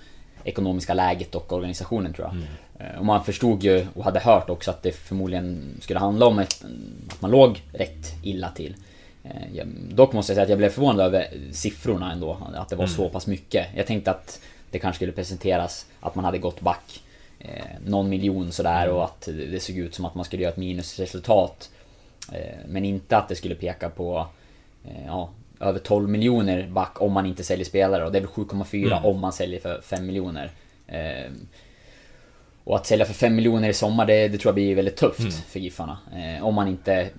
ekonomiska 0.44 0.94
läget 0.94 1.34
och 1.34 1.52
organisationen 1.52 2.12
tror 2.12 2.26
jag. 2.26 2.34
Mm. 2.34 2.98
Och 2.98 3.06
man 3.06 3.24
förstod 3.24 3.62
ju 3.62 3.86
och 3.94 4.04
hade 4.04 4.20
hört 4.20 4.50
också 4.50 4.70
att 4.70 4.82
det 4.82 4.92
förmodligen 4.92 5.78
skulle 5.80 5.98
handla 5.98 6.26
om 6.26 6.38
ett, 6.38 6.64
att 7.10 7.22
man 7.22 7.30
låg 7.30 7.62
rätt 7.72 8.14
illa 8.22 8.50
till. 8.50 8.76
Eh, 9.24 9.66
dock 9.90 10.12
måste 10.12 10.32
jag 10.32 10.36
säga 10.36 10.42
att 10.42 10.48
jag 10.48 10.58
blev 10.58 10.68
förvånad 10.68 11.00
över 11.00 11.28
siffrorna 11.52 12.12
ändå, 12.12 12.36
att 12.54 12.68
det 12.68 12.76
var 12.76 12.84
mm. 12.84 12.96
så 12.96 13.08
pass 13.08 13.26
mycket. 13.26 13.66
Jag 13.76 13.86
tänkte 13.86 14.10
att 14.10 14.40
det 14.70 14.78
kanske 14.78 14.96
skulle 14.96 15.12
presenteras 15.12 15.86
att 16.00 16.14
man 16.14 16.24
hade 16.24 16.38
gått 16.38 16.60
back 16.60 17.02
eh, 17.38 17.64
någon 17.86 18.08
miljon 18.08 18.52
sådär 18.52 18.84
mm. 18.84 18.96
och 18.96 19.04
att 19.04 19.28
det 19.50 19.62
såg 19.62 19.76
ut 19.76 19.94
som 19.94 20.04
att 20.04 20.14
man 20.14 20.24
skulle 20.24 20.42
göra 20.42 20.52
ett 20.52 20.58
minusresultat. 20.58 21.70
Eh, 22.32 22.58
men 22.68 22.84
inte 22.84 23.16
att 23.16 23.28
det 23.28 23.36
skulle 23.36 23.54
peka 23.54 23.88
på 23.88 24.26
eh, 24.84 25.06
ja, 25.06 25.30
över 25.62 25.78
12 25.78 26.08
miljoner 26.08 26.68
back 26.68 27.00
om 27.00 27.12
man 27.12 27.26
inte 27.26 27.44
säljer 27.44 27.64
spelare 27.64 28.04
och 28.04 28.12
det 28.12 28.18
är 28.18 28.22
väl 28.22 28.30
7,4 28.30 28.86
mm. 28.86 29.04
om 29.04 29.20
man 29.20 29.32
säljer 29.32 29.60
för 29.60 29.80
5 29.80 30.06
miljoner. 30.06 30.50
Eh, 30.86 31.32
och 32.64 32.76
att 32.76 32.86
sälja 32.86 33.04
för 33.04 33.14
5 33.14 33.34
miljoner 33.34 33.68
i 33.68 33.74
sommar, 33.74 34.06
det, 34.06 34.28
det 34.28 34.38
tror 34.38 34.48
jag 34.48 34.54
blir 34.54 34.74
väldigt 34.74 34.96
tufft 34.96 35.20
mm. 35.20 35.32
för 35.32 35.60
Giffarna. 35.60 35.98
Eh, 36.12 36.46
om 36.46 36.54
man 36.54 36.68
inte 36.68 37.10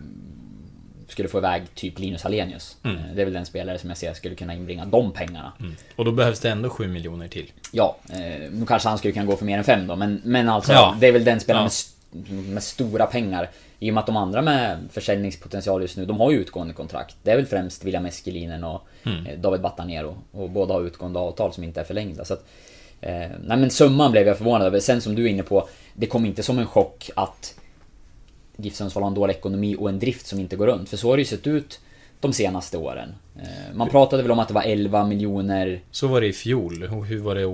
skulle 1.08 1.30
få 1.30 1.38
iväg 1.38 1.64
typ 1.76 2.00
Linus 2.00 2.24
Hallenius. 2.24 2.78
Mm. 2.84 2.98
Eh, 2.98 3.04
det 3.16 3.22
är 3.22 3.26
väl 3.26 3.34
den 3.34 3.46
spelare 3.46 3.80
som 3.80 3.90
jag 3.90 3.98
ser 3.98 4.14
skulle 4.14 4.36
kunna 4.36 4.54
inbringa 4.54 4.86
de 4.86 5.12
pengarna. 5.12 5.54
Mm. 5.60 5.76
Och 5.96 6.06
då 6.06 6.12
behövs 6.12 6.40
det 6.40 6.50
ändå 6.50 6.70
7 6.70 6.88
miljoner 6.88 7.28
till. 7.28 7.52
Ja, 7.72 7.98
eh, 8.10 8.52
nu 8.52 8.66
kanske 8.68 8.90
han 8.90 8.98
skulle 8.98 9.14
kunna 9.14 9.26
gå 9.26 9.36
för 9.36 9.46
mer 9.46 9.58
än 9.58 9.64
5 9.64 9.88
då, 9.88 9.96
men, 9.96 10.22
men 10.24 10.50
alltså 10.50 10.72
ja. 10.72 10.98
det 11.00 11.08
är 11.08 11.12
väl 11.12 11.24
den 11.24 11.40
spelaren 11.40 11.70
ja. 12.12 12.18
med, 12.30 12.44
med, 12.44 12.64
stora 12.64 13.06
pengar. 13.06 13.50
I 13.84 13.90
och 13.90 13.94
med 13.94 14.02
att 14.02 14.06
de 14.06 14.18
andra 14.18 14.42
med 14.42 14.78
försäljningspotential 14.92 15.82
just 15.82 15.98
nu, 15.98 16.06
de 16.06 16.20
har 16.20 16.32
ju 16.32 16.38
utgående 16.40 16.74
kontrakt. 16.74 17.16
Det 17.24 17.32
är 17.32 17.36
väl 17.36 17.46
främst 17.46 17.86
William 17.86 18.06
Eskelinen 18.06 18.64
och 18.64 18.88
mm. 19.04 19.26
Eh, 19.26 19.40
David 19.40 19.62
Batanero. 19.62 20.18
Och 20.32 20.50
båda 20.50 20.74
har 20.74 20.82
utgående 20.82 21.20
avtal 21.20 21.54
som 21.54 21.64
inte 21.64 21.80
är 21.80 21.84
förlängda. 21.84 22.26
Så 22.26 22.34
att, 22.34 22.46
eh, 23.02 23.12
nej 23.46 23.58
men 23.58 23.70
summan 23.70 24.12
blev 24.12 24.28
jag 24.28 24.38
förvånad 24.38 24.68
över. 24.68 24.80
Sen 24.80 25.02
som 25.02 25.16
du 25.16 25.24
är 25.24 25.28
inne 25.28 25.44
på, 25.44 25.68
det 25.94 26.06
kom 26.06 26.26
inte 26.26 26.44
som 26.44 26.60
en 26.60 26.66
chock 26.66 27.10
att 27.16 27.56
GIF 28.58 28.76
Sundsvall 28.76 29.04
har 29.04 29.08
en 29.08 29.16
dålig 29.16 29.34
ekonomi 29.34 29.76
och 29.80 29.90
en 29.90 30.00
drift 30.00 30.28
som 30.28 30.40
inte 30.40 30.56
går 30.56 30.68
runt. 30.68 30.90
För 30.90 30.98
så 30.98 31.10
har 31.10 31.18
det 31.18 31.22
ju 31.22 31.26
sett 31.26 31.48
ut 31.48 31.80
de 32.20 32.34
senaste 32.34 32.78
åren. 32.78 33.10
Eh, 33.36 33.76
man 33.76 33.90
pratade 33.90 34.24
väl 34.24 34.32
om 34.32 34.40
att 34.40 34.48
det 34.48 34.54
var 34.54 34.64
11 34.64 35.06
miljoner... 35.06 35.82
Så 35.92 36.08
var 36.08 36.22
det 36.22 36.28
i 36.28 36.34
fjol. 36.34 36.88
Hur 37.08 37.20
var 37.20 37.36
det 37.36 37.46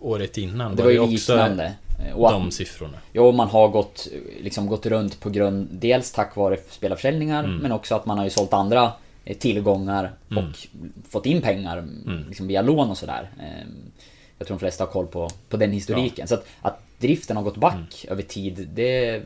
året 0.00 0.38
innan? 0.38 0.76
Det 0.76 0.82
var, 0.82 0.94
var 0.94 1.06
ju 1.06 1.12
liknande. 1.12 1.72
Eh, 1.98 2.14
och 2.14 2.32
de 2.32 2.50
siffrorna. 2.50 2.98
Ja, 3.12 3.32
man 3.32 3.48
har 3.48 3.68
gått, 3.68 4.08
liksom 4.40 4.66
gått 4.66 4.86
runt 4.86 5.20
på 5.20 5.30
grund... 5.30 5.68
Dels 5.70 6.12
tack 6.12 6.36
vare 6.36 6.56
spelarförsäljningar, 6.70 7.44
mm. 7.44 7.56
men 7.56 7.72
också 7.72 7.94
att 7.94 8.06
man 8.06 8.18
har 8.18 8.24
ju 8.24 8.30
sålt 8.30 8.52
andra 8.52 8.92
eh, 9.24 9.36
tillgångar 9.36 10.12
och 10.28 10.36
mm. 10.36 10.52
fått 11.08 11.26
in 11.26 11.42
pengar 11.42 11.78
mm. 11.78 12.24
liksom 12.28 12.46
via 12.46 12.62
lån 12.62 12.90
och 12.90 12.98
sådär. 12.98 13.30
Jag 14.38 14.46
tror 14.46 14.56
de 14.56 14.60
flesta 14.60 14.84
har 14.84 14.88
koll 14.90 15.06
på, 15.06 15.30
på 15.48 15.56
den 15.56 15.72
historiken. 15.72 16.12
Ja. 16.22 16.26
Så 16.26 16.34
att, 16.34 16.46
att 16.62 16.80
driften 16.98 17.36
har 17.36 17.44
gått 17.44 17.56
back 17.56 18.04
mm. 18.04 18.12
över 18.12 18.22
tid, 18.22 18.68
det 18.74 19.22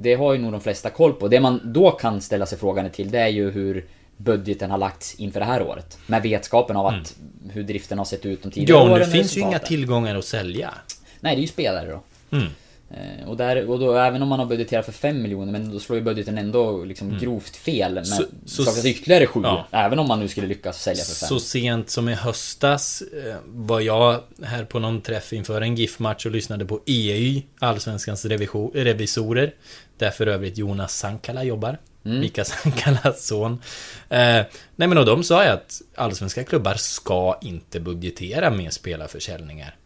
det 0.00 0.14
har 0.14 0.32
ju 0.32 0.38
nog 0.38 0.52
de 0.52 0.60
flesta 0.60 0.90
koll 0.90 1.12
på. 1.12 1.28
Det 1.28 1.40
man 1.40 1.60
då 1.64 1.90
kan 1.90 2.20
ställa 2.20 2.46
sig 2.46 2.58
frågan 2.58 2.90
till 2.90 3.10
det 3.10 3.18
är 3.18 3.28
ju 3.28 3.50
hur 3.50 3.84
budgeten 4.16 4.70
har 4.70 4.78
lagts 4.78 5.14
inför 5.14 5.40
det 5.40 5.46
här 5.46 5.62
året. 5.62 5.98
Med 6.06 6.22
vetskapen 6.22 6.76
av 6.76 6.86
att 6.86 6.92
mm. 7.18 7.52
hur 7.52 7.62
driften 7.62 7.98
har 7.98 8.04
sett 8.04 8.26
ut 8.26 8.42
de 8.42 8.50
tidigare 8.50 8.82
åren. 8.82 8.92
Ja, 8.92 8.98
det 8.98 9.06
finns 9.06 9.36
ju 9.36 9.40
inga 9.40 9.58
tillgångar 9.58 10.16
att 10.16 10.24
sälja. 10.24 10.74
Nej, 11.20 11.36
det 11.36 11.40
är 11.40 11.42
ju 11.42 11.48
spelare 11.48 11.90
då. 11.90 12.02
Mm. 12.36 12.48
Eh, 12.90 13.28
och, 13.28 13.36
där, 13.36 13.70
och 13.70 13.78
då, 13.78 13.94
även 13.94 14.22
om 14.22 14.28
man 14.28 14.38
har 14.38 14.46
budgeterat 14.46 14.84
för 14.84 14.92
5 14.92 15.22
miljoner, 15.22 15.52
men 15.52 15.72
då 15.72 15.80
slår 15.80 15.98
ju 15.98 16.04
budgeten 16.04 16.38
ändå 16.38 16.84
liksom 16.84 17.08
mm. 17.08 17.20
grovt 17.20 17.56
fel 17.56 17.94
med 17.94 18.06
så, 18.06 18.24
så, 18.46 18.64
saknas 18.64 18.84
ytterligare 18.84 19.26
7. 19.26 19.40
Ja. 19.42 19.66
Även 19.70 19.98
om 19.98 20.08
man 20.08 20.20
nu 20.20 20.28
skulle 20.28 20.46
lyckas 20.46 20.82
sälja 20.82 21.04
för 21.04 21.14
5. 21.14 21.28
Så 21.28 21.40
sent 21.40 21.90
som 21.90 22.08
i 22.08 22.14
höstas 22.14 23.02
eh, 23.02 23.36
var 23.46 23.80
jag 23.80 24.20
här 24.42 24.64
på 24.64 24.78
någon 24.78 25.00
träff 25.00 25.32
inför 25.32 25.60
en 25.60 25.74
GIF-match 25.74 26.26
och 26.26 26.32
lyssnade 26.32 26.64
på 26.64 26.80
EY, 26.86 27.42
Allsvenskans 27.58 28.24
revisorer. 28.74 29.54
Där 29.98 30.10
för 30.10 30.26
övrigt 30.26 30.58
Jonas 30.58 30.98
Sankala 30.98 31.44
jobbar. 31.44 31.78
Mm. 32.04 32.20
Mika 32.20 32.44
Sankalas 32.44 33.26
son. 33.26 33.52
Eh, 34.08 34.42
nej 34.76 34.88
men 34.88 34.98
och 34.98 35.06
de 35.06 35.24
sa 35.24 35.44
ju 35.44 35.50
att 35.50 35.82
allsvenska 35.94 36.44
klubbar 36.44 36.74
ska 36.74 37.38
inte 37.42 37.80
budgetera 37.80 38.50
med 38.50 38.72
spelarförsäljningar. 38.72 39.76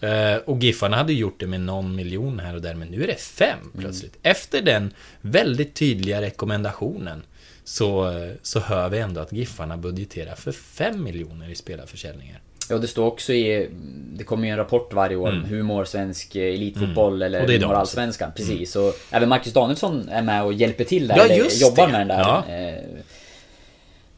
Eh, 0.00 0.36
och 0.36 0.58
Giffarna 0.62 0.96
hade 0.96 1.12
gjort 1.12 1.40
det 1.40 1.46
med 1.46 1.60
någon 1.60 1.96
miljon 1.96 2.40
här 2.40 2.54
och 2.54 2.62
där, 2.62 2.74
men 2.74 2.88
nu 2.88 3.02
är 3.02 3.06
det 3.06 3.20
fem 3.20 3.58
mm. 3.60 3.72
plötsligt. 3.78 4.16
Mm. 4.22 4.30
Efter 4.30 4.62
den 4.62 4.94
väldigt 5.20 5.74
tydliga 5.74 6.20
rekommendationen 6.20 7.22
så, 7.64 8.12
så 8.42 8.60
hör 8.60 8.88
vi 8.88 8.98
ändå 8.98 9.20
att 9.20 9.32
Giffarna 9.32 9.76
budgeterar 9.76 10.34
för 10.34 10.52
fem 10.52 11.02
miljoner 11.02 11.50
i 11.50 11.54
spelarförsäljningar. 11.54 12.40
Ja, 12.70 12.78
det 12.78 12.88
står 12.88 13.06
också 13.06 13.32
i... 13.32 13.70
Det 14.12 14.24
kommer 14.24 14.46
ju 14.46 14.50
en 14.50 14.56
rapport 14.56 14.92
varje 14.92 15.16
år 15.16 15.28
mm. 15.28 15.44
hur 15.44 15.62
mår 15.62 15.84
svensk 15.84 16.36
elitfotboll 16.36 17.22
mm. 17.22 17.26
eller 17.26 17.52
hur 17.52 17.66
mår 17.66 17.74
allsvenskan. 17.74 18.32
Precis. 18.36 18.76
Mm. 18.76 18.88
Och 18.88 18.94
även 19.10 19.28
Marcus 19.28 19.52
Danielsson 19.52 20.08
är 20.08 20.22
med 20.22 20.44
och 20.44 20.52
hjälper 20.52 20.84
till 20.84 21.08
där. 21.08 21.16
Ja, 21.16 21.26
just 21.34 21.62
jobbar 21.62 21.86
det. 21.86 21.92
med 21.92 22.00
den 22.00 22.08
där... 22.08 22.18
Ja. 22.18 22.44
Eh, 22.48 22.84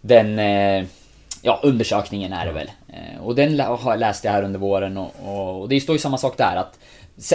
den... 0.00 0.38
Eh, 0.38 0.86
ja, 1.42 1.60
undersökningen 1.62 2.32
är 2.32 2.46
det 2.46 2.52
väl. 2.52 2.70
Eh, 2.92 3.20
och 3.22 3.34
den 3.34 3.56
läste 3.96 4.28
jag 4.28 4.32
här 4.32 4.42
under 4.42 4.58
våren 4.58 4.96
och, 4.96 5.60
och 5.60 5.68
det 5.68 5.80
står 5.80 5.94
ju 5.94 5.98
samma 5.98 6.18
sak 6.18 6.36
där 6.36 6.56
att... 6.56 6.78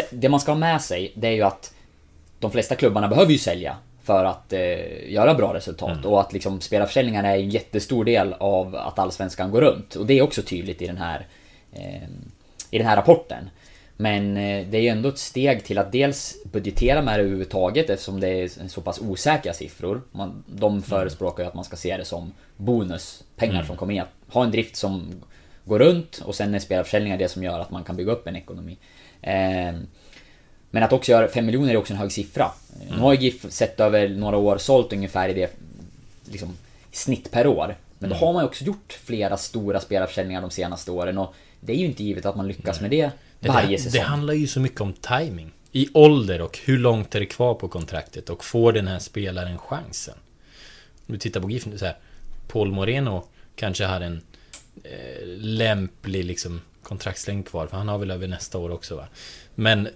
Det 0.09 0.29
man 0.29 0.39
ska 0.39 0.51
ha 0.51 0.59
med 0.59 0.81
sig, 0.81 1.11
det 1.15 1.27
är 1.27 1.31
ju 1.31 1.41
att 1.41 1.73
de 2.39 2.51
flesta 2.51 2.75
klubbarna 2.75 3.07
behöver 3.07 3.31
ju 3.31 3.37
sälja 3.37 3.77
för 4.03 4.25
att 4.25 4.53
eh, 4.53 5.11
göra 5.11 5.33
bra 5.33 5.53
resultat. 5.53 5.97
Mm. 5.97 6.05
Och 6.05 6.21
att 6.21 6.33
liksom 6.33 6.61
spelarförsäljningarna 6.61 7.29
är 7.29 7.39
en 7.39 7.49
jättestor 7.49 8.05
del 8.05 8.33
av 8.33 8.75
att 8.75 8.99
Allsvenskan 8.99 9.51
går 9.51 9.61
runt. 9.61 9.95
Och 9.95 10.05
det 10.05 10.13
är 10.13 10.21
också 10.21 10.41
tydligt 10.41 10.81
i 10.81 10.87
den 10.87 10.97
här, 10.97 11.27
eh, 11.73 12.03
i 12.71 12.77
den 12.77 12.87
här 12.87 12.95
rapporten. 12.95 13.49
Men 13.97 14.37
eh, 14.37 14.67
det 14.67 14.77
är 14.77 14.81
ju 14.81 14.87
ändå 14.87 15.09
ett 15.09 15.17
steg 15.17 15.63
till 15.63 15.77
att 15.77 15.91
dels 15.91 16.35
budgetera 16.51 17.01
med 17.01 17.19
det 17.19 17.23
överhuvudtaget 17.23 17.89
eftersom 17.89 18.19
det 18.19 18.27
är 18.27 18.67
så 18.67 18.81
pass 18.81 18.99
osäkra 19.01 19.53
siffror. 19.53 20.01
Man, 20.11 20.43
de 20.47 20.81
förespråkar 20.81 21.43
ju 21.43 21.47
att 21.47 21.55
man 21.55 21.63
ska 21.63 21.75
se 21.75 21.97
det 21.97 22.05
som 22.05 22.33
bonus, 22.57 23.23
pengar 23.35 23.53
mm. 23.53 23.67
som 23.67 23.77
kommer 23.77 23.93
in. 23.93 24.03
Ha 24.27 24.43
en 24.43 24.51
drift 24.51 24.75
som 24.75 25.21
går 25.65 25.79
runt 25.79 26.21
och 26.25 26.35
sen 26.35 26.55
är 26.55 26.59
spelarförsäljningar 26.59 27.17
det 27.17 27.29
som 27.29 27.43
gör 27.43 27.59
att 27.59 27.71
man 27.71 27.83
kan 27.83 27.95
bygga 27.95 28.11
upp 28.11 28.27
en 28.27 28.35
ekonomi. 28.35 28.77
Eh, 29.21 29.73
men 30.71 30.83
att 30.83 30.93
också 30.93 31.11
göra 31.11 31.27
5 31.27 31.45
miljoner 31.45 31.73
är 31.73 31.77
också 31.77 31.93
en 31.93 31.99
hög 31.99 32.11
siffra. 32.11 32.51
Mm. 32.75 32.95
Nu 32.95 33.01
har 33.01 33.13
ju 33.13 33.19
GIF 33.19 33.45
sett 33.49 33.79
över 33.79 34.09
några 34.09 34.37
år 34.37 34.57
sålt 34.57 34.93
ungefär 34.93 35.29
i 35.29 35.33
det 35.33 35.51
liksom, 36.31 36.57
snitt 36.91 37.31
per 37.31 37.47
år. 37.47 37.75
Men 37.99 38.09
då 38.09 38.15
mm. 38.15 38.25
har 38.25 38.33
man 38.33 38.43
ju 38.43 38.47
också 38.47 38.63
gjort 38.63 38.93
flera 39.03 39.37
stora 39.37 39.79
spelarförsäljningar 39.79 40.41
de 40.41 40.51
senaste 40.51 40.91
åren 40.91 41.17
och 41.17 41.33
det 41.59 41.73
är 41.73 41.77
ju 41.77 41.85
inte 41.85 42.03
givet 42.03 42.25
att 42.25 42.35
man 42.35 42.47
lyckas 42.47 42.81
Nej. 42.81 42.89
med 42.89 43.11
det 43.39 43.47
varje 43.47 43.67
det, 43.67 43.83
säsong. 43.83 44.01
Det 44.01 44.05
handlar 44.07 44.33
ju 44.33 44.47
så 44.47 44.59
mycket 44.59 44.81
om 44.81 44.93
timing. 44.93 45.51
I 45.71 45.89
ålder 45.93 46.41
och 46.41 46.59
hur 46.65 46.77
långt 46.77 47.15
är 47.15 47.19
det 47.19 47.25
kvar 47.25 47.53
på 47.53 47.67
kontraktet 47.67 48.29
och 48.29 48.45
får 48.45 48.71
den 48.71 48.87
här 48.87 48.99
spelaren 48.99 49.57
chansen? 49.57 50.15
Om 51.07 51.13
du 51.13 51.17
tittar 51.17 51.41
på 51.41 51.49
GIF 51.49 51.67
så 51.75 51.85
här, 51.85 51.97
Paul 52.47 52.71
Moreno 52.71 53.23
kanske 53.55 53.85
har 53.85 54.01
en 54.01 54.21
Eh, 54.83 55.27
lämplig 55.37 56.25
liksom 56.25 56.61
kontraktslängd 56.83 57.47
kvar, 57.47 57.67
för 57.67 57.77
han 57.77 57.87
har 57.87 57.97
väl 57.97 58.11
över 58.11 58.27
nästa 58.27 58.57
år 58.57 58.69
också 58.69 58.95
va? 58.95 59.07
Men, 59.55 59.87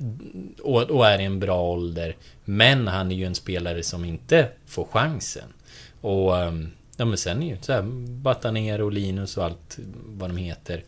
och, 0.61 0.81
och 0.81 1.07
är 1.07 1.19
i 1.19 1.23
en 1.23 1.39
bra 1.39 1.61
ålder. 1.61 2.15
Men 2.45 2.87
han 2.87 3.11
är 3.11 3.15
ju 3.15 3.25
en 3.25 3.35
spelare 3.35 3.83
som 3.83 4.05
inte 4.05 4.49
får 4.65 4.85
chansen. 4.85 5.53
Och, 6.01 6.37
ehm, 6.37 6.71
ja 6.97 7.05
men 7.05 7.17
sen 7.17 7.43
är 7.43 7.47
ju 7.47 7.57
så 7.61 7.73
här, 7.73 7.81
Batanero 8.21 8.85
och 8.85 8.91
Linus 8.91 9.37
och 9.37 9.45
allt 9.45 9.79
vad 10.05 10.29
de 10.29 10.37
heter. 10.37 10.83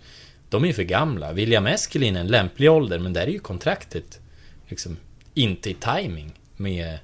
De 0.50 0.64
är 0.64 0.68
ju 0.68 0.74
för 0.74 0.84
gamla. 0.84 1.34
William 1.34 1.68
Eskelin 1.68 2.16
är 2.16 2.20
en 2.20 2.28
lämplig 2.28 2.72
ålder, 2.72 3.00
men 3.00 3.14
där 3.14 3.22
är 3.22 3.32
ju 3.32 3.40
kontraktet 3.40 4.20
liksom 4.68 4.98
inte 5.34 5.70
i 5.70 5.74
timing 5.74 6.34
med, 6.58 6.98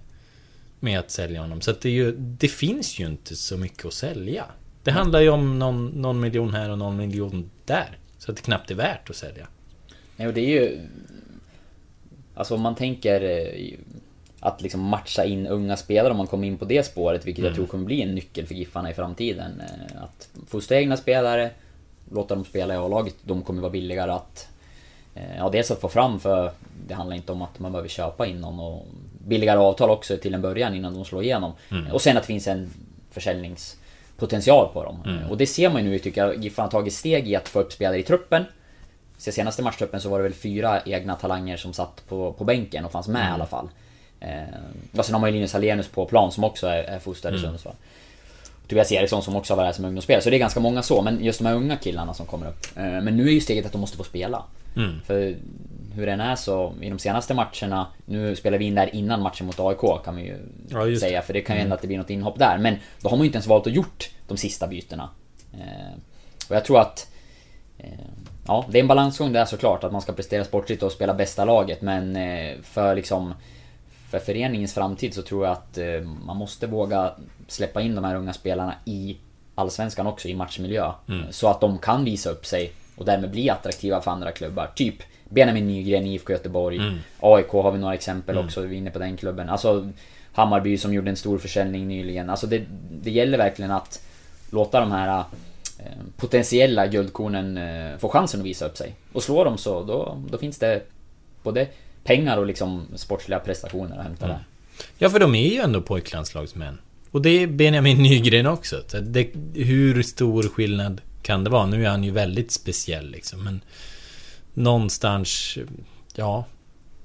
med 0.80 1.00
att 1.00 1.12
sälja 1.12 1.41
honom. 1.41 1.62
Så 1.62 1.71
att 1.71 1.82
det, 1.82 1.89
är 1.89 1.93
ju, 1.93 2.15
det 2.17 2.47
finns 2.47 3.00
ju 3.00 3.06
inte 3.06 3.36
så 3.36 3.58
mycket 3.58 3.86
att 3.86 3.93
sälja. 3.93 4.45
Det 4.88 4.91
handlar 4.91 5.21
ju 5.21 5.30
om 5.30 5.60
någon, 5.60 5.88
någon 5.88 6.19
miljon 6.19 6.54
här 6.54 6.69
och 6.69 6.78
någon 6.78 6.97
miljon 6.97 7.50
där. 7.65 7.97
Så 8.17 8.32
att 8.32 8.38
det 8.38 8.43
knappt 8.43 8.71
är 8.71 8.76
värt 8.76 9.10
att 9.10 9.15
sälja. 9.15 9.47
Nej, 10.15 10.28
och 10.28 10.34
det 10.34 10.41
är 10.41 10.62
ju... 10.62 10.80
Alltså 12.36 12.56
om 12.56 12.62
man 12.62 12.76
tänker 12.76 13.21
eh, 13.21 13.80
att 14.39 14.62
liksom 14.62 14.82
matcha 14.82 15.26
in 15.26 15.47
unga 15.47 15.78
spelare 15.78 16.12
om 16.12 16.17
man 16.17 16.28
kommer 16.28 16.47
in 16.47 16.58
på 16.58 16.65
det 16.65 16.86
spåret, 16.86 17.26
vilket 17.26 17.39
mm. 17.39 17.47
jag 17.47 17.56
tror 17.56 17.65
kommer 17.65 17.86
bli 17.86 18.02
en 18.02 18.15
nyckel 18.15 18.47
för 18.47 18.56
Giffarna 18.56 18.91
i 18.91 18.93
framtiden. 18.93 19.62
Eh, 19.62 20.04
att 20.04 20.30
fostra 20.47 20.78
egna 20.78 20.97
spelare, 20.97 21.52
låta 22.12 22.36
dem 22.36 22.45
spela 22.45 22.73
i 22.73 22.78
A-laget, 22.78 23.15
de 23.21 23.41
kommer 23.41 23.62
vara 23.62 23.71
billigare 23.71 24.12
att... 24.12 24.47
Eh, 25.15 25.38
ja, 25.38 25.50
dels 25.50 25.71
att 25.71 25.82
få 25.82 25.89
fram 25.89 26.19
för 26.19 26.52
det 26.88 26.93
handlar 26.93 27.15
inte 27.15 27.32
om 27.32 27.41
att 27.41 27.60
man 27.60 27.71
behöver 27.71 27.89
köpa 27.89 28.28
in 28.28 28.41
någon 28.41 28.60
och 28.60 28.86
billigare 29.28 29.60
avtal 29.60 29.89
också 29.89 30.17
till 30.17 30.34
en 30.34 30.41
början 30.41 30.76
innan 30.76 30.93
de 30.93 31.06
slår 31.06 31.23
igenom. 31.23 31.52
Mm. 31.71 31.91
Och 31.91 32.02
sen 32.02 32.17
att 32.17 32.23
det 32.23 32.28
finns 32.28 32.47
en 32.47 32.69
försäljnings 33.12 33.78
potential 34.18 34.70
på 34.74 34.84
dem. 34.84 35.04
Mm. 35.06 35.30
Och 35.30 35.38
det 35.38 35.48
ser 35.48 35.70
man 35.70 35.84
ju 35.84 35.90
nu 35.90 36.00
tycker 36.00 36.26
jag, 36.26 36.44
Giffarna 36.44 36.66
har 36.66 36.72
tagit 36.72 36.94
steg 36.94 37.28
i 37.28 37.36
att 37.36 37.50
få 37.50 37.60
upp 37.60 37.74
spelare 37.74 38.00
i 38.00 38.04
truppen. 38.04 38.46
Så 39.18 39.32
senaste 39.32 39.64
matchtruppen 39.64 40.02
så 40.02 40.10
var 40.10 40.18
det 40.18 40.24
väl 40.24 40.34
fyra 40.34 40.82
egna 40.86 41.16
talanger 41.16 41.58
som 41.58 41.74
satt 41.74 42.04
på, 42.08 42.34
på 42.34 42.44
bänken 42.44 42.86
och 42.86 42.92
fanns 42.92 43.08
med 43.08 43.22
mm. 43.22 43.32
i 43.32 43.34
alla 43.34 43.46
fall. 43.46 43.70
Eh, 44.20 44.42
och 44.98 45.06
sen 45.06 45.14
har 45.14 45.22
man 45.22 45.30
ju 45.30 45.34
Linus 45.34 45.56
Alenius 45.56 45.88
på 45.88 46.06
plan 46.06 46.32
som 46.32 46.44
också 46.44 46.68
är, 46.68 46.84
är 46.84 47.00
fostrad 47.00 47.34
i 47.34 47.38
mm. 47.38 47.50
Sundsvall. 47.50 47.76
Tobias 48.68 48.92
Eriksson 48.92 49.24
som 49.24 49.36
också 49.36 49.54
har 49.54 49.58
varit 49.58 49.66
här 49.66 49.74
som 49.74 49.86
ungdomsspelare. 49.86 50.22
Så 50.22 50.30
det 50.30 50.36
är 50.36 50.40
ganska 50.40 50.60
många 50.60 50.82
så, 50.82 51.02
men 51.02 51.24
just 51.24 51.40
de 51.40 51.46
här 51.46 51.56
unga 51.56 51.76
killarna 51.76 52.14
som 52.14 52.26
kommer 52.26 52.48
upp. 52.48 52.78
Eh, 52.78 52.84
men 52.84 53.18
nu 53.18 53.28
är 53.28 53.32
ju 53.32 53.42
steget 53.42 53.66
att 53.66 53.72
de 53.72 53.82
måste 53.82 53.98
få 53.98 54.04
spela. 54.04 54.44
Mm. 54.76 55.02
För 55.06 55.36
hur 55.96 56.06
den 56.06 56.20
är 56.20 56.36
så, 56.36 56.74
i 56.82 56.90
de 56.90 57.00
senaste 57.00 57.34
matcherna, 57.34 57.88
nu 58.06 58.36
spelar 58.36 58.58
vi 58.58 58.66
in 58.66 58.76
där 58.76 58.96
innan 58.96 59.22
matchen 59.22 59.46
mot 59.46 59.60
AIK 59.60 60.04
kan 60.06 60.16
vi 60.16 60.22
ju 60.24 60.38
ja, 60.70 61.00
säga, 61.00 61.22
för 61.22 61.34
det 61.34 61.42
kan 61.42 61.56
ju 61.56 61.60
hända 61.60 61.68
mm. 61.68 61.76
att 61.76 61.82
det 61.82 61.88
blir 61.88 61.98
något 61.98 62.10
inhopp 62.10 62.40
där. 62.40 62.58
Men 62.58 62.76
då 63.02 63.10
har 63.10 63.18
man 63.18 63.24
ju 63.24 63.26
inte 63.26 63.36
ens 63.36 63.48
valt 63.48 63.68
att 63.68 63.74
gjort 63.74 64.10
de 64.28 64.38
sista 64.38 64.68
bytena. 64.68 65.10
Eh, 65.54 65.98
och 66.50 66.56
jag 66.56 66.66
tror 66.66 66.80
att... 66.80 67.12
Eh, 67.78 67.90
ja, 68.48 68.66
det 68.70 68.78
är 68.78 68.82
en 68.82 68.88
balansgång 68.88 69.34
där 69.34 69.46
såklart, 69.46 69.84
att 69.84 69.92
man 69.92 70.02
ska 70.02 70.14
prestera 70.14 70.44
sportsligt 70.44 70.84
och 70.84 70.92
spela 70.92 71.14
bästa 71.14 71.46
laget, 71.46 71.82
men 71.82 72.18
för 72.64 72.96
liksom... 72.96 73.34
För 74.10 74.20
föreningens 74.20 74.74
framtid 74.74 75.13
så 75.13 75.22
tror 75.22 75.46
jag 75.46 75.52
att 75.52 75.78
man 76.26 76.38
måste 76.38 76.67
våga 76.67 77.13
släppa 77.48 77.82
in 77.82 77.96
de 77.96 78.04
här 78.04 78.15
unga 78.15 78.34
spelarna 78.34 78.74
i 78.86 79.17
Allsvenskan 79.56 80.08
också, 80.08 80.28
i 80.28 80.36
matchmiljö. 80.36 80.91
Mm. 81.10 81.26
Så 81.32 81.48
att 81.48 81.62
de 81.62 81.78
kan 81.78 82.06
visa 82.06 82.30
upp 82.30 82.46
sig 82.46 82.72
och 82.96 83.06
därmed 83.06 83.32
bli 83.32 83.50
attraktiva 83.50 84.02
för 84.02 84.12
andra 84.12 84.32
klubbar. 84.32 84.72
Typ 84.76 84.96
Benjamin 85.30 85.67
Nygren, 85.67 86.06
IFK 86.06 86.34
Göteborg. 86.34 86.78
Mm. 86.78 86.98
AIK 87.20 87.50
har 87.50 87.72
vi 87.72 87.80
några 87.80 87.93
exempel 87.93 88.36
mm. 88.36 88.46
också, 88.46 88.62
vi 88.62 88.76
är 88.76 88.78
inne 88.78 88.91
på 88.91 89.00
den 89.00 89.17
klubben. 89.17 89.50
Alltså 89.50 89.89
Hammarby 90.34 90.78
som 90.78 90.93
gjorde 90.93 91.10
en 91.10 91.15
stor 91.15 91.38
försäljning 91.38 91.88
nyligen. 91.88 92.30
Alltså 92.30 92.48
det, 92.48 92.63
det 92.91 93.12
gäller 93.12 93.38
verkligen 93.38 93.72
att 93.72 94.02
låta 94.52 94.80
de 94.80 94.91
här 94.91 95.24
eh, 95.80 95.86
potentiella 96.17 96.88
guldkornen 96.88 97.58
eh, 97.58 97.98
få 97.98 98.10
chansen 98.10 98.39
att 98.39 98.46
visa 98.46 98.65
upp 98.65 98.78
sig. 98.78 98.96
Och 99.13 99.24
slå 99.24 99.43
dem 99.43 99.58
så, 99.58 99.84
då, 99.84 100.24
då 100.30 100.38
finns 100.38 100.60
det 100.60 100.82
både 101.43 101.67
pengar 102.08 102.38
och 102.38 102.46
liksom 102.46 102.88
sportsliga 102.96 103.39
prestationer 103.39 103.98
att 103.98 104.04
hämta 104.04 104.26
mm. 104.26 104.38
där. 104.38 104.46
Ja, 104.98 105.10
för 105.10 105.20
de 105.20 105.36
är 105.36 105.54
ju 105.54 105.60
ändå 105.60 105.82
pojklandslagsmän. 105.82 106.78
Och 107.12 107.22
det 107.22 107.30
är 107.30 107.48
Benjamin 107.48 107.98
Nygren 107.98 108.48
också. 108.48 108.84
Det, 109.02 109.30
hur 109.54 110.04
stor 110.04 110.43
skillnad 110.43 111.02
kan 111.22 111.43
det 111.43 111.50
vara? 111.50 111.65
Nu 111.65 111.86
är 111.86 111.89
han 111.89 112.04
ju 112.04 112.12
väldigt 112.12 112.52
speciell 112.52 113.10
liksom, 113.10 113.43
men... 113.43 113.62
Någonstans... 114.54 115.58
Ja... 116.15 116.46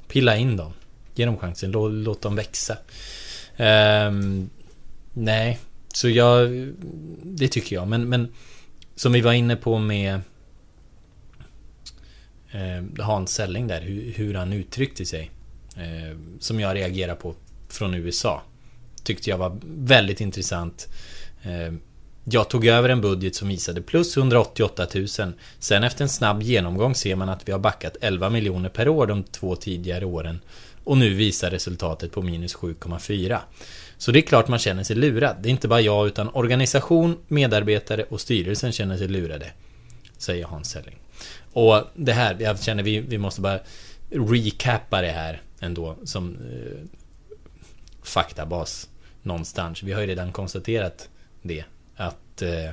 Pilla 0.08 0.36
in 0.36 0.56
dem. 0.56 0.72
Ge 1.14 1.24
dem 1.24 1.36
chansen. 1.36 1.70
Låt, 1.70 1.92
låt 1.92 2.22
dem 2.22 2.36
växa. 2.36 2.76
Um, 3.56 4.50
nej, 5.12 5.58
så 5.94 6.08
jag... 6.08 6.68
Det 7.22 7.48
tycker 7.48 7.76
jag, 7.76 7.88
men, 7.88 8.08
men... 8.08 8.28
Som 8.94 9.12
vi 9.12 9.20
var 9.20 9.32
inne 9.32 9.56
på 9.56 9.78
med... 9.78 10.20
Eh, 12.52 13.04
Hans 13.04 13.34
Selling 13.34 13.66
där, 13.66 13.80
hur, 13.80 14.12
hur 14.12 14.34
han 14.34 14.52
uttryckte 14.52 15.04
sig. 15.04 15.30
Eh, 15.76 16.18
som 16.38 16.60
jag 16.60 16.76
reagerar 16.76 17.14
på 17.14 17.34
från 17.68 17.94
USA 17.94 18.42
tyckte 19.04 19.30
jag 19.30 19.38
var 19.38 19.58
väldigt 19.64 20.20
intressant. 20.20 20.88
Eh, 21.42 21.72
jag 22.24 22.48
tog 22.48 22.66
över 22.66 22.88
en 22.88 23.00
budget 23.00 23.34
som 23.34 23.48
visade 23.48 23.82
plus 23.82 24.16
188 24.16 24.86
000. 24.94 25.08
Sen 25.58 25.84
efter 25.84 26.02
en 26.02 26.08
snabb 26.08 26.42
genomgång 26.42 26.94
ser 26.94 27.16
man 27.16 27.28
att 27.28 27.48
vi 27.48 27.52
har 27.52 27.58
backat 27.58 27.96
11 28.00 28.30
miljoner 28.30 28.68
per 28.68 28.88
år 28.88 29.06
de 29.06 29.22
två 29.22 29.56
tidigare 29.56 30.04
åren. 30.04 30.40
Och 30.84 30.98
nu 30.98 31.14
visar 31.14 31.50
resultatet 31.50 32.12
på 32.12 32.22
minus 32.22 32.56
7,4. 32.56 33.38
Så 33.98 34.12
det 34.12 34.18
är 34.18 34.22
klart 34.22 34.48
man 34.48 34.58
känner 34.58 34.82
sig 34.82 34.96
lurad. 34.96 35.36
Det 35.42 35.48
är 35.48 35.50
inte 35.50 35.68
bara 35.68 35.80
jag 35.80 36.06
utan 36.06 36.28
organisation, 36.28 37.16
medarbetare 37.28 38.02
och 38.02 38.20
styrelsen 38.20 38.72
känner 38.72 38.96
sig 38.96 39.08
lurade. 39.08 39.50
Säger 40.18 40.44
Hans 40.44 40.70
Selling. 40.70 41.01
Och 41.52 41.84
det 41.94 42.12
här, 42.12 42.36
jag 42.40 42.62
känner 42.62 42.82
vi, 42.82 43.00
vi 43.00 43.18
måste 43.18 43.40
bara 43.40 43.58
recappa 44.10 45.02
det 45.02 45.10
här 45.10 45.42
ändå 45.60 45.96
som 46.04 46.36
eh, 46.36 47.00
faktabas 48.02 48.88
någonstans. 49.22 49.82
Vi 49.82 49.92
har 49.92 50.00
ju 50.00 50.06
redan 50.06 50.32
konstaterat 50.32 51.08
det. 51.42 51.64
Att 51.96 52.42
eh, 52.42 52.70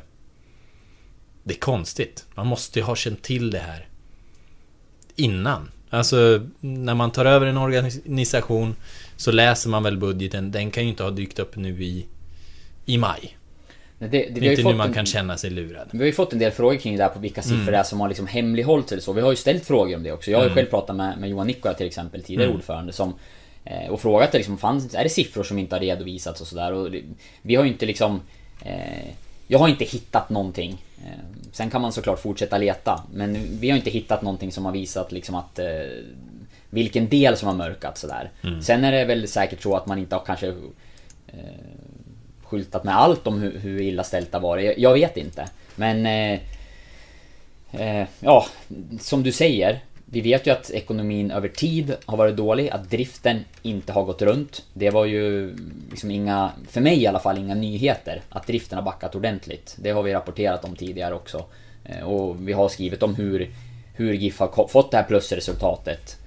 det 1.43 1.53
är 1.53 1.59
konstigt. 1.59 2.25
Man 2.35 2.47
måste 2.47 2.79
ju 2.79 2.85
ha 2.85 2.95
känt 2.95 3.21
till 3.21 3.51
det 3.51 3.59
här 3.59 3.87
innan. 5.15 5.71
Alltså 5.89 6.47
när 6.59 6.95
man 6.95 7.11
tar 7.11 7.25
över 7.25 7.47
en 7.47 7.57
organisation 7.57 8.75
så 9.17 9.31
läser 9.31 9.69
man 9.69 9.83
väl 9.83 9.97
budgeten. 9.97 10.51
Den 10.51 10.71
kan 10.71 10.83
ju 10.83 10.89
inte 10.89 11.03
ha 11.03 11.11
dykt 11.11 11.39
upp 11.39 11.55
nu 11.55 11.83
i, 11.83 12.05
i 12.85 12.97
maj. 12.97 13.37
Det, 13.99 14.07
det, 14.07 14.29
det 14.29 14.47
är 14.47 14.51
inte 14.51 14.63
nu 14.63 14.75
man 14.75 14.87
en, 14.87 14.93
kan 14.93 15.05
känna 15.05 15.37
sig 15.37 15.49
lurad. 15.49 15.87
Vi 15.91 15.97
har 15.97 16.05
ju 16.05 16.11
fått 16.11 16.33
en 16.33 16.39
del 16.39 16.51
frågor 16.51 16.77
kring 16.77 16.97
det 16.97 17.03
där 17.03 17.09
på 17.09 17.19
vilka 17.19 17.41
siffror 17.41 17.61
mm. 17.61 17.71
det 17.71 17.77
är 17.77 17.83
som 17.83 18.01
har 18.01 18.07
liksom 18.07 18.27
hemlighållits 18.27 18.91
eller 18.91 19.01
så. 19.01 19.13
Vi 19.13 19.21
har 19.21 19.29
ju 19.29 19.35
ställt 19.35 19.65
frågor 19.65 19.95
om 19.95 20.03
det 20.03 20.11
också. 20.11 20.31
Jag 20.31 20.37
har 20.37 20.43
ju 20.43 20.51
mm. 20.51 20.55
själv 20.55 20.69
pratat 20.69 20.95
med, 20.95 21.17
med 21.19 21.29
Johan 21.29 21.47
Nikola 21.47 21.73
till 21.73 21.87
exempel, 21.87 22.23
tidigare 22.23 22.45
mm. 22.45 22.57
ordförande, 22.57 22.93
som 22.93 23.13
Eh, 23.69 23.89
och 23.89 24.01
frågat 24.01 24.33
liksom, 24.33 24.57
fanns, 24.57 24.95
är 24.95 25.03
det 25.03 25.09
siffror 25.09 25.43
som 25.43 25.59
inte 25.59 25.75
har 25.75 25.79
redovisats 25.79 26.41
och 26.41 26.47
sådär? 26.47 27.01
Vi 27.41 27.55
har 27.55 27.63
ju 27.63 27.69
inte 27.69 27.85
liksom... 27.85 28.21
Eh, 28.61 29.09
jag 29.47 29.59
har 29.59 29.67
inte 29.67 29.85
hittat 29.85 30.29
någonting. 30.29 30.83
Eh, 31.05 31.19
sen 31.51 31.69
kan 31.69 31.81
man 31.81 31.93
såklart 31.93 32.19
fortsätta 32.19 32.57
leta, 32.57 33.03
men 33.13 33.59
vi 33.59 33.69
har 33.69 33.77
inte 33.77 33.89
hittat 33.89 34.21
någonting 34.21 34.51
som 34.51 34.65
har 34.65 34.71
visat 34.71 35.11
liksom 35.11 35.35
att... 35.35 35.59
Eh, 35.59 35.65
vilken 36.71 37.09
del 37.09 37.37
som 37.37 37.47
har 37.47 37.55
mörkat 37.55 37.97
sådär. 37.97 38.31
Mm. 38.43 38.61
Sen 38.61 38.83
är 38.83 38.91
det 38.91 39.05
väl 39.05 39.27
säkert 39.27 39.61
så 39.61 39.75
att 39.75 39.85
man 39.85 39.99
inte 39.99 40.15
har 40.15 40.25
kanske... 40.25 40.53
Skyltat 42.49 42.83
med 42.83 42.97
allt 42.97 43.27
om 43.27 43.41
hur, 43.41 43.59
hur 43.59 43.81
illa 43.81 44.03
ställt 44.03 44.31
det 44.31 44.37
har 44.37 44.41
varit. 44.41 44.65
Jag, 44.65 44.79
jag 44.79 44.93
vet 44.93 45.17
inte. 45.17 45.49
Men... 45.75 46.05
Eh, 46.05 46.39
eh, 47.71 48.07
ja, 48.19 48.45
som 48.99 49.23
du 49.23 49.31
säger 49.31 49.79
vi 50.11 50.21
vet 50.21 50.47
ju 50.47 50.51
att 50.51 50.69
ekonomin 50.69 51.31
över 51.31 51.47
tid 51.47 51.95
har 52.05 52.17
varit 52.17 52.35
dålig, 52.35 52.69
att 52.69 52.89
driften 52.89 53.45
inte 53.61 53.93
har 53.93 54.03
gått 54.03 54.21
runt. 54.21 54.63
Det 54.73 54.89
var 54.89 55.05
ju 55.05 55.55
liksom 55.89 56.11
inga, 56.11 56.51
för 56.69 56.81
mig 56.81 57.01
i 57.01 57.07
alla 57.07 57.19
fall, 57.19 57.37
inga 57.37 57.55
nyheter 57.55 58.21
att 58.29 58.47
driften 58.47 58.77
har 58.77 58.85
backat 58.85 59.15
ordentligt. 59.15 59.75
Det 59.79 59.91
har 59.91 60.03
vi 60.03 60.13
rapporterat 60.13 60.65
om 60.65 60.75
tidigare 60.75 61.15
också. 61.15 61.45
Eh, 61.83 62.03
och 62.03 62.47
vi 62.47 62.53
har 62.53 62.69
skrivit 62.69 63.03
om 63.03 63.15
hur, 63.15 63.49
hur 63.93 64.13
GIF 64.13 64.39
har 64.39 64.67
fått 64.67 64.91
det 64.91 64.97
här 64.97 65.03
plusresultatet 65.03 66.17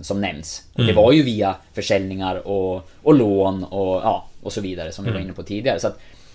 som 0.00 0.20
nämns. 0.20 0.62
Och 0.72 0.84
det 0.84 0.92
mm. 0.92 0.96
var 0.96 1.12
ju 1.12 1.22
via 1.22 1.54
försäljningar 1.72 2.48
och, 2.48 2.88
och 3.02 3.14
lån 3.14 3.64
och, 3.64 3.96
ja, 3.96 4.26
och 4.42 4.52
så 4.52 4.60
vidare 4.60 4.92
som 4.92 5.04
vi 5.04 5.10
var 5.10 5.16
mm. 5.16 5.26
inne 5.26 5.34
på 5.34 5.42
tidigare. 5.42 5.80
Så 5.80 5.90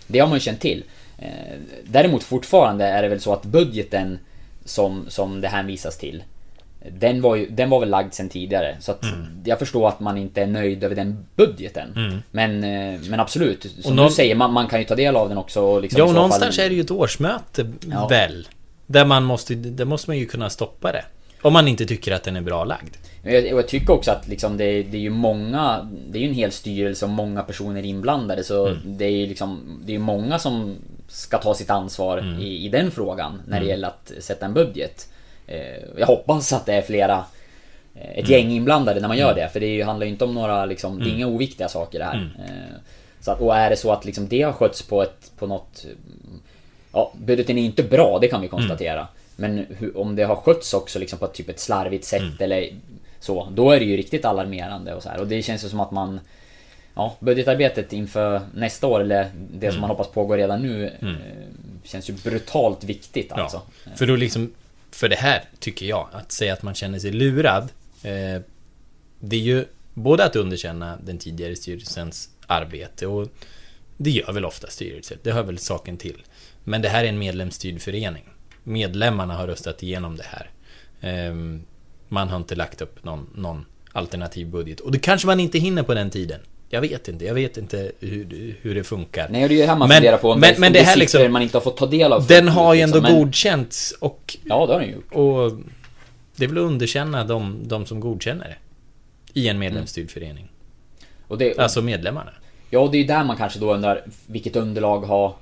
det 0.07 0.19
har 0.19 0.27
man 0.27 0.35
ju 0.35 0.39
känt 0.39 0.59
till. 0.59 0.83
Eh, 1.17 1.57
däremot 1.83 2.23
fortfarande 2.23 2.85
är 2.85 3.01
det 3.01 3.07
väl 3.07 3.21
så 3.21 3.33
att 3.33 3.43
budgeten 3.43 4.19
som, 4.65 5.05
som 5.07 5.41
det 5.41 5.47
hänvisas 5.47 5.97
till 5.97 6.23
den 6.91 7.21
var, 7.21 7.35
ju, 7.35 7.49
den 7.49 7.69
var 7.69 7.79
väl 7.79 7.89
lagd 7.89 8.13
sen 8.13 8.29
tidigare. 8.29 8.77
Så 8.79 8.91
att 8.91 9.03
mm. 9.03 9.25
jag 9.43 9.59
förstår 9.59 9.87
att 9.87 9.99
man 9.99 10.17
inte 10.17 10.41
är 10.41 10.47
nöjd 10.47 10.83
över 10.83 10.95
den 10.95 11.25
budgeten. 11.35 11.93
Mm. 11.95 12.17
Men, 12.31 12.63
eh, 12.63 12.99
men 13.09 13.19
absolut, 13.19 13.67
som 13.81 13.95
någon... 13.95 14.07
du 14.07 14.13
säger, 14.13 14.35
man, 14.35 14.53
man, 14.53 14.67
kan 14.67 14.79
ju 14.79 14.85
ta 14.85 14.95
del 14.95 15.15
av 15.15 15.29
den 15.29 15.37
också. 15.37 15.61
Och 15.61 15.81
liksom 15.81 15.99
ja, 15.99 16.05
och 16.05 16.13
någonstans 16.13 16.55
fall... 16.55 16.65
är 16.65 16.69
det 16.69 16.75
ju 16.75 16.81
ett 16.81 16.91
årsmöte 16.91 17.71
ja. 17.91 18.07
väl? 18.07 18.47
Där 18.85 19.05
man 19.05 19.23
måste, 19.23 19.55
där 19.55 19.85
måste 19.85 20.09
man 20.09 20.17
ju 20.17 20.25
kunna 20.25 20.49
stoppa 20.49 20.91
det. 20.91 21.05
Om 21.43 21.53
man 21.53 21.67
inte 21.67 21.85
tycker 21.85 22.11
att 22.11 22.23
den 22.23 22.35
är 22.35 22.41
bra 22.41 22.63
lagd. 22.63 22.95
Jag, 23.23 23.47
jag 23.47 23.67
tycker 23.67 23.93
också 23.93 24.11
att 24.11 24.27
liksom 24.27 24.57
det, 24.57 24.83
det, 24.83 24.97
är 24.97 25.01
ju 25.01 25.09
många, 25.09 25.89
det 26.09 26.17
är 26.17 26.21
ju 26.21 26.27
en 26.27 26.33
hel 26.33 26.51
styrelse 26.51 27.05
och 27.05 27.11
många 27.11 27.43
personer 27.43 27.83
inblandade 27.85 28.43
så 28.43 28.67
mm. 28.67 28.79
det 28.85 29.05
är 29.05 29.09
ju 29.09 29.27
liksom, 29.27 29.81
det 29.85 29.95
är 29.95 29.99
många 29.99 30.39
som 30.39 30.75
ska 31.07 31.37
ta 31.37 31.53
sitt 31.53 31.69
ansvar 31.69 32.17
mm. 32.17 32.39
i, 32.39 32.65
i 32.65 32.69
den 32.69 32.91
frågan 32.91 33.41
när 33.47 33.59
det 33.59 33.65
mm. 33.65 33.69
gäller 33.69 33.87
att 33.87 34.11
sätta 34.19 34.45
en 34.45 34.53
budget. 34.53 35.09
Eh, 35.47 35.59
jag 35.97 36.07
hoppas 36.07 36.53
att 36.53 36.65
det 36.65 36.73
är 36.73 36.81
flera 36.81 37.25
eh, 37.95 38.09
ett 38.09 38.29
mm. 38.29 38.31
gäng 38.31 38.51
inblandade 38.51 38.99
när 38.99 39.07
man 39.07 39.17
gör 39.17 39.31
mm. 39.31 39.43
det. 39.43 39.49
För 39.49 39.59
det 39.59 39.81
handlar 39.81 40.05
ju 40.05 40.11
inte 40.11 40.25
om 40.25 40.33
några 40.33 40.65
liksom, 40.65 40.97
det 40.99 41.03
är 41.03 41.07
mm. 41.07 41.15
inga 41.15 41.27
oviktiga 41.27 41.67
saker 41.67 41.99
det 41.99 42.05
här. 42.05 42.15
Mm. 42.15 42.27
Eh, 42.27 42.75
så 43.19 43.31
att, 43.31 43.41
och 43.41 43.55
är 43.55 43.69
det 43.69 43.75
så 43.75 43.91
att 43.91 44.05
liksom 44.05 44.27
det 44.27 44.41
har 44.41 44.53
skötts 44.53 44.81
på 44.81 45.03
ett, 45.03 45.31
på 45.37 45.47
något... 45.47 45.85
Ja, 46.93 47.13
budgeten 47.17 47.57
är 47.57 47.61
inte 47.61 47.83
bra, 47.83 48.19
det 48.21 48.27
kan 48.27 48.41
vi 48.41 48.47
konstatera. 48.47 49.07
Mm. 49.37 49.51
Men 49.55 49.65
hur, 49.77 49.97
om 49.97 50.15
det 50.15 50.23
har 50.23 50.35
skötts 50.35 50.73
också 50.73 50.99
liksom 50.99 51.19
på 51.19 51.27
typ 51.27 51.49
ett 51.49 51.59
slarvigt 51.59 52.05
sätt 52.05 52.21
mm. 52.21 52.35
eller 52.39 52.69
så, 53.19 53.47
då 53.51 53.71
är 53.71 53.79
det 53.79 53.85
ju 53.85 53.97
riktigt 53.97 54.25
alarmerande 54.25 54.93
och 54.93 55.03
så 55.03 55.09
här. 55.09 55.19
Och 55.19 55.27
det 55.27 55.41
känns 55.41 55.63
ju 55.65 55.69
som 55.69 55.79
att 55.79 55.91
man... 55.91 56.19
Ja, 56.95 57.15
budgetarbetet 57.19 57.93
inför 57.93 58.41
nästa 58.53 58.87
år, 58.87 58.99
eller 58.99 59.31
det 59.53 59.71
som 59.71 59.81
man 59.81 59.89
hoppas 59.89 60.07
pågår 60.07 60.37
redan 60.37 60.61
nu, 60.61 60.91
känns 61.83 62.09
ju 62.09 62.13
brutalt 62.13 62.83
viktigt 62.83 63.31
alltså. 63.31 63.61
Ja, 63.83 63.91
för 63.95 64.05
då 64.05 64.15
liksom 64.15 64.51
för 64.91 65.09
det 65.09 65.15
här, 65.15 65.43
tycker 65.59 65.85
jag, 65.85 66.07
att 66.11 66.31
säga 66.31 66.53
att 66.53 66.63
man 66.63 66.73
känner 66.73 66.99
sig 66.99 67.11
lurad 67.11 67.63
eh, 68.03 68.41
Det 69.19 69.35
är 69.35 69.39
ju 69.39 69.65
både 69.93 70.25
att 70.25 70.35
underkänna 70.35 70.97
den 71.03 71.17
tidigare 71.17 71.55
styrelsens 71.55 72.29
arbete 72.47 73.07
och 73.07 73.27
det 73.97 74.09
gör 74.09 74.33
väl 74.33 74.45
ofta 74.45 74.67
styrelser, 74.67 75.17
det 75.23 75.31
hör 75.31 75.43
väl 75.43 75.57
saken 75.57 75.97
till. 75.97 76.23
Men 76.63 76.81
det 76.81 76.89
här 76.89 77.03
är 77.03 77.09
en 77.09 77.19
medlemsstyrd 77.19 77.81
förening. 77.81 78.29
Medlemmarna 78.63 79.33
har 79.33 79.47
röstat 79.47 79.83
igenom 79.83 80.17
det 80.17 80.25
här. 80.27 80.49
Eh, 81.01 81.33
man 82.07 82.29
har 82.29 82.37
inte 82.37 82.55
lagt 82.55 82.81
upp 82.81 83.03
någon, 83.03 83.29
någon 83.35 83.65
alternativ 83.91 84.47
budget. 84.47 84.79
Och 84.79 84.91
det 84.91 84.99
kanske 84.99 85.27
man 85.27 85.39
inte 85.39 85.59
hinner 85.59 85.83
på 85.83 85.93
den 85.93 86.09
tiden. 86.09 86.39
Jag 86.69 86.81
vet 86.81 87.07
inte, 87.07 87.25
jag 87.25 87.33
vet 87.33 87.57
inte 87.57 87.91
hur, 87.99 88.55
hur 88.61 88.75
det 88.75 88.83
funkar. 88.83 89.29
Nej, 89.29 89.43
och 89.43 89.49
det 89.49 89.55
är 89.55 89.57
ju 89.57 89.65
här 89.65 89.75
man 89.75 89.87
Men- 89.87 89.95
funderar 89.97 90.17
på 90.17 90.31
om 90.31 90.39
men- 90.39 90.53
det, 90.53 90.59
men 90.59 90.73
det 90.73 90.79
det 90.79 90.85
här 90.85 90.95
liksom- 90.97 91.31
man 91.31 91.41
inte 91.41 91.57
har 91.57 91.61
fått 91.61 91.77
ta 91.77 91.85
del 91.85 92.13
av. 92.13 92.27
Den 92.27 92.47
har 92.47 92.73
ju 92.73 92.81
ändå 92.81 92.97
liksom, 92.99 93.15
godkänts 93.15 93.91
och, 93.99 94.37
Ja, 94.43 94.65
det 94.65 94.73
har 94.73 94.79
den 94.79 94.91
gjort. 94.91 95.11
och 95.13 95.51
det 96.35 96.45
att 96.45 96.51
underkänna 96.51 97.23
de, 97.23 97.59
de 97.67 97.85
som 97.85 97.99
godkänner 97.99 98.45
det. 98.47 98.57
I 99.39 99.47
en 99.47 99.59
medlemsstyrd 99.59 100.11
förening. 100.11 100.51
Och 101.27 101.37
det, 101.37 101.57
Alltså 101.59 101.81
medlemmarna. 101.81 102.31
Ja, 102.69 102.87
det 102.91 102.97
är 102.97 102.99
ju 103.01 103.07
där 103.07 103.23
man 103.23 103.37
kanske 103.37 103.59
då 103.59 103.73
undrar 103.73 104.03
vilket 104.27 104.55
underlag 104.55 104.99
har, 105.01 105.35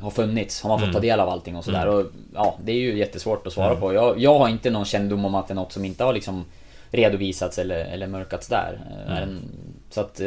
har 0.00 0.10
funnits? 0.10 0.62
Har 0.62 0.68
man 0.70 0.80
fått 0.80 0.92
ta 0.92 1.00
del 1.00 1.20
av 1.20 1.28
allting 1.28 1.56
och 1.56 1.64
sådär? 1.64 1.86
Och 1.86 2.06
ja, 2.34 2.58
det 2.64 2.72
är 2.72 2.76
ju 2.76 2.98
jättesvårt 2.98 3.46
att 3.46 3.52
svara 3.52 3.76
på. 3.76 3.92
Jag, 3.94 4.18
jag 4.18 4.38
har 4.38 4.48
inte 4.48 4.70
någon 4.70 4.84
kännedom 4.84 5.24
om 5.24 5.34
att 5.34 5.48
det 5.48 5.52
är 5.52 5.56
något 5.56 5.72
som 5.72 5.84
inte 5.84 6.04
har 6.04 6.12
liksom 6.12 6.44
redovisats 6.90 7.58
eller, 7.58 7.84
eller 7.84 8.06
mörkats 8.06 8.48
där. 8.48 8.80
Eh, 9.08 9.18
en- 9.22 9.42
Så 9.90 10.00
att... 10.00 10.20
eh, 10.20 10.26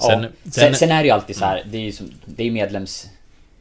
Ja. 0.00 0.04
Sen- 0.10 0.22
Sen, 0.42 0.52
sen- 0.52 0.74
sen, 0.74 0.90
är 0.90 0.98
det 1.02 1.04
ju 1.06 1.10
alltid 1.10 1.36
så 1.36 1.44
här, 1.44 1.64
det 1.70 1.78
är 1.78 1.82
ju 1.82 1.92
som, 1.92 2.10
det 2.24 2.44
är 2.46 2.50
medlems... 2.50 3.08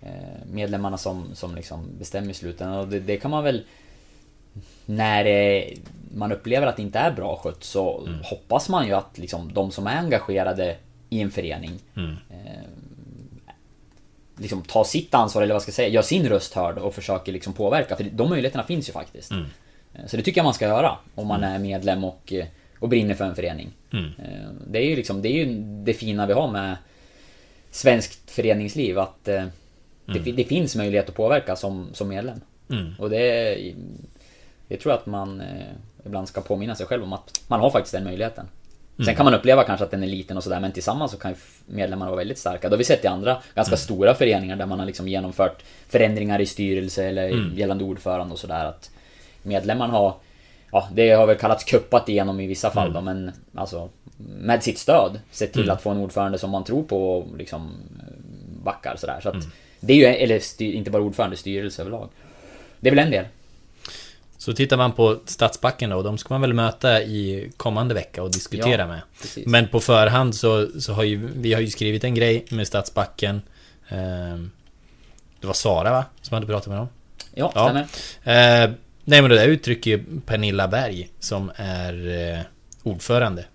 eh, 0.02 0.10
Medlemmarna 0.52 0.98
som, 0.98 1.26
som 1.36 1.56
liksom 1.56 1.88
bestämmer 2.00 2.30
i 2.32 2.34
slutändan 2.34 2.80
och 2.80 2.88
det, 2.88 3.00
det 3.00 3.18
kan 3.18 3.32
man 3.32 3.44
väl... 3.44 3.64
När 4.86 5.24
det, 5.24 5.74
man 6.16 6.32
upplever 6.32 6.68
att 6.68 6.76
det 6.76 6.82
inte 6.82 7.00
är 7.00 7.12
bra 7.12 7.36
skött 7.36 7.64
så 7.64 8.02
Mm. 8.08 8.20
hoppas 8.24 8.70
man 8.70 8.88
ju 8.88 8.94
att 8.94 9.18
liksom 9.18 9.54
de 9.54 9.72
som 9.72 9.88
är 9.88 9.96
engagerade 9.98 10.76
i 11.10 11.22
en 11.22 11.32
förening 11.32 11.72
Mm. 11.96 12.12
eh, 12.30 12.62
liksom 14.40 14.62
tar 14.62 14.84
sitt 14.84 15.14
ansvar, 15.14 15.42
eller 15.42 15.54
vad 15.54 15.62
ska 15.62 15.70
jag 15.70 15.76
säga, 15.76 15.88
gör 15.90 16.02
sin 16.02 16.30
röst 16.30 16.54
hörd 16.54 16.78
och 16.78 16.96
försöker 16.96 17.32
liksom 17.32 17.54
påverka. 17.54 17.96
För 17.96 18.04
de 18.04 18.30
möjligheterna 18.30 18.64
finns 18.64 18.90
ju 18.90 18.94
faktiskt. 18.94 19.32
Mm. 19.32 19.46
Eh, 19.94 20.06
Så 20.08 20.18
det 20.18 20.24
tycker 20.24 20.40
jag 20.40 20.46
man 20.46 20.54
ska 20.54 20.66
göra 20.68 20.98
om 21.16 21.28
man 21.28 21.44
är 21.44 21.60
medlem 21.60 22.04
och, 22.04 22.34
eh, 22.34 22.46
och 22.80 22.90
brinner 22.90 23.14
för 23.14 23.26
en 23.26 23.36
förening. 23.36 23.70
Mm. 23.94 24.06
Eh, 24.06 24.50
Det 24.72 24.80
är 24.80 24.86
ju 24.90 24.96
liksom, 24.96 25.22
det 25.22 25.30
är 25.30 25.46
ju 25.46 25.62
det 25.84 25.94
fina 25.94 26.26
vi 26.26 26.34
har 26.34 26.52
med 26.52 26.78
svenskt 27.72 28.32
föreningsliv 28.32 29.00
att 29.00 29.24
det, 29.24 29.52
fi- 30.24 30.32
det 30.32 30.44
finns 30.44 30.76
möjlighet 30.76 31.10
att 31.10 31.16
påverka 31.16 31.56
som, 31.56 31.90
som 31.94 32.08
medlem. 32.08 32.42
Mm. 32.70 32.94
Och 33.00 33.10
det, 33.10 33.56
det 34.68 34.78
tror 34.78 34.92
jag 34.94 35.00
att 35.00 35.06
man 35.06 35.44
ibland 36.06 36.28
ska 36.28 36.42
påminna 36.42 36.76
sig 36.76 36.86
själv 36.86 37.04
om 37.04 37.14
att 37.14 37.42
man 37.48 37.60
har 37.60 37.70
faktiskt 37.70 37.94
den 37.94 38.04
möjligheten. 38.04 38.48
Sen 39.06 39.16
kan 39.16 39.26
man 39.26 39.34
uppleva 39.34 39.64
kanske 39.64 39.84
att 39.84 39.92
den 39.92 40.04
är 40.04 40.08
liten 40.08 40.38
och 40.38 40.44
sådär 40.44 40.60
men 40.60 40.72
tillsammans 40.72 41.12
så 41.12 41.18
kan 41.18 41.36
medlemmarna 41.66 42.12
vara 42.12 42.18
väldigt 42.18 42.38
starka. 42.38 42.70
Det 42.70 42.74
har 42.74 42.78
vi 42.78 42.84
sett 42.84 43.06
i 43.06 43.08
andra 43.08 43.38
ganska 43.56 43.78
stora 43.78 44.14
föreningar 44.14 44.56
där 44.56 44.66
man 44.66 44.80
har 44.80 44.86
liksom 44.86 45.08
genomfört 45.08 45.64
förändringar 45.90 46.42
i 46.42 46.46
styrelse 46.46 47.06
eller 47.06 47.54
gällande 47.58 47.84
ordförande 47.84 48.34
och 48.34 48.40
sådär 48.40 48.66
att 48.66 48.92
medlemmarna 49.44 49.94
har 49.94 50.14
Ja, 50.72 50.90
det 50.94 51.12
har 51.12 51.28
väl 51.28 51.38
kallats 51.38 51.64
kuppat 51.64 52.10
igenom 52.10 52.40
i 52.40 52.48
vissa 52.48 52.70
fall 52.70 52.94
då 52.94 53.02
men 53.02 53.32
alltså 53.56 53.90
med 54.18 54.64
sitt 54.64 54.78
stöd 54.78 55.20
sett 55.32 55.54
till 55.54 55.70
att 55.72 55.82
få 55.82 55.90
en 55.90 55.98
ordförande 55.98 56.38
som 56.38 56.50
man 56.52 56.64
tror 56.64 56.84
på 56.84 57.18
och 57.18 57.38
liksom 57.38 57.72
eh, 58.00 58.14
backar 58.64 58.96
sådär. 58.96 59.20
Så 59.24 59.30
att 59.30 59.36
det 59.80 59.94
är 59.94 59.98
ju, 59.98 60.06
eller 60.06 60.40
styr, 60.40 60.74
inte 60.74 60.92
bara 60.92 61.02
ordförande, 61.02 61.38
styrelse 61.38 61.82
överlag. 61.82 62.10
Det 62.80 62.90
är 62.90 62.96
väl 62.96 63.06
en 63.06 63.12
del. 63.12 63.26
Så 64.38 64.54
tittar 64.54 64.78
man 64.78 64.92
på 64.92 65.20
Stadsbacken 65.26 65.90
då, 65.90 66.02
de 66.02 66.18
ska 66.18 66.34
man 66.34 66.42
väl 66.42 66.54
möta 66.54 67.02
i 67.02 67.52
kommande 67.58 67.94
vecka 67.94 68.24
och 68.24 68.32
diskutera 68.32 68.82
Ja, 68.82 68.88
med. 68.88 69.02
precis. 69.22 69.48
Men 69.48 69.68
på 69.68 69.80
förhand 69.80 70.36
så, 70.36 70.82
så 70.82 70.94
har 70.94 71.04
ju 71.04 71.30
vi 71.36 71.54
har 71.54 71.62
ju 71.62 71.68
skrivit 71.70 72.04
en 72.04 72.16
grej 72.16 72.46
med 72.50 72.68
Stadsbacken. 72.68 73.42
Ehm, 73.90 74.52
det 75.42 75.48
var 75.48 75.54
Sara 75.54 75.92
va? 75.92 76.06
Som 76.22 76.34
hade 76.36 76.48
pratat 76.48 76.68
med 76.68 76.78
dem. 76.78 76.88
Ja, 77.34 77.52
Ja. 77.56 77.64
stämmer. 77.70 78.64
Eh, 78.64 78.72
nej 79.04 79.22
men 79.22 79.30
det 79.30 79.36
där 79.36 79.48
uttrycker 79.48 79.92
ju 79.92 80.04
Pernilla 80.26 80.68
Berg 80.68 81.10
som 81.20 81.52
är 81.56 82.08
eh, 82.34 82.40
ordförande 82.84 83.46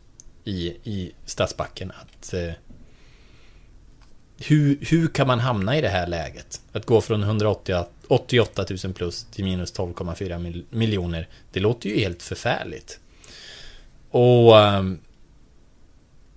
i, 0.44 0.66
i 0.66 1.12
Stadsbacken 1.26 1.92
att 2.00 2.34
eh, 2.34 2.50
hur, 4.46 4.78
hur 4.80 5.08
kan 5.08 5.26
man 5.26 5.40
hamna 5.40 5.76
i 5.76 5.80
det 5.80 5.88
här 5.88 6.06
läget? 6.06 6.60
Att 6.72 6.86
gå 6.86 7.00
från 7.00 7.22
188 8.12 8.64
000 8.84 8.94
plus 8.94 9.24
till 9.24 9.44
minus 9.44 9.74
12,4 9.74 10.38
mil, 10.38 10.64
miljoner. 10.70 11.28
Det 11.52 11.60
låter 11.60 11.88
ju 11.88 12.00
helt 12.00 12.22
förfärligt. 12.22 13.00
Och 14.10 14.58
ehm, 14.58 14.98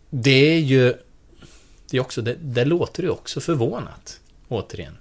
det 0.10 0.56
är 0.56 0.60
ju 0.60 0.94
det 1.90 1.98
är 1.98 2.02
också, 2.02 2.22
det, 2.22 2.36
det 2.42 2.66
låter 2.66 3.04
ju 3.04 3.10
också 3.10 3.40
förvånat. 3.40 4.20
Återigen. 4.48 4.98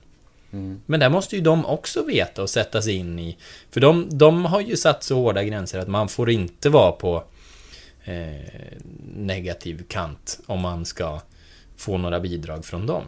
Men 0.86 1.00
där 1.00 1.08
måste 1.08 1.36
ju 1.36 1.42
de 1.42 1.66
också 1.66 2.02
veta 2.02 2.42
och 2.42 2.50
sätta 2.50 2.82
sig 2.82 2.94
in 2.94 3.18
i. 3.18 3.36
För 3.70 3.80
de, 3.80 4.18
de 4.18 4.44
har 4.44 4.60
ju 4.60 4.76
satt 4.76 5.02
så 5.02 5.14
hårda 5.14 5.44
gränser 5.44 5.78
att 5.78 5.88
man 5.88 6.08
får 6.08 6.30
inte 6.30 6.70
vara 6.70 6.92
på 6.92 7.24
eh, 8.04 8.74
negativ 9.16 9.84
kant 9.88 10.40
om 10.46 10.60
man 10.60 10.84
ska 10.84 11.20
få 11.76 11.98
några 11.98 12.20
bidrag 12.20 12.64
från 12.64 12.86
dem. 12.86 13.04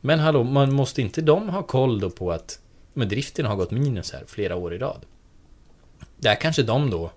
Men 0.00 0.18
hallå, 0.18 0.44
man 0.44 0.72
måste 0.72 1.02
inte 1.02 1.20
de 1.20 1.48
ha 1.48 1.62
koll 1.62 2.00
då 2.00 2.10
på 2.10 2.32
att 2.32 2.58
men 2.94 3.08
driften 3.08 3.46
har 3.46 3.56
gått 3.56 3.70
minus 3.70 4.12
här 4.12 4.22
flera 4.26 4.56
år 4.56 4.74
i 4.74 4.78
rad? 4.78 5.00
Där 6.16 6.34
kanske 6.34 6.62
de 6.62 6.90
då 6.90 7.10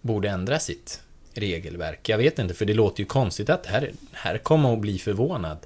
borde 0.00 0.28
ändra 0.28 0.58
sitt 0.58 1.00
regelverk. 1.34 2.08
Jag 2.08 2.18
vet 2.18 2.38
inte, 2.38 2.54
för 2.54 2.64
det 2.64 2.74
låter 2.74 3.00
ju 3.00 3.06
konstigt 3.06 3.50
att 3.50 3.66
här, 3.66 3.92
här 4.12 4.38
kommer 4.38 4.72
att 4.72 4.78
bli 4.78 4.98
förvånad 4.98 5.58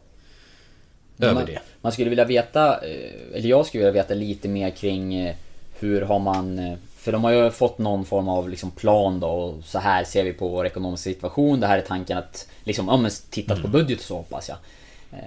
över 1.18 1.34
man, 1.34 1.46
det. 1.46 1.58
Man 1.80 1.92
skulle 1.92 2.10
vilja 2.10 2.24
veta, 2.24 2.86
eh, 2.86 3.36
eller 3.36 3.48
jag 3.48 3.66
skulle 3.66 3.84
vilja 3.84 4.02
veta 4.02 4.14
lite 4.14 4.48
mer 4.48 4.70
kring 4.70 5.14
eh, 5.14 5.34
hur 5.78 6.00
har 6.02 6.18
man... 6.18 6.58
eh, 6.58 6.74
För 6.96 7.12
de 7.12 7.24
har 7.24 7.30
ju 7.32 7.50
fått 7.50 7.78
någon 7.78 8.04
form 8.04 8.28
av 8.28 8.48
liksom 8.48 8.70
plan 8.70 9.20
då 9.20 9.26
och 9.28 9.64
så 9.64 9.78
här 9.78 10.04
ser 10.04 10.24
vi 10.24 10.32
på 10.32 10.48
vår 10.48 10.66
ekonomiska 10.66 11.10
situation. 11.10 11.60
Det 11.60 11.66
här 11.66 11.78
är 11.78 11.82
tanken 11.82 12.18
att 12.18 12.48
liksom, 12.64 12.88
ja 12.88 12.96
men 12.96 13.10
tittat 13.30 13.58
Mm. 13.58 13.62
på 13.62 13.78
budget 13.78 14.00
så 14.00 14.16
hoppas 14.16 14.48
jag. 14.48 14.58
Eh, 15.12 15.18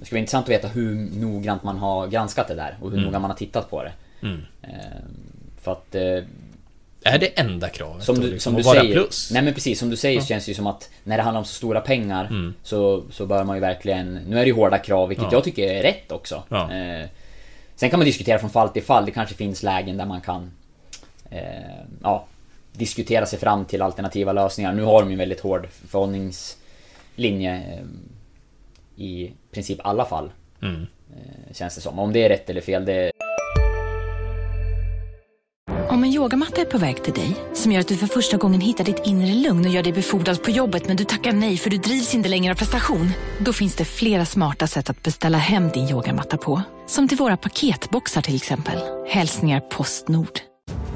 Det 0.00 0.06
skulle 0.06 0.16
vara 0.16 0.20
intressant 0.20 0.44
att 0.46 0.50
veta 0.50 0.68
hur 0.68 0.94
noggrant 1.20 1.62
man 1.62 1.78
har 1.78 2.06
granskat 2.06 2.48
det 2.48 2.54
där 2.54 2.76
och 2.80 2.90
hur 2.90 2.98
noga 3.00 3.18
man 3.18 3.30
har 3.30 3.36
tittat 3.38 3.70
på 3.70 3.82
det. 3.82 3.92
Mm. 4.22 4.40
Eh, 4.62 4.68
För 5.62 5.72
att 5.72 5.94
eh, 5.94 6.24
Är 7.06 7.18
det 7.18 7.26
enda 7.40 7.68
kravet 7.68 8.04
som 8.04 8.14
du, 8.20 8.30
liksom, 8.30 8.52
som 8.52 8.56
du 8.56 8.62
säger, 8.80 8.92
plus? 8.94 9.30
Nej 9.32 9.42
men 9.42 9.54
precis, 9.54 9.78
som 9.78 9.90
du 9.90 9.96
säger 9.96 10.20
så 10.20 10.26
känns 10.26 10.44
det 10.44 10.50
ju 10.50 10.54
som 10.54 10.66
att 10.66 10.90
när 11.04 11.16
det 11.16 11.22
handlar 11.22 11.38
om 11.38 11.44
så 11.44 11.54
stora 11.54 11.80
pengar 11.80 12.24
Mm. 12.26 12.54
så, 12.62 13.02
så 13.10 13.26
bör 13.26 13.44
man 13.44 13.56
ju 13.56 13.60
verkligen... 13.60 14.14
Nu 14.14 14.36
är 14.36 14.40
det 14.40 14.46
ju 14.46 14.52
hårda 14.54 14.78
krav, 14.78 15.08
vilket 15.08 15.24
Ja. 15.24 15.32
jag 15.32 15.44
tycker 15.44 15.62
är 15.68 15.82
rätt 15.82 16.12
också. 16.12 16.42
Ja. 16.48 16.72
Eh, 16.72 17.06
sen 17.76 17.90
kan 17.90 17.98
man 17.98 18.06
diskutera 18.06 18.38
från 18.38 18.50
fall 18.50 18.68
till 18.68 18.82
fall, 18.82 19.04
det 19.04 19.10
kanske 19.10 19.34
finns 19.34 19.62
lägen 19.62 19.96
där 19.96 20.06
man 20.06 20.20
kan... 20.20 20.50
Eh, 21.30 21.40
ja, 22.02 22.26
diskutera 22.72 23.26
sig 23.26 23.38
fram 23.38 23.64
till 23.64 23.82
alternativa 23.82 24.32
lösningar. 24.32 24.72
Nu 24.72 24.82
har 24.82 25.00
de 25.00 25.08
ju 25.10 25.12
en 25.14 25.18
väldigt 25.18 25.40
hård 25.40 25.68
förhållningslinje 25.88 27.78
i 28.96 29.32
princip 29.50 29.78
alla 29.84 30.04
fall. 30.04 30.32
Mm. 30.62 30.86
Eh, 31.16 31.54
känns 31.54 31.74
det 31.74 31.80
som. 31.80 31.98
Om 31.98 32.12
det 32.12 32.24
är 32.24 32.28
rätt 32.28 32.50
eller 32.50 32.60
fel, 32.60 32.84
det... 32.84 33.10
Om 35.88 36.04
en 36.04 36.12
yogamatta 36.12 36.60
är 36.60 36.64
på 36.64 36.78
väg 36.78 37.04
till 37.04 37.12
dig, 37.12 37.36
som 37.52 37.72
gör 37.72 37.80
att 37.80 37.88
du 37.88 37.96
för 37.96 38.06
första 38.06 38.36
gången 38.36 38.60
hittar 38.60 38.84
ditt 38.84 39.06
inre 39.06 39.34
lugn 39.34 39.64
och 39.64 39.70
gör 39.70 39.82
dig 39.82 39.92
befordrad 39.92 40.42
på 40.42 40.50
jobbet 40.50 40.88
men 40.88 40.96
du 40.96 41.04
tackar 41.04 41.32
nej 41.32 41.56
för 41.56 41.70
du 41.70 41.76
drivs 41.76 42.14
inte 42.14 42.28
längre 42.28 42.52
av 42.52 42.56
prestation. 42.56 43.10
Då 43.38 43.52
finns 43.52 43.76
det 43.76 43.84
flera 43.84 44.24
smarta 44.24 44.66
sätt 44.66 44.90
att 44.90 45.02
beställa 45.02 45.38
hem 45.38 45.68
din 45.68 45.88
yogamatta 45.88 46.36
på. 46.36 46.62
Som 46.86 47.08
till 47.08 47.18
våra 47.18 47.36
paketboxar 47.36 48.22
till 48.22 48.36
exempel. 48.36 48.78
Hälsningar 49.08 49.60
Postnord. 49.60 50.40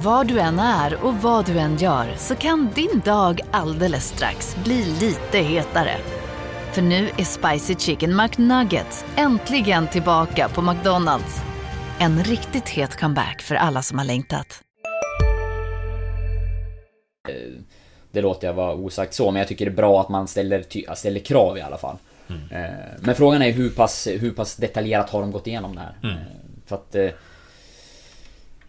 Var 0.03 0.25
du 0.25 0.41
än 0.41 0.59
är 0.59 1.05
och 1.05 1.15
vad 1.15 1.47
du 1.47 1.59
än 1.59 1.77
gör 1.77 2.15
så 2.17 2.35
kan 2.35 2.69
din 2.75 3.03
dag 3.05 3.41
alldeles 3.51 4.09
strax 4.09 4.57
bli 4.65 4.85
lite 5.01 5.39
hetare. 5.39 5.97
För 6.73 6.83
nu 6.83 7.09
är 7.19 7.25
Spicy 7.25 7.75
Chicken 7.75 8.17
McNuggets 8.17 9.05
äntligen 9.17 9.89
tillbaka 9.89 10.49
på 10.49 10.63
McDonalds. 10.63 11.41
En 11.99 12.25
riktigt 12.25 12.69
het 12.69 12.97
comeback 13.01 13.43
för 13.43 13.55
alla 13.55 13.83
som 13.83 13.99
har 13.99 14.05
längtat. 14.07 14.61
Det 18.11 18.21
låter 18.21 18.47
jag 18.47 18.55
vara 18.55 18.75
osagt 18.75 19.15
så, 19.15 19.31
men 19.31 19.39
jag 19.39 19.49
tycker 19.49 19.65
det 19.65 19.71
är 19.71 19.77
bra 19.77 20.01
att 20.01 20.09
man 20.09 20.29
ställer, 20.29 20.95
ställer 20.95 21.21
krav 21.21 21.59
i 21.59 21.61
alla 21.61 21.79
fall. 21.79 21.97
Eh, 22.51 22.61
Men 23.01 23.15
frågan 23.15 23.43
är 23.43 23.53
hur 23.53 23.71
pass, 23.71 24.07
hur 24.07 24.31
pass 24.31 24.57
detaljerat 24.57 25.11
har 25.11 25.21
de 25.21 25.33
gått 25.33 25.47
igenom 25.47 25.75
det 25.75 25.81
här? 25.81 26.11
Eh, 26.11 26.17
För 26.67 26.77
att... 26.77 26.95
eh, 26.95 27.09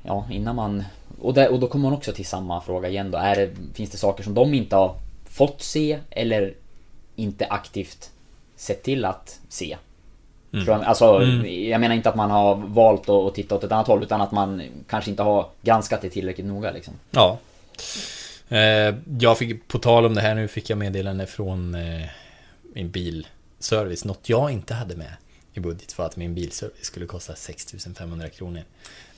Ja, 0.03 0.27
innan 0.31 0.55
man... 0.55 0.83
Och, 1.21 1.33
där, 1.33 1.51
och 1.51 1.59
då 1.59 1.67
kommer 1.67 1.83
man 1.83 1.93
också 1.97 2.11
till 2.13 2.25
samma 2.25 2.61
fråga 2.61 2.89
igen 2.89 3.11
då. 3.11 3.17
Är 3.17 3.35
det, 3.35 3.49
finns 3.73 3.89
det 3.89 3.97
saker 3.97 4.23
som 4.23 4.33
de 4.33 4.53
inte 4.53 4.75
har 4.75 4.95
fått 5.29 5.61
se 5.61 5.99
eller 6.09 6.53
inte 7.19 7.45
aktivt 7.47 8.11
sett 8.55 8.83
till 8.83 9.05
att 9.05 9.39
se? 9.49 9.77
Förstår 10.51 10.75
du? 10.75 10.83
Alltså, 10.83 11.23
jag 11.47 11.81
menar 11.81 11.95
inte 11.95 12.09
att 12.09 12.15
man 12.15 12.31
har 12.31 12.55
valt 12.55 13.01
att 13.09 13.09
att 13.09 13.35
titta 13.35 13.55
åt 13.55 13.63
ett 13.63 13.71
annat 13.71 13.87
håll 13.87 14.03
utan 14.03 14.21
att 14.21 14.31
man 14.31 14.63
kanske 14.89 15.11
inte 15.11 15.23
har 15.23 15.49
granskat 15.61 16.01
det 16.01 16.09
tillräckligt 16.09 16.47
noga 16.47 16.71
liksom. 16.71 16.93
Ja. 17.11 17.37
Eh, 18.49 18.95
jag 19.19 19.37
fick, 19.37 19.67
på 19.67 19.79
tal 19.79 20.05
om 20.05 20.15
det 20.15 20.21
här 20.21 20.35
nu, 20.35 20.47
fick 20.47 20.69
jag 20.69 20.77
meddelande 20.77 21.25
från 21.27 21.75
eh, 21.75 22.05
min 22.73 22.89
bilservice. 22.91 24.05
Något 24.05 24.29
jag 24.29 24.51
inte 24.51 24.73
hade 24.73 24.95
med 24.95 25.13
i 25.53 25.59
budget 25.59 25.97
var 25.97 26.05
att 26.05 26.15
min 26.15 26.35
bilservice 26.35 26.85
skulle 26.85 27.05
kosta 27.05 27.35
6500 27.35 28.29
kronor. 28.29 28.63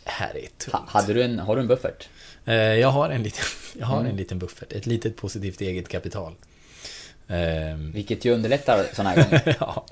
Det 0.03 0.09
här 0.11 0.37
är 0.37 0.47
tungt. 0.57 0.71
Ha, 0.73 0.83
hade 0.87 1.13
du 1.13 1.23
en, 1.23 1.39
har 1.39 1.55
du 1.55 1.61
en 1.61 1.67
buffert? 1.67 2.09
Eh, 2.45 2.53
jag 2.55 2.87
har 2.89 3.09
en 3.09 3.23
liten, 3.23 3.43
jag 3.79 3.85
har 3.87 3.99
Mm. 3.99 4.11
en 4.11 4.17
liten 4.17 4.39
buffert. 4.39 4.71
Ett 4.73 4.85
litet 4.85 5.15
positivt 5.15 5.61
eget 5.61 5.87
kapital. 5.87 6.33
Ehm, 7.27 7.91
Vilket 7.91 8.25
ju 8.25 8.31
underlättar 8.31 8.85
sådana 8.93 9.09
här 9.09 9.23
gånger. 9.23 9.55
ja. 9.59 9.85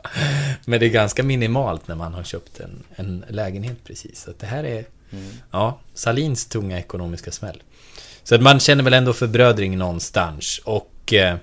Men 0.66 0.80
det 0.80 0.86
är 0.86 0.90
ganska 0.90 1.24
minimalt 1.24 1.88
när 1.88 1.96
man 1.96 2.14
har 2.14 2.24
köpt 2.24 2.60
en, 2.60 2.84
en 2.96 3.26
lägenhet 3.30 3.78
precis. 3.84 4.22
Så 4.22 4.32
det 4.40 4.46
här 4.46 4.64
är... 4.64 4.86
Ja, 5.52 5.80
Salins 5.94 6.46
tunga 6.46 6.80
ekonomiska 6.80 7.32
smäll. 7.32 7.64
Så 8.24 8.36
att 8.36 8.42
man 8.42 8.60
känner 8.60 8.84
väl 8.84 8.94
ändå 8.94 9.14
förbrödring 9.14 9.78
någonstans. 9.78 10.62
Och... 10.66 11.14
Eh, 11.14 11.36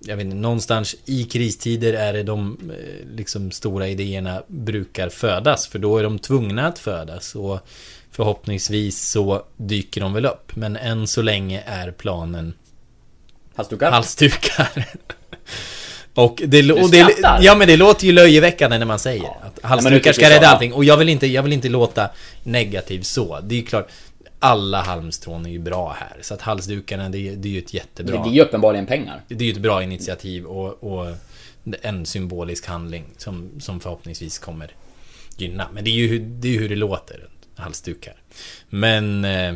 jag 0.00 0.16
vet 0.16 0.24
inte, 0.24 0.36
någonstans 0.36 0.96
i 1.04 1.24
kristider 1.24 1.92
är 1.92 2.12
det 2.12 2.22
de 2.22 2.58
eh, 2.70 3.16
liksom 3.16 3.50
stora 3.50 3.88
idéerna 3.88 4.42
brukar 4.46 5.08
födas. 5.08 5.66
För 5.66 5.78
då 5.78 5.98
är 5.98 6.02
de 6.02 6.18
tvungna 6.18 6.66
att 6.66 6.78
födas. 6.78 7.34
Och 7.34 7.60
förhoppningsvis 8.10 9.08
så 9.10 9.42
dyker 9.56 10.00
de 10.00 10.12
väl 10.12 10.26
upp. 10.26 10.56
Men 10.56 10.76
än 10.76 11.06
så 11.06 11.22
länge 11.22 11.62
är 11.66 11.90
planen 11.90 12.54
Halsdukar? 13.58 13.90
halsdukar. 13.90 14.86
och 16.14 16.42
det, 16.46 16.72
och 16.72 16.90
det, 16.90 17.16
ja 17.40 17.54
men 17.54 17.68
det 17.68 17.76
låter 17.76 18.06
ju 18.06 18.12
löjeväckande 18.12 18.78
när 18.78 18.86
man 18.86 18.98
säger 18.98 19.24
att 19.24 19.40
men 19.42 19.50
nu 19.62 19.68
halsdukar 19.68 20.12
ska 20.12 20.30
rädda 20.30 20.42
ja. 20.42 20.48
allting. 20.48 20.72
Och 20.72 20.84
jag 20.84 20.96
vill 20.96 21.08
inte, 21.08 21.26
jag 21.26 21.42
vill 21.42 21.52
inte 21.52 21.68
låta 21.68 22.10
negativ 22.42 23.02
så. 23.02 23.40
Det 23.40 23.54
är 23.54 23.56
ju 23.56 23.64
klart, 23.64 23.88
alla 24.38 24.82
halmstrån 24.82 25.46
är 25.46 25.50
ju 25.50 25.58
bra 25.58 25.96
här. 26.00 26.16
Så 26.22 26.34
att 26.34 26.42
halsdukarna, 26.42 27.08
det, 27.08 27.28
är- 27.28 27.36
det 27.36 27.48
är 27.48 27.52
ju 27.52 27.58
ett 27.58 27.74
jättebra... 27.74 28.16
Det 28.16 28.22
blir 28.22 28.32
ju 28.32 28.42
uppenbarligen 28.42 28.86
pengar. 28.86 29.22
Det 29.28 29.34
är 29.34 29.46
ju 29.46 29.52
ett 29.52 29.58
bra 29.58 29.82
initiativ 29.82 30.44
och, 30.44 30.84
och 30.84 31.14
en 31.82 32.06
symbolisk 32.06 32.66
handling 32.66 33.04
som, 33.16 33.50
som 33.60 33.80
förhoppningsvis 33.80 34.38
kommer 34.38 34.70
gynna. 35.36 35.68
Men 35.72 35.84
det 35.84 35.90
är 35.90 35.94
ju 35.94 36.18
det, 36.18 36.48
är 36.48 36.52
ju 36.52 36.58
hur 36.58 36.68
det 36.68 36.76
låter, 36.76 37.28
halsdukar. 37.56 38.14
Men 38.68 39.24
eh, 39.24 39.54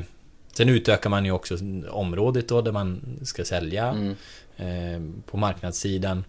sen 0.52 0.68
utökar 0.68 1.10
man 1.10 1.24
ju 1.24 1.30
också 1.32 1.56
området 1.90 2.48
då 2.48 2.60
där 2.60 2.72
man 2.72 3.18
ska 3.22 3.44
sälja 3.44 3.88
Mm. 3.88 4.14
eh, 4.56 5.22
på 5.30 5.36
marknadssidan. 5.36 6.24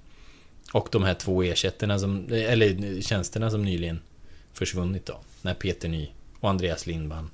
Och 0.74 0.88
de 0.92 1.04
här 1.04 1.14
två 1.14 1.44
ersättarna 1.44 2.00
som, 2.00 2.28
eller 2.32 3.02
tjänsterna 3.02 3.50
som 3.50 3.66
nyligen 3.66 4.00
försvunnit 4.54 5.06
då. 5.06 5.20
När 5.42 5.54
Peter 5.54 5.90
Ny 5.90 6.08
och 6.40 6.50
Andreas 6.50 6.88
Lindman 6.88 7.30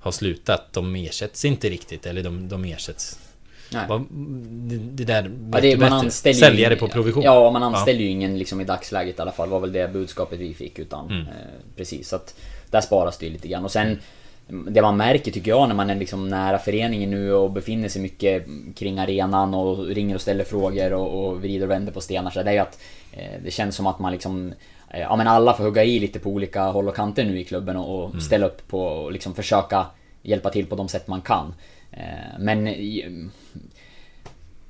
har 0.00 0.12
slutat. 0.12 0.72
De 0.72 0.94
ersätts 0.96 1.44
inte 1.44 1.68
riktigt, 1.70 2.06
eller 2.06 2.22
de, 2.22 2.48
de 2.48 2.64
ersätts 2.64 3.18
Nej. 3.72 3.86
det, 4.50 4.76
det 4.76 5.04
där 5.04 5.22
Ja, 5.52 5.60
det, 5.60 5.76
man 5.76 6.04
bättre. 6.04 6.34
Säljare 6.34 6.76
på 6.76 6.88
provision. 6.88 7.22
Ja, 7.22 7.50
man 7.50 7.62
anställer 7.62 8.00
ju 8.00 8.06
ingen 8.06 8.38
liksom 8.38 8.60
i 8.60 8.64
dagsläget 8.64 9.18
i 9.18 9.22
alla 9.22 9.32
fall. 9.32 9.48
var 9.48 9.60
väl 9.60 9.72
det 9.72 9.92
budskapet 9.92 10.40
vi 10.40 10.54
fick. 10.54 10.78
Utan, 10.78 11.10
Mm. 11.10 11.26
eh, 11.26 11.32
precis, 11.76 12.08
så 12.08 12.16
att 12.16 12.34
där 12.70 12.80
sparas 12.80 13.18
det 13.18 13.26
ju 13.26 13.32
lite 13.32 13.48
grann. 13.48 13.64
Och 13.64 13.70
sen 13.72 13.98
det 14.50 14.82
man 14.82 14.96
märker 14.96 15.32
tycker 15.32 15.50
jag 15.50 15.68
när 15.68 15.74
man 15.74 15.90
är 15.90 15.94
liksom 15.94 16.28
nära 16.28 16.58
föreningen 16.58 17.10
nu 17.10 17.32
och 17.32 17.50
befinner 17.50 17.88
sig 17.88 18.02
mycket 18.02 18.46
kring 18.76 18.98
arenan 18.98 19.54
och 19.54 19.86
ringer 19.86 20.14
och 20.14 20.20
ställer 20.20 20.44
frågor 20.44 20.92
och, 20.92 21.26
och 21.26 21.40
vrider 21.40 21.66
och 21.66 21.70
vänder 21.70 21.92
på 21.92 22.00
stenar 22.00 22.30
så 22.30 22.42
det 22.42 22.50
är 22.50 22.54
ju 22.54 22.58
att 22.58 22.80
eh, 23.12 23.42
det 23.44 23.50
känns 23.50 23.76
som 23.76 23.86
att 23.86 23.98
man 23.98 24.12
liksom 24.12 24.52
eh, 24.90 25.00
Ja 25.00 25.16
men 25.16 25.26
alla 25.26 25.54
får 25.54 25.64
hugga 25.64 25.84
i 25.84 25.98
lite 25.98 26.18
på 26.18 26.30
olika 26.30 26.62
håll 26.62 26.88
och 26.88 26.96
kanter 26.96 27.24
nu 27.24 27.40
i 27.40 27.44
klubben 27.44 27.76
och, 27.76 28.04
och 28.04 28.22
ställa 28.22 28.46
upp 28.46 28.68
på 28.68 28.82
och 28.82 29.12
liksom 29.12 29.34
försöka 29.34 29.86
hjälpa 30.22 30.50
till 30.50 30.66
på 30.66 30.76
de 30.76 30.88
sätt 30.88 31.08
man 31.08 31.20
kan. 31.20 31.54
Eh, 31.92 32.38
men 32.38 32.68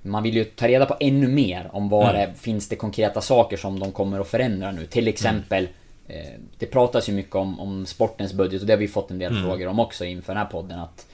man 0.02 0.22
vill 0.22 0.34
ju 0.34 0.44
ta 0.44 0.68
reda 0.68 0.86
på 0.86 0.96
ännu 1.00 1.28
mer 1.28 1.70
om 1.72 1.88
vad 1.88 2.14
det 2.14 2.32
finns 2.36 2.68
det 2.68 2.76
konkreta 2.76 3.20
saker 3.20 3.56
som 3.56 3.80
de 3.80 3.92
kommer 3.92 4.20
att 4.20 4.28
förändra 4.28 4.72
nu. 4.72 4.86
Till 4.86 5.08
exempel 5.08 5.64
eh, 5.64 5.70
Det 6.58 6.66
pratas 6.66 7.08
ju 7.08 7.12
mycket 7.12 7.34
om, 7.34 7.60
om 7.60 7.86
sportens 7.86 8.32
budget 8.32 8.60
och 8.60 8.66
det 8.66 8.72
har 8.72 8.78
vi 8.78 8.88
fått 8.88 9.10
en 9.10 9.18
del 9.18 9.42
frågor 9.42 9.66
om 9.66 9.80
också 9.80 10.04
inför 10.04 10.32
den 10.32 10.42
här 10.42 10.50
podden. 10.50 10.78
Att 10.78 11.06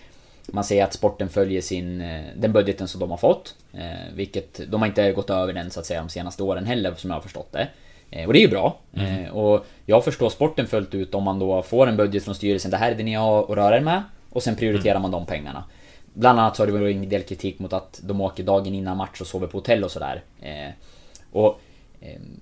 man 0.52 0.64
säger 0.64 0.84
att 0.84 0.92
sporten 0.92 1.28
följer 1.28 1.60
sin, 1.60 2.00
eh, 2.00 2.24
den 2.36 2.52
budgeten 2.52 2.88
som 2.88 3.00
de 3.00 3.10
har 3.10 3.16
fått. 3.16 3.54
Eh, 3.72 4.14
vilket, 4.14 4.70
de 4.70 4.80
har 4.80 4.88
inte 4.88 5.12
gått 5.12 5.30
över 5.30 5.52
den 5.52 5.70
så 5.70 5.80
att 5.80 5.86
säga 5.86 6.00
de 6.00 6.08
senaste 6.08 6.42
åren 6.42 6.66
heller 6.66 6.94
som 6.94 7.10
jag 7.10 7.16
har 7.16 7.22
förstått 7.22 7.52
det. 7.52 7.68
Eh, 8.10 8.26
och 8.26 8.32
det 8.32 8.38
är 8.38 8.40
ju 8.40 8.48
bra. 8.48 8.76
Eh, 8.94 9.36
och 9.36 9.66
jag 9.86 10.04
förstår 10.04 10.30
sporten 10.30 10.66
fullt 10.66 10.94
ut 10.94 11.14
om 11.14 11.24
man 11.24 11.38
då 11.38 11.62
får 11.62 11.86
en 11.86 11.96
budget 11.96 12.24
från 12.24 12.34
styrelsen. 12.34 12.70
Det 12.70 12.76
här 12.76 12.90
är 12.90 12.94
det 12.94 13.02
ni 13.02 13.14
har 13.14 13.42
att 13.42 13.50
röra 13.50 13.76
er 13.76 13.80
med. 13.80 14.02
Och 14.30 14.42
sen 14.42 14.56
prioriterar 14.56 14.98
man 14.98 15.10
de 15.10 15.26
pengarna. 15.26 15.64
Bland 16.14 16.40
annat 16.40 16.56
så 16.56 16.62
har 16.62 16.66
det 16.66 16.72
varit 16.72 16.96
en 16.96 17.08
del 17.08 17.22
kritik 17.22 17.58
mot 17.58 17.72
att 17.72 18.00
de 18.02 18.20
åker 18.20 18.44
dagen 18.44 18.74
innan 18.74 18.96
match 18.96 19.20
och 19.20 19.26
sover 19.26 19.46
på 19.46 19.58
hotell 19.58 19.84
och 19.84 19.90
sådär. 19.90 20.22
Eh, 20.40 20.70
och 21.32 21.46
eh, 21.48 21.54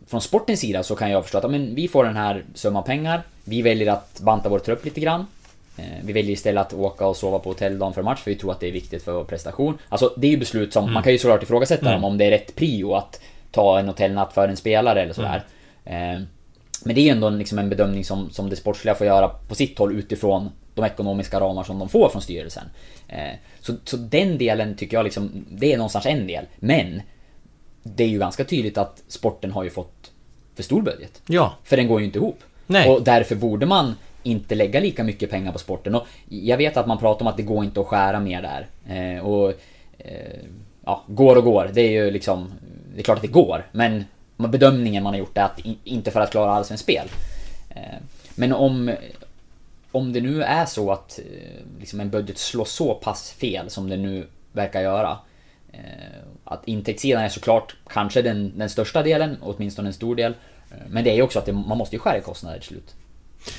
från 0.07 0.21
sportens 0.21 0.61
sida 0.61 0.83
så 0.83 0.97
kan 0.97 1.11
jag 1.11 1.23
förstå 1.23 1.39
att 1.39 1.51
men 1.51 1.75
vi 1.75 1.89
får 1.89 2.05
den 2.05 2.17
här 2.17 2.45
summan 2.55 2.85
pengar. 2.85 3.23
Vi 3.45 3.63
väljer 3.63 3.93
att 3.93 4.21
banta 4.21 4.49
vår 4.49 4.59
trupp 4.59 4.85
lite 4.85 5.01
grann. 5.01 5.27
Eh, 5.77 5.85
vi 6.05 6.13
väljer 6.13 6.33
istället 6.33 6.67
att 6.67 6.73
åka 6.73 7.07
och 7.07 7.17
sova 7.17 7.39
på 7.39 7.51
hotell 7.51 7.79
dagen 7.79 7.93
för 7.93 8.03
match 8.03 8.21
för 8.21 8.31
vi 8.31 8.37
tror 8.37 8.53
att 8.53 8.61
det 8.61 8.69
är 8.69 8.73
viktigt 8.73 9.03
för 9.03 9.13
vår 9.13 9.25
prestation. 9.25 9.79
Alltså 9.89 10.13
det 10.17 10.27
är 10.27 10.31
ju 10.31 10.37
beslut 10.37 10.73
som, 10.73 10.93
man 10.93 11.03
kan 11.03 11.13
ju 11.13 11.19
såklart 11.19 11.43
ifrågasätta 11.43 11.93
dem 11.93 12.05
om 12.05 12.19
det 12.19 12.25
är 12.25 12.31
rätt 12.31 12.57
prio 12.57 12.95
att 12.95 13.21
ta 13.51 13.79
en 13.79 13.89
hotellnatt 13.89 14.33
för 14.33 14.49
en 14.49 14.57
spelare 14.57 15.03
eller 15.03 15.13
sådär. 15.13 15.45
Eh, 15.85 16.21
men 16.85 16.95
det 16.95 17.01
är 17.01 17.05
ju 17.05 17.11
ändå 17.11 17.31
liksom 17.31 17.59
en 17.59 17.71
bedömning 17.71 18.05
som, 18.05 18.31
som 18.31 18.51
det 18.51 18.57
sportsliga 18.57 18.95
får 18.95 19.07
göra 19.07 19.29
på 19.29 19.55
sitt 19.55 19.79
håll 19.79 19.99
utifrån 19.99 20.51
de 20.75 20.85
ekonomiska 20.85 21.41
ramar 21.41 21.65
som 21.65 21.79
de 21.79 21.89
får 21.89 22.09
från 22.09 22.23
styrelsen. 22.23 22.65
Så, 23.61 23.75
så 23.85 23.97
den 23.97 24.39
delen 24.39 24.77
tycker 24.77 24.97
jag 24.97 25.05
liksom, 25.05 25.45
det 25.51 25.73
är 25.73 25.77
någonstans 25.77 26.07
en 26.07 26.27
del. 26.27 26.45
Men 26.57 27.03
det 27.85 28.05
är 28.05 28.09
ju 28.09 28.19
ganska 28.19 28.45
tydligt 28.45 28.79
att 28.79 29.03
sporten 29.09 29.51
har 29.51 29.65
ju 29.65 29.71
fått 29.71 30.11
för 30.55 30.63
stor 30.63 30.83
budget. 30.83 31.23
Ja. 31.27 31.55
För 31.65 31.77
den 31.77 31.89
går 31.89 32.01
ju 32.01 32.07
inte 32.07 32.19
ihop. 32.19 32.39
Nej. 32.67 32.91
Och 32.91 33.03
därför 33.03 33.35
borde 33.35 33.67
man 33.67 33.95
inte 34.23 34.55
lägga 34.55 34.81
lika 34.81 35.05
mycket 35.05 35.31
pengar 35.31 35.53
på 35.53 35.59
sporten. 35.59 35.95
Och 35.95 36.07
jag 36.29 36.57
vet 36.57 36.77
att 36.77 36.87
man 36.87 36.99
pratar 36.99 37.21
om 37.21 37.27
att 37.27 37.37
det 37.37 37.43
går 37.43 37.65
inte 37.65 37.81
att 37.81 37.87
skära 37.87 38.21
mer 38.21 38.43
där. 38.43 38.67
Eh, 38.97 39.27
och 39.27 39.53
eh, 39.99 40.41
ja, 40.85 41.05
går 41.07 41.37
och 41.37 41.45
går. 41.45 41.71
Det 41.73 41.81
är 41.81 41.91
ju 41.91 42.11
liksom... 42.11 42.53
Det 42.95 43.01
är 43.01 43.05
klart 43.05 43.19
att 43.19 43.23
det 43.23 43.29
går. 43.29 43.67
Men 43.73 44.05
bedömningen 44.37 45.03
man 45.03 45.13
har 45.13 45.19
gjort 45.19 45.39
är 45.39 45.43
att 45.43 45.59
in, 45.59 45.79
inte 45.85 46.11
för 46.11 46.21
att 46.21 46.31
klara 46.31 46.53
allsvenskt 46.53 46.83
spel. 46.83 47.09
Eh, 47.71 47.99
men 48.35 48.53
om... 48.53 48.95
Om 49.93 50.13
det 50.13 50.21
nu 50.21 50.43
är 50.43 50.67
så 50.67 50.93
att 50.93 51.19
eh, 51.19 51.81
liksom 51.81 52.01
en 52.01 52.11
budget 52.11 52.39
slår 52.39 52.65
så 52.65 52.95
pass 52.95 53.33
fel 53.33 53.71
som 53.71 53.91
det 53.91 53.97
nu 53.97 54.27
verkar 54.53 54.81
göra. 54.81 55.19
Eh, 55.79 56.19
att 56.45 56.69
intäktssidan 56.69 57.23
är 57.25 57.29
såklart 57.29 57.77
kanske 57.89 58.23
den, 58.23 58.59
den 58.59 58.69
största 58.71 59.03
delen, 59.03 59.37
åtminstone 59.43 59.89
en 59.89 59.93
stor 59.95 60.17
del. 60.17 60.33
Eh, 60.71 60.77
Men 60.89 61.05
det 61.05 61.11
är 61.11 61.15
ju 61.15 61.23
också 61.23 61.39
att 61.39 61.47
det, 61.47 61.53
man 61.53 61.79
måste 61.79 61.97
ju 61.97 62.01
skära 62.01 62.19
i 62.19 62.21
kostnader 62.21 62.59
till 62.59 62.69
slut. 62.69 62.95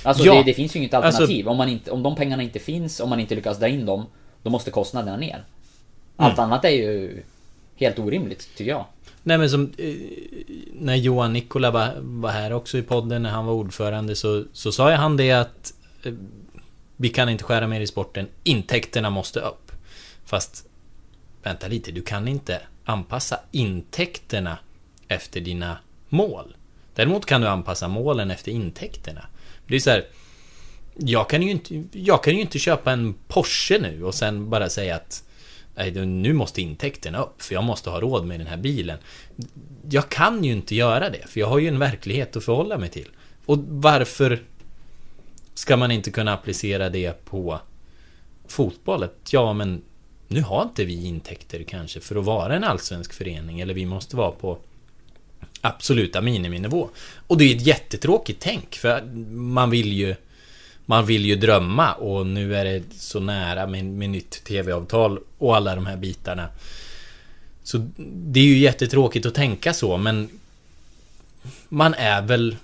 Alltså 0.04 0.25
Ja. 0.25 0.34
det, 0.36 0.43
det 0.43 0.54
finns 0.54 0.75
ju 0.75 0.80
inget 0.80 0.93
Alltså- 0.93 1.21
alternativ. 1.21 1.47
om, 1.47 1.58
man 1.58 1.69
inte, 1.69 1.91
om 1.91 2.04
de 2.04 2.15
pengarna 2.15 2.43
inte 2.43 2.60
finns, 2.60 2.99
om 2.99 3.10
man 3.10 3.19
inte 3.19 3.36
lyckas 3.36 3.60
dra 3.60 3.67
in 3.67 3.86
dem, 3.86 4.06
då 4.43 4.49
måste 4.49 4.71
kostnaderna 4.71 5.17
ner. 5.17 5.43
Allt 6.17 6.39
annat 6.39 6.65
är 6.65 6.69
ju 6.69 7.23
helt 7.75 7.99
orimligt, 7.99 8.56
tycker 8.58 8.71
jag. 8.71 8.86
Nej 9.23 9.38
men 9.38 9.49
som 9.49 9.71
eh, 9.78 9.93
När 10.73 10.95
Johan 10.95 11.34
Nikola 11.34 11.71
var, 11.71 11.93
var 11.99 12.30
här 12.30 12.54
också 12.54 12.78
i 12.78 12.82
podden 12.82 13.23
när 13.23 13.30
han 13.30 13.45
var 13.45 13.54
ordförande 13.54 14.15
så, 14.15 14.43
så 14.54 14.71
sa 14.71 14.89
ju 14.91 14.95
han 14.95 15.17
det 15.17 15.32
att 15.32 15.73
Vi 16.97 17.10
kan 17.10 17.30
inte 17.30 17.43
skära 17.43 17.67
mer 17.67 17.82
i 17.82 17.88
sporten 17.88 18.28
Intäkterna 18.43 19.10
måste 19.10 19.39
upp 19.39 19.71
Fast 20.25 20.67
Vänta 21.45 21.67
lite, 21.67 21.91
du 21.91 22.01
kan 22.01 22.27
inte 22.27 22.62
anpassa 22.86 23.39
intäkterna 23.51 24.58
efter 25.08 25.41
dina 25.41 25.77
mål. 26.10 26.55
Däremot 26.95 27.25
kan 27.25 27.41
du 27.41 27.47
anpassa 27.47 27.88
målen 27.88 28.31
efter 28.31 28.51
intäkterna. 28.51 29.25
Det 29.67 29.75
är 29.75 29.79
så 29.79 29.89
här, 29.89 30.05
jag 30.95 31.29
kan 31.29 31.41
ju 31.41 31.51
inte, 31.51 31.84
jag 31.91 32.23
kan 32.23 32.36
ju 32.36 32.41
inte 32.41 32.60
köpa 32.60 32.91
en 32.91 33.15
Porsche 33.27 33.79
nu 33.79 34.03
och 34.03 34.15
sen 34.15 34.49
bara 34.49 34.69
säga 34.69 34.95
att 34.95 35.23
Nej, 35.75 36.05
nu 36.05 36.34
måste 36.34 36.62
intäkterna 36.62 37.21
upp 37.23 37.41
för 37.41 37.53
jag 37.53 37.63
måste 37.63 37.89
ha 37.89 38.01
råd 38.01 38.25
med 38.25 38.39
den 38.39 38.47
här 38.47 38.58
bilen. 38.58 38.97
Jag 39.89 40.10
kan 40.10 40.43
ju 40.43 40.51
inte 40.51 40.75
göra 40.75 41.10
det 41.10 41.27
för 41.27 41.39
jag 41.39 41.47
har 41.47 41.60
ju 41.60 41.67
en 41.67 41.79
verklighet 41.79 42.36
att 42.36 42.45
förhålla 42.45 42.77
mig 42.77 42.89
till. 42.89 43.10
Och 43.45 43.58
varför 43.67 44.43
ska 45.53 45.77
man 45.77 45.91
inte 45.91 46.12
kunna 46.12 46.34
applicera 46.34 46.89
det 46.89 47.25
på 47.25 47.60
fotbollet? 48.47 49.13
Ja, 49.31 49.53
men 49.53 49.81
nu 50.27 50.41
har 50.41 50.63
inte 50.63 50.85
vi 50.85 51.05
intäkter 51.05 51.63
kanske 51.63 51.99
för 51.99 52.15
att 52.15 52.25
vara 52.25 52.55
en 52.55 52.63
allsvensk 52.63 53.13
förening 53.13 53.59
eller 53.59 53.73
vi 53.73 53.85
måste 53.85 54.15
vara 54.15 54.31
på 54.31 54.57
absoluta 55.61 56.21
miniminivå. 56.21 56.89
Och 57.27 57.38
det 57.38 57.51
är 57.51 57.55
ett 57.55 57.67
jättetråkigt 57.67 58.41
tänk 58.41 58.75
för 58.75 59.01
man 59.31 59.69
vill 59.69 59.93
ju 59.93 60.15
man 60.85 61.05
vill 61.05 61.25
ju 61.25 61.35
drömma 61.35 61.93
och 61.93 62.28
nu 62.28 62.55
är 62.55 62.65
det 62.65 62.84
så 62.91 63.19
nära 63.19 63.67
med, 63.67 63.86
med 63.86 64.09
nytt 64.09 64.43
TV-avtal 64.43 65.19
och 65.38 65.55
alla 65.55 65.76
de 65.76 65.86
här 65.86 65.97
bitarna. 65.97 66.47
Så 67.63 67.88
det 67.97 68.39
är 68.39 68.43
ju 68.43 68.57
jättetråkigt 68.57 69.26
att 69.26 69.36
tänka 69.36 69.73
så 69.73 69.97
men 69.97 70.30
man 71.69 71.93
är 71.93 72.21
väl 72.21 72.55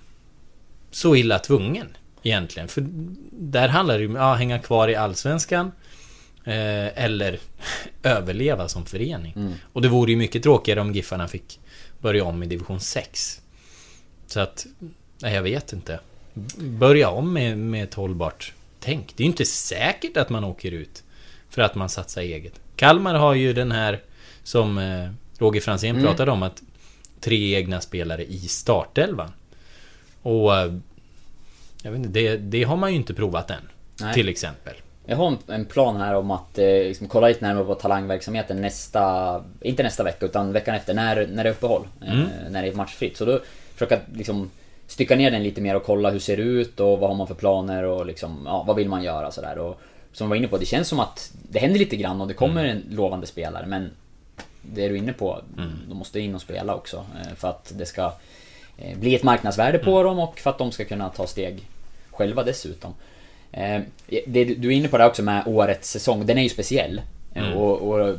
så 0.91 1.16
illa 1.16 1.39
tvungen 1.39 1.88
egentligen. 2.24 2.68
För 2.68 2.86
där 3.32 3.68
handlar 3.68 3.97
det 3.97 4.03
ju 4.03 4.09
om 4.09 4.16
att 4.16 4.38
hänga 4.38 4.59
kvar 4.59 4.88
i 4.88 4.95
Allsvenskan 4.95 5.72
eh, 6.46 7.04
eller 7.04 7.39
överleva 8.04 8.68
som 8.68 8.86
förening. 8.86 9.56
Och 9.74 9.82
det 9.82 9.88
vore 9.88 10.12
ju 10.12 10.18
mycket 10.18 10.44
tråkigare 10.44 10.82
om 10.82 10.94
Giffarna 10.94 11.28
fick 11.28 11.60
börja 12.00 12.24
om 12.26 12.44
i 12.44 12.46
division 12.46 12.80
6. 12.80 13.42
Så 14.28 14.39
att, 14.39 14.66
nej 15.22 15.34
jag 15.34 15.42
vet 15.44 15.74
inte. 15.74 16.00
Börja 16.58 17.10
om 17.10 17.34
med, 17.34 17.58
med 17.58 17.84
ett 17.84 17.94
hållbart 17.94 18.54
tänk. 18.80 19.14
Det 19.18 19.24
är 19.24 19.26
ju 19.26 19.32
inte 19.32 19.46
säkert 19.46 20.18
att 20.18 20.30
man 20.30 20.44
åker 20.44 20.72
ut 20.72 21.04
för 21.50 21.62
att 21.62 21.76
man 21.76 21.89
satsar 21.89 22.22
eget. 22.22 22.54
Kalmar 22.76 23.16
har 23.16 23.34
ju 23.34 23.54
den 23.54 23.72
här 23.72 24.02
som 24.44 24.78
eh, 24.78 25.10
Roger 25.38 25.62
Franzén 25.62 25.96
Mm. 25.96 26.08
pratade 26.08 26.32
om 26.32 26.44
att 26.44 26.62
tre 27.20 27.56
egna 27.56 27.82
spelare 27.82 28.26
i 28.26 28.39
startelvan. 28.39 29.32
Och... 30.22 30.56
eh, 30.58 30.74
Jag 31.84 31.92
vet 31.92 31.98
inte, 32.06 32.10
det, 32.20 32.38
det 32.38 32.64
har 32.64 32.78
man 32.78 32.89
ju 32.92 32.96
inte 32.96 33.14
provat 33.14 33.52
än. 33.52 33.62
Nej. 34.00 34.14
Till 34.14 34.30
exempel. 34.30 34.74
Jag 35.06 35.18
har 35.18 35.38
en, 35.47 35.66
plan 35.66 35.97
här 35.97 36.16
om 36.16 36.32
att 36.32 36.58
eh, 36.58 36.66
liksom, 36.66 37.08
kolla 37.08 37.28
lite 37.28 37.45
närmare 37.45 37.66
på 37.66 37.76
talangverksamheten 37.76 38.62
nästa... 38.62 39.43
Inte 39.62 39.84
nästa 39.84 40.04
vecka 40.04 40.26
utan 40.26 40.54
veckan 40.54 40.76
efter 40.76 40.93
när, 40.93 41.28
när 41.28 41.43
det 41.43 41.49
är 41.49 41.54
uppehåll. 41.54 41.88
Eh, 42.06 42.14
när 42.49 42.62
det 42.62 42.68
är 42.68 42.74
matchfritt. 42.74 43.18
Så 43.18 43.26
då 43.26 43.39
försöka 43.74 43.99
liksom 44.14 44.52
stycka 44.88 45.16
ner 45.16 45.32
den 45.32 45.43
lite 45.43 45.62
mer 45.62 45.76
och 45.76 45.84
kolla 45.84 46.10
hur 46.10 46.20
ser 46.20 46.38
det 46.38 46.43
ut 46.43 46.80
och 46.80 46.99
vad 46.99 47.10
har 47.10 47.18
man 47.18 47.28
för 47.28 47.36
planer 47.36 47.84
och 47.84 48.06
liksom, 48.06 48.41
ja, 48.45 48.64
vad 48.68 48.76
vill 48.76 48.89
man 48.89 49.04
göra 49.04 49.32
sådär. 49.32 49.58
Och 49.58 49.82
som 50.14 50.28
vi 50.28 50.30
var 50.30 50.36
inne 50.36 50.47
på, 50.47 50.58
det 50.58 50.66
känns 50.66 50.88
som 50.88 50.99
att 50.99 51.32
det 51.49 51.60
händer 51.60 51.80
lite 51.80 51.95
grann 51.95 52.22
och 52.22 52.28
det 52.28 52.34
kommer 52.34 52.66
en 52.66 52.84
lovande 52.89 53.28
spelare 53.28 53.66
men 53.66 53.91
det 54.62 54.86
är 54.86 54.89
du 54.89 54.97
inne 54.97 55.14
på, 55.14 55.41
de 55.88 55.97
måste 55.97 56.20
in 56.20 56.36
och 56.36 56.41
spela 56.41 56.76
också 56.76 57.06
eh, 57.22 57.36
för 57.36 57.49
att 57.49 57.74
det 57.78 57.86
ska 57.86 58.14
eh, 58.78 58.97
bli 58.97 59.16
ett 59.16 59.24
marknadsvärde 59.24 59.78
på 59.78 60.04
dem 60.04 60.20
och 60.20 60.39
för 60.39 60.49
att 60.49 60.58
de 60.58 60.72
ska 60.72 60.86
kunna 60.86 61.10
ta 61.10 61.28
steg 61.28 61.68
själva 62.12 62.43
dessutom. 62.43 62.93
Eh, 63.52 63.82
Det, 64.26 64.43
du 64.45 64.68
är 64.68 64.72
inne 64.72 64.88
på 64.88 64.97
det 64.97 65.06
också 65.06 65.24
med 65.24 65.43
årets 65.47 65.89
säsong, 65.89 66.26
den 66.26 66.38
är 66.38 66.43
ju 66.43 66.49
speciell. 66.49 67.02
Eh, 67.34 67.43
Och, 67.58 67.82
och 67.82 68.18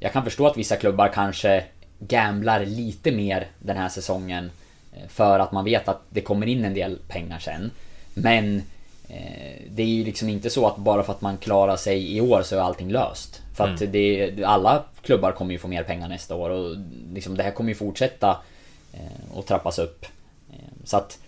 jag 0.00 0.12
kan 0.12 0.24
förstå 0.24 0.46
att 0.46 0.56
vissa 0.56 0.76
klubbar 0.76 1.08
kanske 1.08 1.64
gamblar 1.98 2.64
lite 2.64 3.12
mer 3.12 3.46
den 3.58 3.76
här 3.76 3.88
säsongen 3.88 4.50
eh, 4.96 5.08
för 5.08 5.38
att 5.38 5.52
man 5.52 5.64
vet 5.64 5.88
att 5.88 6.00
det 6.10 6.20
kommer 6.20 6.46
in 6.46 6.64
en 6.64 6.74
del 6.74 6.98
pengar 7.08 7.38
sen. 7.38 7.70
Men 8.14 8.62
det 9.70 9.82
är 9.82 9.86
ju 9.86 10.04
liksom 10.04 10.28
inte 10.28 10.50
så 10.50 10.66
att 10.66 10.76
bara 10.76 11.02
för 11.02 11.12
att 11.12 11.20
man 11.20 11.36
klarar 11.36 11.76
sig 11.76 12.16
i 12.16 12.20
år 12.20 12.42
så 12.42 12.56
är 12.56 12.60
allting 12.60 12.90
löst. 12.90 13.42
För 13.54 13.68
att 13.68 13.92
det, 13.92 14.44
alla 14.44 14.84
klubbar 15.02 15.32
kommer 15.32 15.52
ju 15.52 15.58
få 15.58 15.68
mer 15.68 15.82
pengar 15.82 16.08
nästa 16.08 16.34
år 16.34 16.50
och 16.50 16.76
liksom 17.14 17.36
det 17.36 17.42
här 17.42 17.50
kommer 17.50 17.68
ju 17.70 17.74
fortsätta 17.74 18.36
och 19.34 19.46
trappas 19.46 19.78
upp. 19.78 20.06
Så 20.84 20.96
att 20.96 21.18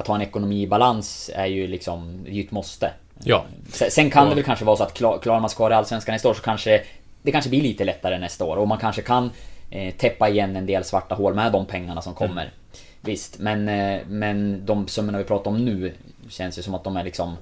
att 0.00 0.06
ha 0.06 0.14
en 0.14 0.22
ekonomi 0.22 0.62
i 0.62 0.66
balans 0.66 1.30
är 1.34 1.46
ju 1.46 1.66
liksom, 1.66 2.20
det 2.24 2.30
är 2.30 2.34
ju 2.34 2.44
ett 2.44 2.50
måste. 2.50 2.90
Ja. 3.24 3.44
Sen, 3.72 4.10
kan 4.10 4.28
det 4.28 4.34
väl 4.34 4.44
kanske 4.44 4.64
vara 4.64 4.76
så 4.76 4.82
att 4.82 4.94
klar- 4.94 5.18
klarar 5.18 5.40
man 5.40 5.50
sig 5.50 5.56
kvar 5.56 5.70
i 5.70 5.74
Allsvenskan 5.74 6.12
nästa 6.12 6.28
år 6.28 6.34
så 6.34 6.42
kanske 6.42 6.82
det 7.22 7.32
kanske 7.32 7.50
blir 7.50 7.62
lite 7.62 7.84
lättare 7.84 8.18
nästa 8.18 8.44
år 8.44 8.56
och 8.56 8.68
man 8.68 8.78
kanske 8.78 9.02
kan 9.02 9.30
eh, 9.70 9.94
täppa 9.94 10.28
igen 10.28 10.56
en 10.56 10.66
del 10.66 10.84
svarta 10.84 11.14
hål 11.14 11.34
med 11.34 11.52
de 11.52 11.66
pengarna 11.66 12.02
som 12.02 12.14
kommer. 12.14 12.50
Visst, 13.00 13.38
men, 13.38 13.68
eh, 13.68 14.00
men 14.08 14.66
de 14.66 14.88
summorna 14.88 15.18
vi 15.18 15.24
pratar 15.24 15.50
om 15.50 15.64
nu 15.64 15.92
känns 16.28 16.58
ju 16.58 16.62
som 16.62 16.74
att 16.74 16.84
de 16.84 16.96
är 16.96 17.04
liksom 17.04 17.36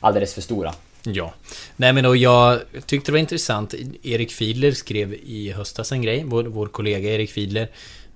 alldeles 0.00 0.34
för 0.34 0.40
stora. 0.40 0.72
Ja. 1.02 1.32
Nej 1.76 1.92
men 1.92 2.04
då 2.04 2.16
jag 2.16 2.60
tyckte 2.86 3.10
det 3.10 3.12
var 3.12 3.18
intressant. 3.18 3.74
Erik 4.02 4.32
Fiedler 4.32 4.72
skrev 4.72 5.14
i 5.14 5.52
höstas 5.52 5.92
en 5.92 6.02
grej, 6.02 6.22
vår, 6.26 6.44
vår 6.44 6.66
kollega 6.66 7.14
Erik 7.14 7.30
Fiedler. 7.30 7.68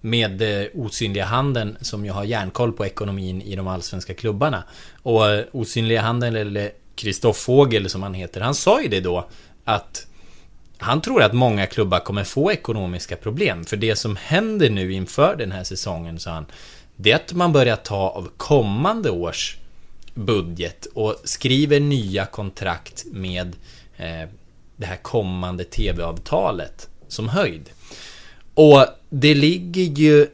Med 0.07 0.43
eh, 0.43 0.67
osynliga 0.75 1.25
handen 1.25 1.77
som 1.81 2.05
ju 2.05 2.11
har 2.11 2.25
järnkoll 2.25 2.73
på 2.73 2.87
ekonomin 2.87 3.43
i 3.43 3.57
de 3.57 3.69
allsvenska 3.69 4.15
klubbarna. 4.15 4.65
Och 5.03 5.29
eh, 5.29 5.45
osynliga 5.53 6.01
handen, 6.01 6.37
eller 6.37 6.71
Kristoff 6.95 7.37
Fågel 7.37 7.91
som 7.91 8.03
han 8.03 8.15
heter, 8.15 8.41
han 8.41 8.55
sa 8.55 8.83
ju 8.83 8.89
det 8.89 9.01
då 9.01 9.29
att 9.65 10.07
han 10.79 11.01
tror 11.01 11.23
att 11.23 11.33
många 11.33 11.67
klubbar 11.67 12.01
kommer 12.01 12.25
få 12.25 12.53
ekonomiska 12.53 13.17
problem. 13.17 13.65
För 13.65 13.77
det 13.77 13.97
som 13.97 14.17
händer 14.17 14.71
nu 14.71 14.93
inför 14.93 15.37
den 15.37 15.53
här 15.53 15.65
säsongen, 15.65 16.19
sa 16.19 16.31
han, 16.31 16.47
det 16.97 17.13
är 17.13 17.17
att 17.17 17.33
man 17.33 17.53
börjar 17.53 17.77
ta 17.77 18.09
av 18.11 18.29
kommande 18.37 19.11
års 19.11 19.57
budget 20.15 20.87
och 20.95 21.17
skriver 21.25 21.81
nya 21.81 22.27
kontrakt 22.27 23.05
med 23.13 23.57
eh, 23.97 24.29
det 24.77 24.87
här 24.87 24.97
kommande 24.97 25.65
TV-avtalet 25.65 26.89
som 27.09 27.29
höjd. 27.29 27.71
Och 28.55 28.87
det 29.21 29.35
ligger 29.35 29.83
ju 29.83 30.27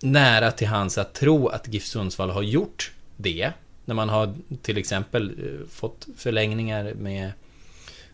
nära 0.00 0.50
till 0.50 0.66
hands 0.66 0.98
att 0.98 1.14
tro 1.14 1.48
att 1.48 1.68
GIF 1.68 1.84
Sundsvall 1.84 2.30
har 2.30 2.42
gjort 2.42 2.92
det. 3.16 3.52
När 3.84 3.94
man 3.94 4.08
har 4.08 4.34
till 4.62 4.78
exempel 4.78 5.30
eh, 5.30 5.68
fått 5.68 6.06
förlängningar 6.16 6.94
med 6.94 7.32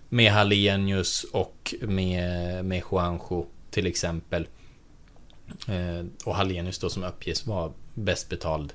med 0.09 0.33
Hallenius 0.33 1.25
och 1.33 1.75
med, 1.81 2.65
med 2.65 2.83
Juanjo 2.91 3.47
till 3.71 3.87
exempel. 3.87 4.47
Eh, 5.69 6.07
och 6.25 6.35
Hallenius 6.35 6.79
då 6.79 6.91
som 6.91 7.05
uppges 7.05 7.47
vara 7.47 7.73
bäst 7.95 8.29
betald 8.29 8.73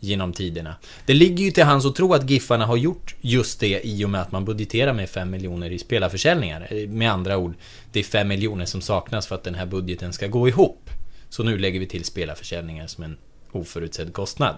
genom 0.00 0.32
tiderna. 0.32 0.74
Det 1.06 1.14
ligger 1.14 1.44
ju 1.44 1.50
till 1.50 1.64
hans 1.64 1.86
att 1.86 1.94
tro 1.94 2.14
att 2.14 2.30
Giffarna 2.30 2.66
har 2.66 2.76
gjort 2.76 3.14
just 3.20 3.60
det 3.60 3.80
i 3.86 4.04
och 4.04 4.10
med 4.10 4.20
att 4.20 4.32
man 4.32 4.44
budgeterar 4.44 4.92
med 4.92 5.08
5 5.10 5.30
miljoner 5.30 5.70
i 5.70 5.78
spelarförsäljningar. 5.78 6.68
Eh, 6.70 6.88
med 6.88 7.12
andra 7.12 7.38
ord, 7.38 7.54
det 7.92 8.00
är 8.00 8.04
5 8.04 8.28
miljoner 8.28 8.64
som 8.64 8.80
saknas 8.80 9.26
för 9.26 9.34
att 9.34 9.44
den 9.44 9.54
här 9.54 9.66
budgeten 9.66 10.12
ska 10.12 10.26
gå 10.26 10.48
ihop. 10.48 10.90
Så 11.28 11.42
nu 11.42 11.58
lägger 11.58 11.80
vi 11.80 11.86
till 11.86 12.04
spelarförsäljningar 12.04 12.86
som 12.86 13.04
en 13.04 13.16
oförutsedd 13.52 14.12
kostnad. 14.12 14.56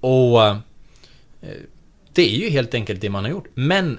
Och 0.00 0.46
eh, 0.46 0.56
det 2.12 2.34
är 2.34 2.36
ju 2.36 2.50
helt 2.50 2.74
enkelt 2.74 3.00
det 3.00 3.10
man 3.10 3.24
har 3.24 3.30
gjort. 3.30 3.48
Men 3.54 3.98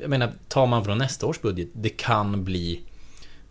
jag 0.00 0.10
menar, 0.10 0.32
tar 0.48 0.66
man 0.66 0.84
från 0.84 0.98
nästa 0.98 1.26
års 1.26 1.40
budget, 1.40 1.68
det 1.72 1.88
kan 1.88 2.44
bli 2.44 2.80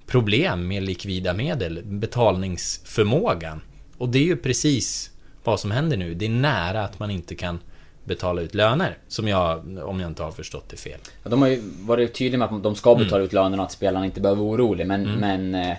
problem 0.05 0.68
med 0.68 0.84
likvida 0.84 1.34
medel, 1.34 1.82
betalningsförmågan. 1.86 3.61
Och 3.97 4.09
det 4.09 4.20
är 4.20 4.24
ju 4.24 4.38
precis 4.38 5.11
vad 5.52 5.60
som 5.60 5.72
händer 5.72 5.98
nu. 5.98 6.14
Det 6.14 6.26
är 6.26 6.30
nära 6.30 6.84
att 6.84 7.00
man 7.00 7.12
inte 7.12 7.36
kan 7.36 7.60
betala 8.04 8.41
ut 8.41 8.56
löner. 8.56 8.98
Som 9.08 9.28
jag, 9.28 9.58
om 9.84 10.00
jag 10.00 10.10
inte 10.10 10.24
har 10.24 10.32
förstått 10.32 10.70
det 10.70 10.78
fel. 10.78 11.00
Ja, 11.24 11.30
De 11.30 11.41
har 11.41 11.50
ju 11.50 11.62
varit 11.82 12.14
tydliga 12.14 12.39
med 12.39 12.56
att 12.58 12.64
de 12.64 12.76
ska 12.76 12.95
betala 12.95 13.24
ut 13.24 13.34
lönerna 13.34 13.64
att 13.64 13.72
spelarna 13.72 14.06
inte 14.06 14.22
behöver 14.22 14.43
vara 14.43 14.52
oroliga 14.56 14.88
men, 14.88 15.04
men 15.04 15.56
eh, 15.56 15.78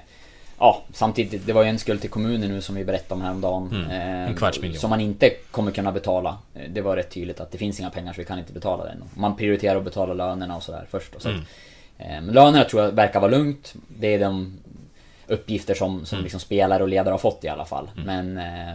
Ja, 0.60 0.82
samtidigt, 0.92 1.46
det 1.46 1.52
var 1.52 1.62
ju 1.62 1.68
en 1.68 1.78
skuld 1.78 2.00
till 2.00 2.10
kommunen 2.10 2.50
nu 2.50 2.60
som 2.60 2.74
vi 2.74 2.84
berättade 2.84 3.14
om 3.14 3.20
häromdagen. 3.22 3.70
Mm. 3.74 3.90
En 3.90 4.28
eh, 4.28 4.34
kvarts 4.36 4.60
miljon. 4.60 4.78
Som 4.80 4.90
man 4.90 5.00
inte 5.00 5.30
kommer 5.50 5.70
kunna 5.72 5.92
betala. 5.92 6.38
Eh, 6.54 6.70
Det 6.70 6.80
var 6.80 6.96
rätt 6.96 7.10
tydligt 7.10 7.40
att 7.40 7.50
det 7.52 7.58
finns 7.58 7.80
inga 7.80 7.90
pengar 7.90 8.12
så 8.12 8.20
vi 8.20 8.24
kan 8.24 8.38
inte 8.38 8.52
betala 8.52 8.84
den. 8.84 9.04
Man 9.14 9.36
prioriterar 9.36 9.76
att 9.76 9.84
betala 9.84 10.14
lönerna 10.14 10.56
och 10.56 10.62
sådär 10.62 10.86
först. 10.90 11.14
Och 11.14 11.22
så. 11.22 11.28
Mm. 11.28 11.40
att, 11.98 12.24
Men 12.24 12.34
lönerna 12.34 12.64
tror 12.64 12.82
jag 12.82 12.92
verkar 12.92 13.20
vara 13.20 13.30
lugnt. 13.30 13.74
Det 13.98 14.14
är 14.14 14.18
de 14.18 14.58
uppgifter 15.26 15.74
som, 15.74 16.06
som 16.06 16.16
Mm. 16.16 16.22
liksom 16.24 16.40
spelare 16.40 16.82
och 16.82 16.88
ledare 16.88 17.12
har 17.12 17.18
fått 17.18 17.44
i 17.44 17.48
alla 17.48 17.64
fall. 17.64 17.90
Men 18.06 18.38
eh, 18.38 18.74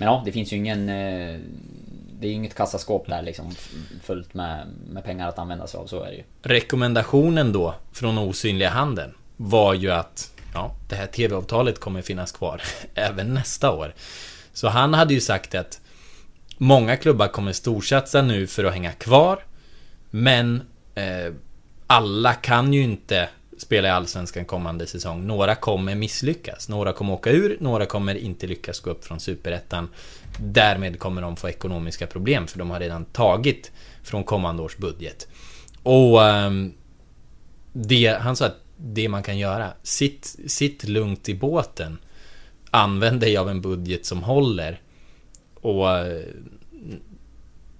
men 0.00 0.08
ja, 0.08 0.22
det 0.24 0.32
finns 0.32 0.52
ju 0.52 0.56
ingen 0.56 0.88
eh, 0.88 1.38
Det 2.20 2.28
är 2.28 2.32
inget 2.32 2.54
kassaskåp 2.54 3.06
där 3.06 3.22
liksom 3.22 3.54
fullt 4.02 4.34
med, 4.34 4.66
med 4.88 5.04
pengar 5.04 5.28
att 5.28 5.38
använda 5.38 5.66
sig 5.66 5.80
av, 5.80 5.86
så 5.86 6.02
är 6.02 6.10
det 6.10 6.16
ju. 6.16 6.22
Rekommendationen 6.42 7.52
då 7.52 7.74
från 7.92 8.18
osynliga 8.18 8.70
handen 8.70 9.14
var 9.36 9.74
ju 9.74 9.90
att 9.90 10.32
ja, 10.54 10.74
det 10.88 10.96
här 10.96 11.06
TV-avtalet 11.06 11.80
kommer 11.80 12.02
finnas 12.02 12.32
kvar 12.32 12.62
även 12.94 13.34
nästa 13.34 13.72
år. 13.72 13.94
Så 14.52 14.68
han 14.68 14.94
hade 14.94 15.14
ju 15.14 15.20
sagt 15.20 15.54
att 15.54 15.80
många 16.56 16.96
klubbar 16.96 17.28
kommer 17.28 17.52
storsatsa 17.52 18.22
nu 18.22 18.46
för 18.46 18.64
att 18.64 18.72
hänga 18.72 18.92
kvar. 18.92 19.38
Men 20.10 20.62
eh, 20.94 21.34
alla 21.86 22.34
kan 22.34 22.72
ju 22.72 22.82
inte 22.82 23.28
spela 23.60 23.88
i 23.88 23.90
Allsvenskan 23.90 24.44
kommande 24.44 24.86
säsong. 24.86 25.26
Några 25.26 25.54
kommer 25.54 25.94
misslyckas. 25.94 26.68
Några 26.68 26.92
kommer 26.92 27.12
åka 27.12 27.30
ur, 27.30 27.56
några 27.60 27.86
kommer 27.86 28.14
inte 28.14 28.46
lyckas 28.46 28.80
gå 28.80 28.90
upp 28.90 29.04
från 29.04 29.20
Superettan. 29.20 29.88
Därmed 30.38 30.98
kommer 30.98 31.22
de 31.22 31.36
få 31.36 31.48
ekonomiska 31.48 32.06
problem 32.06 32.46
för 32.46 32.58
de 32.58 32.70
har 32.70 32.80
redan 32.80 33.04
tagit 33.04 33.72
från 34.02 34.24
kommande 34.24 34.62
års 34.62 34.76
budget. 34.76 35.28
Och 35.82 36.24
ehm, 36.24 36.72
det, 37.72 38.18
han 38.20 38.36
sa 38.36 38.46
att 38.46 38.60
det 38.76 39.08
man 39.08 39.22
kan 39.22 39.38
göra, 39.38 39.72
sitt, 39.82 40.36
sitt 40.46 40.84
lugnt 40.84 41.28
i 41.28 41.34
båten. 41.34 41.98
Använd 42.70 43.20
dig 43.20 43.36
av 43.36 43.50
en 43.50 43.60
budget 43.60 44.06
som 44.06 44.22
håller. 44.22 44.80
Och 45.54 45.90
eh, 45.98 46.22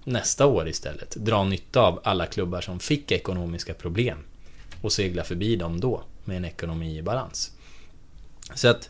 nästa 0.03 0.45
år 0.45 0.67
istället 0.67 1.15
dra 1.15 1.43
nytta 1.43 1.81
av 1.81 1.99
alla 2.03 2.25
klubbar 2.25 2.61
som 2.61 2.79
fick 2.79 3.11
ekonomiska 3.11 3.73
problem. 3.73 4.17
Och 4.81 4.91
segla 4.91 5.23
förbi 5.23 5.55
dem 5.55 5.79
då 5.79 6.03
med 6.25 6.37
en 6.37 6.45
ekonomi 6.45 6.97
i 6.97 7.01
balans. 7.01 7.51
Så 8.55 8.67
att... 8.67 8.89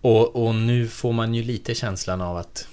Och, 0.00 0.46
och 0.46 0.54
nu 0.54 0.88
får 0.88 1.12
man 1.12 1.34
ju 1.34 1.42
lite 1.42 1.74
känslan 1.74 2.20
av 2.20 2.36
att 2.36 2.68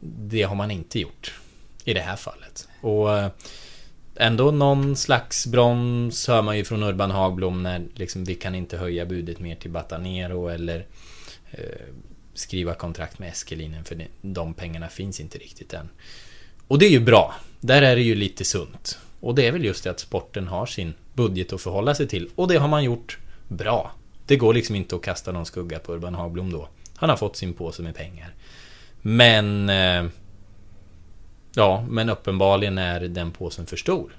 det 0.00 0.42
har 0.42 0.54
man 0.54 0.70
inte 0.70 1.00
gjort 1.00 1.34
i 1.84 1.94
det 1.94 2.00
här 2.00 2.16
fallet. 2.16 2.68
Och 2.80 3.18
eh, 3.18 3.30
ändå 4.16 4.50
någon 4.50 4.96
slags 4.96 5.46
broms 5.46 6.28
hör 6.28 6.42
man 6.42 6.56
ju 6.56 6.64
från 6.64 6.82
Urban 6.82 7.10
Hagblom 7.10 7.62
när 7.62 7.84
liksom 7.94 8.24
vi 8.24 8.34
kan 8.34 8.54
inte 8.54 8.76
höja 8.76 9.06
budet 9.06 9.38
mer 9.38 9.54
till 9.54 9.70
Batanero 9.70 10.48
eller 10.48 10.86
eh, 11.50 11.86
skriva 12.34 12.74
kontrakt 12.74 13.18
med 13.18 13.28
Eskelinen 13.28 13.84
för 13.84 14.06
de 14.22 14.54
pengarna 14.54 14.88
finns 14.88 15.20
inte 15.20 15.38
riktigt 15.38 15.72
än. 15.72 15.88
Och 16.68 16.78
det 16.78 16.86
är 16.86 16.90
ju 16.90 17.00
bra. 17.00 17.34
Där 17.60 17.82
är 17.82 17.96
det 17.96 18.02
ju 18.02 18.14
lite 18.14 18.44
sunt. 18.44 18.98
Och 19.26 19.34
det 19.34 19.46
är 19.46 19.52
väl 19.52 19.64
just 19.64 19.84
det 19.84 19.90
att 19.90 20.00
sporten 20.00 20.48
har 20.48 20.66
sin 20.66 20.94
budget 21.14 21.52
att 21.52 21.60
förhålla 21.60 21.94
sig 21.94 22.08
till. 22.08 22.30
Och 22.34 22.48
det 22.48 22.56
har 22.56 22.68
man 22.68 22.84
gjort 22.84 23.18
bra. 23.48 23.92
Det 24.26 24.36
går 24.36 24.54
liksom 24.54 24.74
inte 24.76 24.96
att 24.96 25.02
kasta 25.02 25.32
någon 25.32 25.46
skugga 25.46 25.78
på 25.78 25.94
Urban 25.94 26.14
Hagblom 26.14 26.52
då. 26.52 26.68
Han 26.96 27.10
har 27.10 27.16
fått 27.16 27.36
sin 27.36 27.52
påse 27.52 27.82
med 27.82 27.94
pengar. 27.94 28.34
Men... 29.02 29.68
Eh, 29.68 30.04
ja, 31.54 31.84
men 31.88 32.08
uppenbarligen 32.08 32.78
är 32.78 33.00
den 33.00 33.30
påsen 33.30 33.66
för 33.66 33.76
stor. 33.76 34.16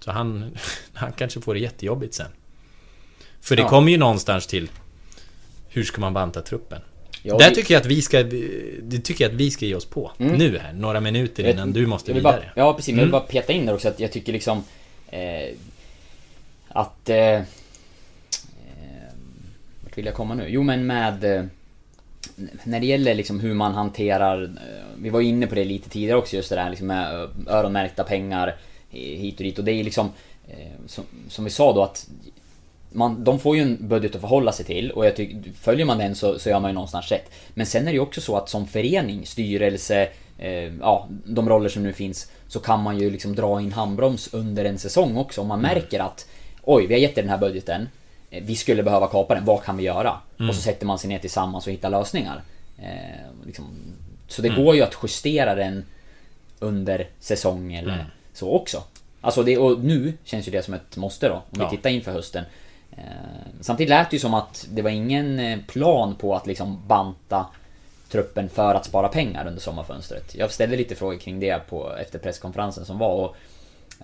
Så 0.00 0.10
han, 0.10 0.56
han 0.94 1.12
kanske 1.12 1.40
får 1.40 1.54
det 1.54 1.60
jättejobbigt 1.60 2.14
sen. 2.14 2.30
För 3.40 3.56
det 3.56 3.62
Ja. 3.62 3.68
kommer 3.68 3.92
ju 3.92 3.98
någonstans 3.98 4.46
till 4.46 4.70
Hur 5.68 5.84
ska 5.84 6.00
man 6.00 6.14
banta 6.14 6.42
truppen? 6.42 6.80
Ja, 7.26 7.38
Där 7.38 7.50
tycker 7.50 7.74
jag 7.74 7.80
att 7.80 7.86
vi 7.86 8.02
ska 8.02 8.22
Det 8.82 8.98
tycker 9.04 9.24
jag 9.24 9.30
att 9.32 9.40
vi 9.40 9.50
ska 9.50 9.66
ge 9.66 9.74
oss 9.74 9.84
på. 9.84 10.10
Nu 10.18 10.58
här, 10.58 10.72
några 10.72 11.00
minuter 11.00 11.50
innan 11.50 11.72
du 11.72 11.86
måste 11.86 12.10
jag 12.10 12.16
vidare 12.16 12.50
bara, 12.54 12.66
Ja 12.66 12.74
precis, 12.74 12.88
men 12.94 12.98
jag 12.98 13.04
vill 13.06 13.14
Mm. 13.14 13.20
bara 13.20 13.28
peta 13.32 13.52
in 13.52 13.66
där 13.66 13.74
också 13.74 13.88
att 13.88 14.00
jag 14.00 14.12
tycker 14.12 14.32
liksom 14.32 14.64
eh, 15.10 15.54
Att 16.68 17.08
eh, 17.08 17.16
eh, 17.18 17.42
Vart 19.82 19.98
vill 19.98 20.06
jag 20.06 20.14
komma 20.14 20.34
nu? 20.34 20.46
Jo 20.48 20.62
men 20.62 20.86
med 20.86 21.24
eh, 21.24 21.44
När 22.64 22.80
det 22.80 22.86
gäller 22.86 23.14
liksom 23.14 23.40
hur 23.40 23.54
man 23.54 23.74
hanterar 23.74 24.42
eh, 24.44 24.50
Vi 24.98 25.10
var 25.10 25.20
inne 25.20 25.46
på 25.46 25.54
det 25.54 25.64
lite 25.64 25.88
tidigare 25.90 26.18
också 26.18 26.36
just 26.36 26.50
det 26.50 26.56
där 26.56 26.70
liksom 26.70 26.86
med 26.86 27.28
öronmärkta 27.46 28.04
pengar 28.04 28.48
eh, 28.92 28.98
Hit 29.00 29.36
och 29.36 29.44
dit. 29.44 29.58
Och 29.58 29.64
det 29.64 29.72
är 29.72 29.84
liksom 29.84 30.10
som, 30.86 31.04
som 31.28 31.44
vi 31.44 31.50
sa 31.50 31.72
då 31.72 31.82
att 31.82 32.08
man, 32.94 33.24
de 33.24 33.38
får 33.40 33.56
ju 33.56 33.62
en 33.62 33.88
budget 33.88 34.14
att 34.14 34.20
förhålla 34.20 34.52
sig 34.52 34.64
till 34.66 34.90
och 34.90 35.06
jag 35.06 35.16
tycker, 35.16 35.52
följer 35.60 35.86
man 35.86 35.98
den 35.98 36.14
så, 36.14 36.38
så 36.38 36.48
gör 36.48 36.60
man 36.60 36.70
ju 36.70 36.74
någonstans 36.74 37.10
rätt. 37.10 37.30
Men 37.54 37.66
sen 37.66 37.82
är 37.82 37.86
det 37.86 37.92
ju 37.92 38.00
också 38.00 38.20
så 38.20 38.36
att 38.36 38.48
som 38.48 38.66
förening, 38.66 39.26
styrelse, 39.26 40.08
eh, 40.38 40.72
ja, 40.80 41.08
de 41.24 41.48
roller 41.48 41.68
som 41.68 41.82
nu 41.82 41.92
finns, 41.92 42.30
så 42.48 42.60
kan 42.60 42.82
man 42.82 42.98
ju 42.98 43.10
liksom 43.10 43.34
dra 43.34 43.60
in 43.60 43.72
handbroms 43.72 44.34
under 44.34 44.64
en 44.64 44.78
säsong 44.78 45.16
också 45.16 45.40
om 45.40 45.46
man 45.48 45.60
märker 45.60 46.00
att 46.00 46.26
Oj, 46.66 46.86
vi 46.86 46.94
har 46.94 47.00
gett 47.00 47.18
er 47.18 47.22
den 47.22 47.30
här 47.30 47.38
budgeten. 47.38 47.88
eh, 48.30 48.42
Vi 48.46 48.56
skulle 48.56 48.82
behöva 48.82 49.06
kapa 49.06 49.34
den, 49.34 49.44
vad 49.44 49.62
kan 49.62 49.76
vi 49.76 49.82
göra? 49.84 50.16
Och 50.48 50.54
så 50.54 50.60
sätter 50.62 50.86
man 50.86 50.98
sig 50.98 51.08
ner 51.08 51.18
tillsammans 51.18 51.66
och 51.66 51.72
hittar 51.72 51.90
lösningar. 51.90 52.42
Eh, 52.78 53.46
liksom, 53.46 53.64
så 54.28 54.42
det 54.42 54.48
går 54.48 54.74
ju 54.76 54.82
att 54.82 54.96
justera 55.02 55.54
den 55.54 55.84
under 56.58 57.08
säsong 57.20 57.74
eller 57.74 58.06
så 58.32 58.50
också. 58.50 58.82
Alltså 59.20 59.42
det, 59.42 59.58
och 59.58 59.84
nu 59.84 60.12
känns 60.24 60.48
ju 60.48 60.52
det 60.52 60.62
som 60.62 60.74
ett 60.74 60.96
måste 60.96 61.28
då, 61.28 61.34
om 61.34 61.40
Ja. 61.50 61.68
vi 61.70 61.76
tittar 61.76 61.90
inför 61.90 62.12
hösten. 62.12 62.44
Eh, 62.96 63.04
samtidigt 63.60 63.90
lät 63.90 64.10
det 64.10 64.16
ju 64.16 64.20
som 64.20 64.34
att 64.34 64.66
det 64.70 64.82
var 64.82 64.90
ingen 64.90 65.38
eh, 65.38 65.58
plan 65.66 66.14
på 66.14 66.34
att 66.34 66.46
liksom 66.46 66.82
banta 66.86 67.46
truppen 68.08 68.48
för 68.48 68.74
att 68.74 68.84
spara 68.84 69.08
pengar 69.08 69.46
under 69.46 69.60
sommarfönstret. 69.60 70.34
Jag 70.34 70.50
ställde 70.50 70.76
lite 70.76 70.94
frågor 70.94 71.18
kring 71.18 71.40
det 71.40 71.68
på, 71.68 71.96
efter 71.96 72.18
presskonferensen 72.18 72.84
som 72.84 72.98
var 72.98 73.14
och 73.14 73.36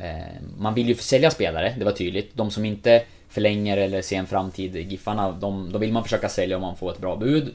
eh, 0.03 0.25
Man 0.59 0.75
vill 0.75 0.89
ju 0.89 0.95
sälja 0.95 1.31
spelare, 1.31 1.75
det 1.79 1.85
var 1.85 1.93
tydligt. 1.93 2.31
De 2.35 2.51
som 2.51 2.65
inte 2.65 3.03
förlänger 3.29 3.77
eller 3.77 4.03
ser 4.03 4.17
en 4.17 4.27
framtid, 4.27 4.77
Giffarna, 4.77 5.33
de, 5.33 5.73
de 5.73 5.81
vill 5.81 5.93
man 5.93 6.03
försöka 6.03 6.29
sälja 6.29 6.57
om 6.57 6.63
man 6.63 6.77
får 6.77 6.93
ett 6.93 6.99
bra 6.99 7.17
bud. 7.17 7.55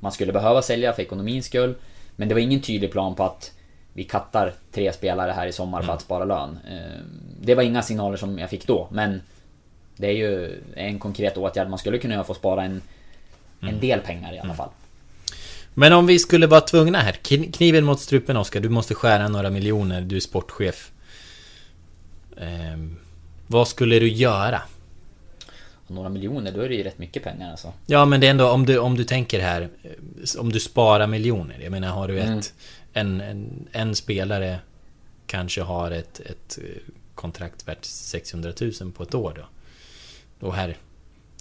Man 0.00 0.12
skulle 0.12 0.32
behöva 0.32 0.62
sälja 0.62 0.92
för 0.92 1.02
ekonomins 1.02 1.46
skull. 1.46 1.74
Men 2.16 2.28
det 2.28 2.34
var 2.34 2.40
ingen 2.40 2.60
tydlig 2.60 2.92
plan 2.92 3.14
på 3.14 3.24
att 3.24 3.52
vi 3.92 4.04
kattar 4.04 4.54
tre 4.72 4.92
spelare 4.92 5.32
här 5.32 5.46
i 5.46 5.52
sommar 5.52 5.82
för 5.82 5.92
att 5.92 6.00
spara 6.00 6.24
lön. 6.24 6.58
Eh, 6.70 7.00
Det 7.40 7.54
var 7.54 7.62
inga 7.62 7.82
signaler 7.82 8.16
som 8.16 8.38
jag 8.38 8.50
fick 8.50 8.66
då, 8.66 8.88
men 8.90 9.22
det 10.00 10.06
är 10.06 10.12
ju 10.16 10.62
en 10.74 10.98
konkret 10.98 11.36
åtgärd 11.36 11.68
man 11.68 11.78
skulle 11.78 11.98
kunna 11.98 12.14
göra 12.14 12.24
för 12.24 12.32
att 12.32 12.38
spara 12.38 12.64
en, 12.64 12.82
en 13.60 13.80
del 13.80 14.00
pengar 14.00 14.34
i 14.34 14.38
alla 14.38 14.54
fall. 14.54 14.68
Men 15.74 15.92
om 15.92 16.06
vi 16.06 16.18
skulle 16.18 16.46
vara 16.46 16.60
tvungna 16.60 16.98
här 16.98 17.12
kn- 17.12 17.52
Kniven 17.52 17.84
mot 17.84 18.00
strupen 18.00 18.36
Oskar, 18.36 18.60
du 18.60 18.68
måste 18.68 18.94
skära 18.94 19.28
några 19.28 19.50
miljoner, 19.50 20.00
du 20.00 20.16
är 20.16 20.20
sportchef 20.20 20.90
Ehm, 22.40 22.96
Vad 23.46 23.68
skulle 23.68 23.98
du 23.98 24.08
göra? 24.08 24.62
Några 25.86 26.08
miljoner, 26.08 26.52
då 26.52 26.60
är 26.60 26.68
det 26.68 26.74
ju 26.74 26.82
rätt 26.82 26.98
mycket 26.98 27.22
pengar 27.22 27.50
alltså. 27.50 27.72
Ja 27.86 28.04
men 28.04 28.20
det 28.20 28.26
är 28.26 28.30
ändå 28.30 28.48
om 28.50 28.66
du, 28.66 28.78
om 28.78 28.96
du 28.96 29.04
tänker 29.04 29.40
här 29.40 29.62
eh, 29.82 30.40
Om 30.40 30.52
du 30.52 30.60
sparar 30.60 31.06
miljoner 31.06 31.58
Jag 31.62 31.70
menar 31.70 31.88
har 31.88 32.08
du 32.08 32.18
ett 32.18 32.26
Mm. 32.28 32.40
en, 32.92 33.20
en, 33.20 33.68
en 33.72 33.94
spelare 33.94 34.58
Kanske 35.26 35.62
har 35.62 35.90
ett, 35.90 36.20
ett 36.20 36.58
eh, 36.58 36.92
kontrakt 37.14 37.68
värt 37.68 37.84
600 37.84 38.52
000 38.80 38.92
på 38.92 39.02
ett 39.02 39.14
år 39.14 39.32
då 39.36 39.42
Då 40.40 40.50
här 40.50 40.76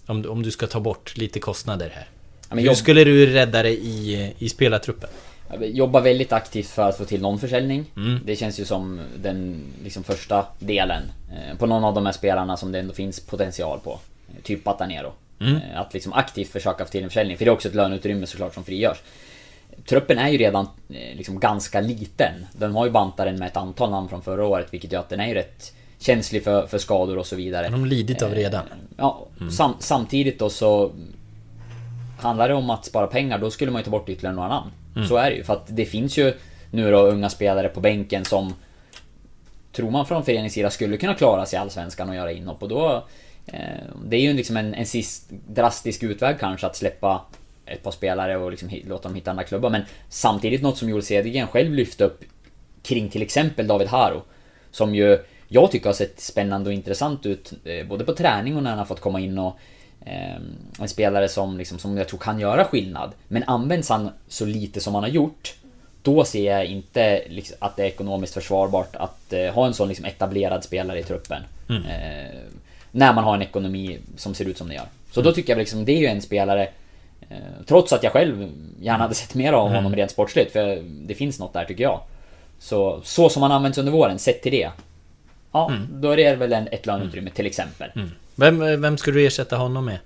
om, 0.06 0.26
om 0.30 0.44
du 0.44 0.52
ska 0.52 0.68
ta 0.68 0.80
bort 0.80 1.18
lite 1.18 1.40
kostnader 1.40 1.90
här 1.96 2.08
Ja, 2.50 2.56
Hur 2.56 2.62
jobb- 2.64 2.76
skulle 2.76 3.04
du 3.04 3.26
rädda 3.26 3.64
det 3.64 3.70
i, 3.72 4.34
i 4.38 4.50
spelartruppen? 4.50 5.10
Jag 5.52 5.70
jobbar 5.70 6.02
väldigt 6.02 6.32
aktivt 6.34 6.68
för 6.68 6.90
att 6.90 6.98
få 6.98 7.06
till 7.06 7.22
någon 7.22 7.40
försäljning. 7.40 7.86
Mm. 7.96 8.20
Det 8.26 8.36
känns 8.36 8.60
ju 8.60 8.66
som 8.66 9.00
den 9.18 9.62
liksom 9.84 10.04
första 10.04 10.46
delen. 10.60 11.04
eh, 11.32 11.58
På 11.58 11.66
någon 11.66 11.84
av 11.84 11.94
de 11.94 12.06
här 12.06 12.14
spelarna 12.14 12.58
som 12.58 12.72
det 12.72 12.80
ändå 12.80 12.94
finns 12.94 13.20
potential 13.20 13.80
på. 13.84 14.00
Typ 14.44 14.64
Batanero. 14.64 15.12
Mm. 15.40 15.56
Eh, 15.56 15.80
Att 15.82 15.94
liksom 15.94 16.14
aktivt 16.14 16.48
försöka 16.50 16.86
få 16.86 16.92
till 16.92 17.04
en 17.04 17.10
försäljning. 17.10 17.38
För 17.38 17.46
det 17.46 17.50
är 17.50 17.54
också 17.54 17.68
ett 17.68 17.76
löneutrymme 17.76 18.26
såklart 18.28 18.54
som 18.54 18.64
frigörs. 18.64 18.98
Truppen 19.86 20.18
är 20.20 20.30
ju 20.30 20.38
redan 20.38 20.68
eh, 20.90 21.16
liksom 21.18 21.40
ganska 21.40 21.82
liten. 21.82 22.32
Den 22.52 22.72
har 22.72 22.86
ju 22.86 22.92
bantat 22.92 23.26
den 23.26 23.40
med 23.40 23.48
ett 23.48 23.58
antal 23.58 23.90
namn 23.92 24.10
från 24.10 24.22
förra 24.22 24.46
året 24.46 24.68
vilket 24.72 24.92
gör 24.92 25.00
att 25.00 25.10
den 25.10 25.20
är 25.20 25.28
ju 25.28 25.34
rätt 25.34 25.74
känslig 26.00 26.44
för, 26.44 26.68
för 26.68 26.78
skador 26.78 27.18
och 27.18 27.26
så 27.26 27.36
vidare. 27.36 27.66
Har 27.66 27.72
de 27.72 27.86
lidit 27.86 28.22
av 28.22 28.36
redan? 28.36 28.66
Ja, 28.98 29.28
sam, 29.52 29.74
samtidigt 29.80 30.40
då 30.40 30.50
så 30.50 30.92
Handlar 32.22 32.50
det 32.50 32.54
om 32.54 32.70
att 32.70 32.86
spara 32.86 33.08
pengar 33.08 33.40
då 33.40 33.52
skulle 33.52 33.72
man 33.72 33.80
ju 33.80 33.84
ta 33.84 33.92
bort 33.92 34.10
ytterligare 34.10 34.36
några 34.36 34.50
namn. 34.50 34.72
Så 35.08 35.16
är 35.18 35.30
det 35.30 35.36
ju. 35.36 35.44
För 35.44 35.54
att 35.54 35.66
det 35.68 35.86
finns 35.86 36.18
ju 36.18 36.34
nu 36.72 36.92
då 36.92 36.98
unga 37.00 37.30
spelare 37.30 37.70
på 37.70 37.80
bänken 37.80 38.26
som 38.26 38.54
Tror 39.72 39.92
man 39.92 40.06
från 40.06 40.26
föreningens 40.26 40.54
sida 40.54 40.70
skulle 40.70 40.98
kunna 40.98 41.14
klara 41.14 41.46
sig 41.46 41.58
i 41.58 41.60
Allsvenskan 41.60 42.10
och 42.10 42.16
göra 42.16 42.32
inhopp 42.32 42.64
och 42.64 42.70
då 42.70 43.08
eh, 43.46 43.60
Det 44.06 44.18
är 44.18 44.22
ju 44.22 44.34
liksom 44.34 44.58
en, 44.58 44.74
en 44.74 44.86
sist 44.86 45.30
drastisk 45.30 46.04
utväg 46.04 46.40
kanske 46.40 46.68
att 46.68 46.76
släppa 46.76 47.26
ett 47.66 47.84
par 47.84 47.92
spelare 47.92 48.38
och 48.38 48.52
liksom 48.52 48.70
låta 48.88 49.08
dem 49.08 49.16
hitta 49.16 49.32
andra 49.32 49.44
klubbar 49.44 49.70
men 49.70 49.82
Samtidigt 50.10 50.62
något 50.62 50.78
som 50.78 50.90
Joel 50.90 51.04
Cedergren 51.04 51.48
själv 51.48 51.74
lyfte 51.74 52.04
upp 52.04 52.24
Kring 52.84 53.10
till 53.10 53.22
exempel 53.22 53.68
David 53.68 53.88
Haro 53.88 54.22
Som 54.72 54.96
ju 54.96 55.20
jag 55.52 55.72
tycker 55.72 55.86
har 55.86 55.94
sett 55.94 56.20
spännande 56.20 56.70
och 56.70 56.74
intressant 56.74 57.26
ut 57.26 57.54
eh, 57.64 57.88
Både 57.88 58.06
på 58.06 58.14
träning 58.14 58.58
och 58.58 58.64
när 58.64 58.70
han 58.70 58.80
har 58.80 58.86
fått 58.86 59.02
komma 59.02 59.20
in 59.20 59.38
och 59.38 59.58
eh, 60.06 60.36
En 60.80 60.88
spelare 60.88 61.30
som, 61.30 61.58
liksom, 61.58 61.80
som 61.80 61.98
jag 61.98 62.08
tror 62.08 62.20
kan 62.20 62.40
göra 62.40 62.66
skillnad 62.66 63.12
Men 63.28 63.44
används 63.44 63.90
han 63.90 64.10
så 64.28 64.46
lite 64.46 64.80
som 64.80 64.94
han 64.94 65.04
har 65.04 65.10
gjort 65.10 65.56
Då 66.02 66.24
ser 66.24 66.52
jag 66.54 66.66
inte 66.66 67.24
liksom, 67.30 67.58
att 67.60 67.76
det 67.76 67.84
är 67.84 67.88
ekonomiskt 67.88 68.34
försvarbart 68.34 68.96
att 68.96 69.34
eh, 69.34 69.54
ha 69.54 69.68
en 69.68 69.74
sån 69.74 69.88
liksom, 69.88 70.06
etablerad 70.06 70.64
spelare 70.64 71.00
i 71.00 71.04
truppen 71.04 71.44
eh, 71.70 72.40
När 72.92 73.14
man 73.14 73.24
har 73.24 73.36
en 73.36 73.42
ekonomi 73.42 74.00
som 74.18 74.34
ser 74.34 74.46
ut 74.46 74.58
som 74.58 74.68
den 74.68 74.76
gör. 74.76 74.88
Så 75.12 75.22
då 75.22 75.32
tycker 75.32 75.54
jag 75.54 75.60
liksom, 75.60 75.86
det 75.86 75.92
är 75.92 76.00
ju 76.00 76.08
en 76.08 76.22
spelare 76.22 76.70
eh, 77.30 77.38
Trots 77.66 77.94
att 77.94 78.04
jag 78.04 78.12
själv 78.12 78.50
gärna 78.82 79.04
hade 79.04 79.16
sett 79.16 79.36
mer 79.36 79.54
av 79.54 79.70
honom 79.70 79.96
rent 79.96 80.12
sportsligt 80.12 80.52
För 80.52 80.82
det 80.84 81.16
finns 81.16 81.40
något 81.40 81.54
där 81.54 81.66
tycker 81.66 81.84
jag. 81.84 82.02
Så, 82.60 83.02
så 83.04 83.30
som 83.30 83.42
han 83.42 83.52
används 83.52 83.78
under 83.78 83.92
våren, 83.92 84.20
sett 84.20 84.42
till 84.42 84.52
det 84.52 84.70
Ja, 85.52 85.72
då 85.92 86.12
är 86.12 86.18
det 86.18 86.36
väl 86.36 86.54
en, 86.54 86.68
ett 86.72 86.86
löneutrymme 86.86 87.30
till 87.30 87.46
exempel. 87.46 87.90
Vem, 88.36 88.82
vem 88.82 88.98
skulle 88.98 89.20
du 89.20 89.26
ersätta 89.28 89.56
honom 89.58 89.86
med? 89.86 89.98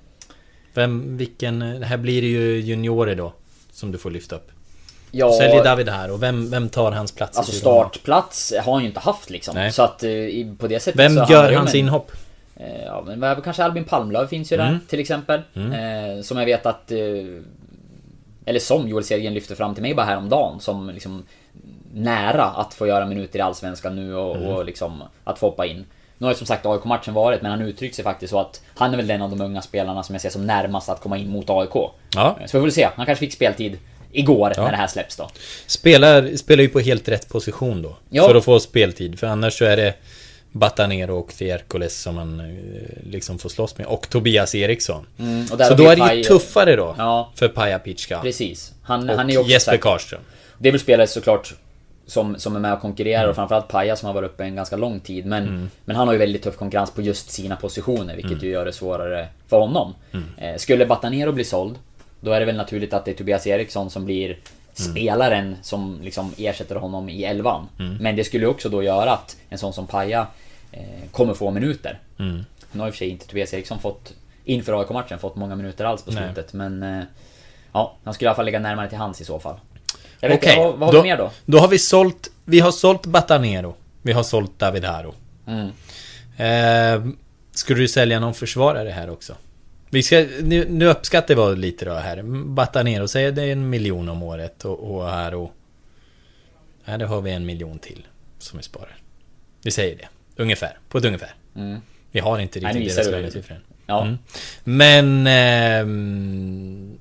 Vem, 0.74 1.18
vilken... 1.18 1.84
Här 1.84 1.98
blir 1.98 2.22
det 2.22 2.28
ju 2.28 2.60
juniorer 2.62 3.16
då 3.16 3.34
Som 3.72 3.91
du 3.91 3.98
får 3.98 4.12
lyfta 4.12 4.36
upp 4.36 4.52
Ja, 5.12 5.32
Säljer 5.34 5.64
David 5.64 5.89
här 5.89 6.12
och 6.12 6.24
vem, 6.24 6.50
vem 6.50 6.70
tar 6.70 6.91
hans 6.91 7.12
plats? 7.12 7.38
alltså 7.38 7.52
startplats 7.54 8.54
har 8.64 8.74
han 8.74 8.82
ju 8.82 8.88
inte 8.88 9.00
haft 9.00 9.30
liksom. 9.30 9.56
Nej. 9.56 9.72
Så 9.72 9.84
att 9.84 10.04
eh, 10.04 10.10
på 10.58 10.68
det 10.68 10.80
sättet 10.80 11.00
Vem 11.00 11.16
så 11.26 11.32
gör 11.34 11.50
om 11.50 11.56
hans 11.58 11.76
inhopp? 11.76 12.12
Eh, 12.56 12.84
Ja, 12.86 13.04
men 13.08 13.41
kanske 13.41 13.64
Albin 13.64 13.84
Palmlöv 13.84 14.28
finns 14.28 14.52
ju 14.52 14.58
där 14.58 14.68
Mm. 14.68 14.80
till 14.88 15.00
exempel. 15.00 15.41
Eh, 15.56 16.22
som 16.24 16.38
jag 16.38 16.46
vet 16.46 16.66
att... 16.66 16.91
Eh, 16.91 16.98
eller 18.46 18.60
som 18.60 18.88
Joel 18.89 19.04
Cedergren 19.04 19.34
lyfte 19.34 19.56
fram 19.56 19.74
till 19.74 19.82
mig 19.84 19.96
bara 19.96 20.06
häromdagen 20.06 20.60
som 20.60 20.89
liksom 20.89 21.24
nära 21.94 22.44
att 22.46 22.74
få 22.74 22.88
göra 22.88 23.06
minuter 23.06 23.39
i 23.39 23.41
Allsvenskan 23.41 23.96
nu 23.96 24.16
och, 24.16 24.36
Mm. 24.36 24.48
och 24.48 24.66
liksom 24.66 25.04
att 25.24 25.39
få 25.39 25.46
hoppa 25.48 25.66
in. 25.66 25.86
Nu 26.18 26.26
har 26.26 26.32
ju 26.34 26.38
som 26.38 26.48
sagt 26.48 26.66
AIK-matchen 26.66 27.14
varit 27.14 27.41
men 27.41 27.52
han 27.52 27.62
uttryckt 27.62 27.96
sig 27.96 28.04
faktiskt 28.04 28.32
så 28.32 28.39
att 28.39 28.62
han 28.76 28.94
är 28.94 28.98
väl 28.98 29.08
den 29.08 29.22
av 29.22 29.30
de 29.30 29.41
unga 29.41 29.62
spelarna 29.62 30.04
som 30.04 30.16
jag 30.16 30.22
ser 30.22 30.30
som 30.30 30.46
närmast 30.48 30.89
att 30.89 31.00
komma 31.02 31.18
in 31.18 31.30
mot 31.30 31.50
AIK. 31.50 31.76
Ja. 32.16 32.36
Så 32.39 32.41
vi 32.44 32.48
får 32.48 32.60
väl 32.60 32.72
se. 32.72 32.89
Han 32.96 33.06
kanske 33.06 33.26
fick 33.26 33.34
speltid 33.34 33.78
igår 34.12 34.54
Ja. 34.56 34.64
när 34.64 34.72
det 34.72 34.78
här 34.78 34.88
släpps 34.88 35.16
då. 35.16 35.30
Spelar, 35.68 36.36
spelar 36.38 36.62
ju 36.64 36.70
på 36.70 36.80
helt 36.80 37.08
rätt 37.10 37.30
position 37.30 37.82
då. 37.82 37.96
Ja. 38.10 38.28
För 38.28 38.36
att 38.36 38.46
få 38.46 38.60
speltid. 38.60 39.20
För 39.20 39.28
annars 39.28 39.58
så 39.58 39.66
är 39.66 39.78
det 39.78 39.94
Batanero 40.52 41.18
och 41.20 41.28
Thierkoles 41.38 42.02
som 42.02 42.16
man 42.16 42.39
eh, 42.39 42.46
liksom 43.12 43.39
får 43.39 43.50
slåss 43.50 43.78
med. 43.78 43.88
Och 43.88 44.10
Tobias 44.10 44.56
Eriksson. 44.56 45.06
Mm, 45.20 45.41
och 45.41 45.60
Så 45.60 45.74
då 45.74 45.88
är 45.89 45.96
det 45.96 46.14
ju 46.16 46.24
tuffare 46.24 46.76
då. 46.76 46.96
Ja. 46.98 47.32
För 47.36 47.48
Paja 47.48 47.80
Pitschka. 47.80 48.20
Precis. 48.22 48.74
Han, 48.84 49.10
Och 49.10 49.16
han 49.18 49.30
är 49.30 49.38
också 49.38 49.52
Jesper 49.52 49.78
Karlström. 49.78 50.22
Det 50.58 50.70
är 50.70 50.72
väl 50.72 50.82
spelare 50.82 51.08
såklart 51.08 51.54
som, 52.06 52.39
som 52.39 52.56
är 52.56 52.60
med 52.60 52.74
och 52.74 52.82
konkurrerar 52.82 53.20
Mm. 53.20 53.30
och 53.30 53.36
framförallt 53.36 53.68
Paja 53.68 53.95
som 53.95 54.08
har 54.08 54.14
varit 54.14 54.32
uppe 54.32 54.43
en 54.43 54.56
ganska 54.56 54.76
lång 54.78 54.99
tid 54.99 55.26
men, 55.26 55.70
men 55.86 55.95
han 55.95 56.08
har 56.08 56.14
ju 56.14 56.20
väldigt 56.20 56.43
tuff 56.43 56.56
konkurrens 56.58 56.91
på 56.91 57.01
just 57.01 57.30
sina 57.32 57.56
positioner 57.56 58.16
vilket 58.16 58.32
Mm. 58.32 58.43
ju 58.45 58.51
gör 58.51 58.66
det 58.66 58.74
svårare 58.74 59.28
för 59.47 59.60
honom. 59.60 59.93
Eh, 60.38 60.56
skulle 60.58 60.86
Batanero 60.86 61.32
bli 61.32 61.43
såld 61.43 61.76
Då 62.20 62.32
är 62.32 62.39
det 62.39 62.45
väl 62.45 62.56
naturligt 62.58 62.93
att 62.93 63.06
det 63.06 63.12
är 63.12 63.16
Tobias 63.16 63.47
Eriksson 63.47 63.89
som 63.89 64.06
blir 64.06 64.26
Mm. 64.28 64.38
spelaren 64.74 65.56
som 65.62 65.99
liksom 66.01 66.34
ersätter 66.38 66.76
honom 66.76 67.10
i 67.10 67.24
elvan. 67.24 67.68
Mm. 67.80 67.95
Men 67.99 68.16
det 68.16 68.24
skulle 68.24 68.47
också 68.47 68.70
då 68.70 68.84
göra 68.84 69.12
att 69.12 69.38
en 69.49 69.58
sån 69.58 69.74
som 69.74 69.88
Paja 69.88 70.28
eh, 70.72 70.82
kommer 71.12 71.34
få 71.34 71.51
minuter. 71.51 71.99
Mm. 72.20 72.45
Nu 72.72 72.80
har 72.80 72.88
i 72.88 72.89
och 72.89 72.93
för 72.93 72.97
sig 72.97 73.10
inte 73.10 73.28
Tobias 73.28 73.54
Eriksson 73.54 73.80
fått 73.80 74.14
inför 74.45 74.80
AIK-matchen 74.80 75.20
fått 75.20 75.36
många 75.36 75.56
minuter 75.56 75.86
alls 75.86 76.01
på 76.04 76.12
Nej. 76.12 76.24
slutet 76.26 76.54
men 76.54 76.84
eh, 76.84 77.04
Ja, 77.74 77.95
han 78.04 78.14
skulle 78.14 78.26
i 78.26 78.30
alla 78.30 78.36
fall 78.36 78.45
ligga 78.45 78.60
närmare 78.60 78.89
till 78.89 78.97
hands 78.97 79.22
i 79.22 79.26
så 79.26 79.39
fall. 79.39 79.56
Okej, 80.32 80.36
inte, 80.36 80.56
vad, 80.56 80.80
vad 80.80 80.96
har 80.96 81.04
vi 81.04 81.10
mer 81.10 81.18
då? 81.18 81.32
Då 81.46 81.58
har 81.58 81.68
vi 81.68 81.80
sålt... 81.80 82.32
Vi 82.46 82.60
har 82.60 82.72
sålt 82.72 83.06
Batanero. 83.06 83.76
Vi 84.02 84.12
har 84.12 84.24
sålt 84.24 84.60
David 84.60 84.84
Haro. 84.84 85.14
Mm. 85.48 85.68
Eh, 86.38 87.14
skulle 87.52 87.80
du 87.80 87.88
sälja 87.88 88.20
någon 88.20 88.34
försvarare 88.34 88.90
här 88.90 89.10
också? 89.10 89.36
Vi 89.90 90.04
ska, 90.04 90.26
nu, 90.42 90.68
nu 90.70 90.86
uppskattar 90.86 91.36
vi 91.36 91.56
lite 91.56 91.86
då 91.86 91.94
här. 91.94 92.22
Batta 92.46 92.84
ner 92.84 93.02
och 93.02 93.10
säga 93.10 93.32
det 93.32 93.44
är 93.44 93.52
en 93.52 93.70
miljon 93.70 94.10
om 94.10 94.24
året 94.24 94.66
och, 94.66 94.96
och 94.96 95.10
här 95.10 95.34
och... 95.34 95.52
Här 96.86 97.00
har 97.00 97.22
vi 97.22 97.32
en 97.32 97.46
miljon 97.46 97.80
till 97.80 98.08
som 98.40 98.58
vi 98.58 98.64
sparar. 98.64 98.98
Vi 99.64 99.72
säger 99.72 99.96
det. 99.96 100.08
Ungefär. 100.36 100.78
På 100.90 100.98
ett 100.98 101.06
ungefär. 101.06 101.34
Mm. 101.56 101.82
Vi 102.12 102.20
har 102.20 102.40
inte 102.40 102.60
riktigt 102.60 102.96
deras 102.96 103.12
lönesiffror. 103.12 103.60
Ja. 103.86 104.02
Mm. 104.02 104.18
Men... 104.64 105.28
ehm, 105.28 106.98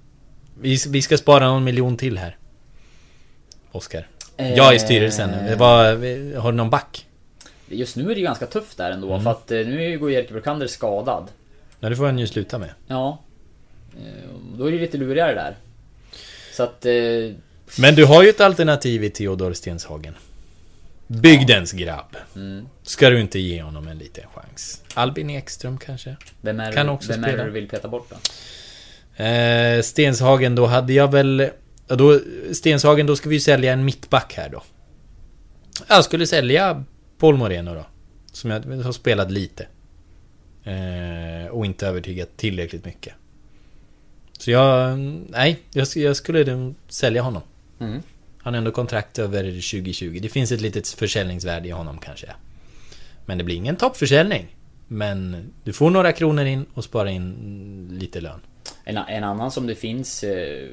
vi, 0.61 0.79
vi 0.89 1.03
ska 1.03 1.18
spara 1.18 1.49
någon 1.49 1.64
miljon 1.64 1.97
till 1.97 2.18
här. 2.18 2.37
Oskar. 3.73 4.09
Jag 4.37 4.75
är 4.75 4.79
styrelsen. 4.79 5.31
Eh. 5.35 5.59
Vad, 5.59 5.87
har 6.37 6.51
du 6.53 6.57
någon 6.57 6.70
back? 6.70 7.07
Just 7.68 7.97
nu 7.97 8.03
är 8.05 8.09
det 8.09 8.14
ju 8.20 8.27
ganska 8.27 8.47
tufft 8.47 8.77
där 8.77 8.91
ändå, 8.91 9.11
Mm. 9.12 9.23
för 9.25 9.31
att 9.31 9.51
eh, 9.51 9.59
nu 9.59 9.99
går 9.99 10.12
Jerker 10.12 10.33
Brukander 10.33 10.66
skadad. 10.66 11.29
Ja, 11.81 11.89
det 11.89 11.97
får 11.97 12.07
han 12.07 12.18
ju 12.18 12.27
sluta 12.27 12.59
med. 12.59 12.70
Ja. 12.87 13.18
Eh, 13.97 14.29
Då 14.59 14.66
är 14.66 14.73
det 14.73 14.79
lite 14.79 14.97
lurigare 14.99 15.35
där. 15.35 15.57
Så 16.53 16.62
att... 16.62 16.87
eh, 16.87 16.93
Men 17.79 17.95
du 17.95 18.05
har 18.05 18.23
ju 18.23 18.29
ett 18.29 18.41
alternativ 18.41 19.05
i 19.05 19.11
Theodor 19.11 19.53
Stenshagen. 19.53 20.14
Bygdens 21.07 21.73
grabb. 21.73 22.16
Mm. 22.37 22.66
Ska 22.83 23.11
du 23.11 23.20
inte 23.20 23.39
ge 23.39 23.62
honom 23.62 23.89
en 23.89 23.99
liten 23.99 24.25
chans? 24.35 24.83
Albin 24.95 25.31
Ekström 25.31 25.79
kanske? 25.79 26.16
Vem 26.41 26.61
är, 26.61 26.73
Kan 26.73 26.89
också 26.89 27.12
vem 27.12 27.25
är 27.25 27.29
spela. 27.29 27.43
det 27.43 27.49
du 27.49 27.53
vill 27.53 27.68
peta 27.68 27.89
bort 27.89 28.11
då? 28.11 29.25
Eh, 29.25 29.83
Stenshagen, 29.83 30.55
då 30.55 30.66
hade 30.66 30.93
jag 30.93 31.12
väl... 31.12 31.51
Ja, 31.87 31.97
då, 31.97 32.20
Stenshagen, 32.53 33.07
då 33.07 33.16
ska 33.16 33.28
vi 33.28 33.35
ju 33.35 33.41
sälja 33.41 33.72
en 33.72 33.85
mittback 33.85 34.35
här 34.37 34.49
då. 34.49 34.62
Jag 35.89 36.05
skulle 36.05 36.26
sälja 36.26 36.85
Paul 37.18 37.37
Moreno 37.37 37.74
då. 37.74 37.87
Som 38.33 38.51
jag 38.51 38.61
har 38.61 38.93
spelat 38.93 39.30
lite. 39.30 39.66
Eh, 40.64 41.51
och 41.51 41.66
inte 41.66 41.87
övertygat 41.87 42.37
tillräckligt 42.37 42.85
mycket. 42.85 43.14
Så 44.39 44.51
jag... 44.51 44.99
Nej, 45.28 45.59
jag, 45.72 45.89
jag 45.95 46.16
skulle 46.16 46.74
sälja 46.89 47.22
honom. 47.22 47.43
Mm. 47.80 48.03
Han 48.39 48.55
har 48.55 48.59
ändå 48.59 48.70
kontrakt 48.70 49.18
över 49.18 49.43
2020. 49.43 50.18
Det 50.22 50.28
finns 50.28 50.53
ett 50.53 50.61
litet 50.61 50.89
försäljningsvärde 50.89 51.68
i 51.68 51.70
honom 51.70 51.99
kanske. 51.99 52.26
Men 53.26 53.39
det 53.39 53.45
blir 53.45 53.57
ingen 53.57 53.76
toppförsäljning. 53.76 54.57
Men 54.89 55.51
du 55.64 55.72
får 55.72 55.91
några 55.91 56.12
kronor 56.12 56.45
in 56.45 56.66
och 56.74 56.85
sparar 56.85 57.09
in 57.09 57.89
lite 58.01 58.20
lön. 58.20 58.41
En, 58.85 58.97
en 58.97 59.24
annan 59.24 59.51
som 59.51 59.66
det 59.66 59.74
finns 59.74 60.24
eh, 60.24 60.68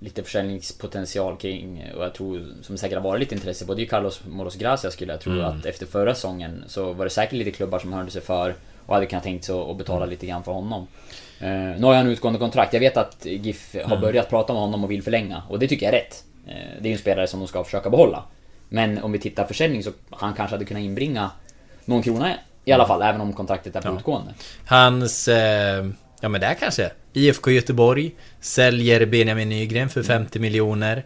lite 0.00 0.22
försäljningspotential 0.22 1.36
kring 1.36 1.84
och 1.96 2.04
jag 2.04 2.14
tror 2.14 2.46
som 2.62 2.78
säkert 2.78 2.96
har 2.98 3.02
varit 3.04 3.20
lite 3.20 3.34
intresse 3.34 3.66
på 3.66 3.74
det 3.74 3.82
är 3.82 3.86
Carlos 3.86 4.20
Moros 4.28 4.56
Gracia 4.56 4.90
skulle 4.90 5.12
jag 5.12 5.20
tro 5.20 5.32
Mm. 5.32 5.44
att 5.44 5.66
efter 5.66 5.86
förra 5.86 6.14
säsongen 6.14 6.64
så 6.66 6.92
var 6.92 7.04
det 7.04 7.10
säkert 7.10 7.32
lite 7.32 7.50
klubbar 7.50 7.78
som 7.78 7.92
hörde 7.92 8.10
sig 8.10 8.22
för 8.22 8.54
och 8.86 8.94
hade 8.94 9.06
kunnat 9.06 9.24
tänkt 9.24 9.44
sig 9.44 9.54
att 9.54 9.76
betala 9.78 9.96
Mm. 10.04 10.10
lite 10.10 10.26
grann 10.26 10.44
för 10.44 10.52
honom. 10.52 10.86
Eh, 11.40 11.48
nu 11.50 11.80
har 11.82 11.94
jag 11.94 12.00
en 12.00 12.06
utgående 12.10 12.38
kontrakt. 12.38 12.72
Jag 12.72 12.80
vet 12.80 12.96
att 12.96 13.26
GIF 13.26 13.74
har 13.74 13.80
Mm. 13.80 14.00
börjat 14.00 14.28
prata 14.30 14.52
med 14.52 14.62
honom 14.62 14.84
och 14.84 14.90
vill 14.90 15.02
förlänga 15.02 15.42
och 15.48 15.58
det 15.58 15.68
tycker 15.68 15.86
jag 15.86 15.94
är 15.94 15.98
rätt. 15.98 16.24
Eh, 16.46 16.54
det 16.54 16.86
är 16.86 16.90
ju 16.90 16.92
en 16.92 16.98
spelare 16.98 17.26
som 17.26 17.40
de 17.40 17.48
ska 17.48 17.64
försöka 17.64 17.90
behålla. 17.90 18.22
Men 18.68 19.02
om 19.02 19.12
vi 19.12 19.18
tittar 19.18 19.44
försäljning 19.44 19.82
så 19.84 19.90
han 20.10 20.34
kanske 20.34 20.54
hade 20.54 20.64
kunnat 20.64 20.82
inbringa 20.82 21.30
någon 21.84 22.02
krona 22.02 22.34
i 22.64 22.72
alla 22.72 22.86
fall, 22.86 23.02
även 23.02 23.20
om 23.20 23.32
kontraktet 23.32 23.76
är 23.76 23.80
på 23.80 23.88
Mm. 23.88 23.94
Ja. 23.96 24.00
utgående. 24.00 24.34
Hans... 24.66 25.28
Eh, 25.28 25.86
ja 26.20 26.28
men 26.28 26.40
där 26.40 26.54
kanske. 26.54 26.90
IFK 27.12 27.50
Göteborg 27.50 28.14
säljer 28.40 29.06
Benjamin 29.06 29.48
Nygren 29.48 29.88
för 29.88 30.02
50 30.02 30.38
miljoner. 30.38 30.96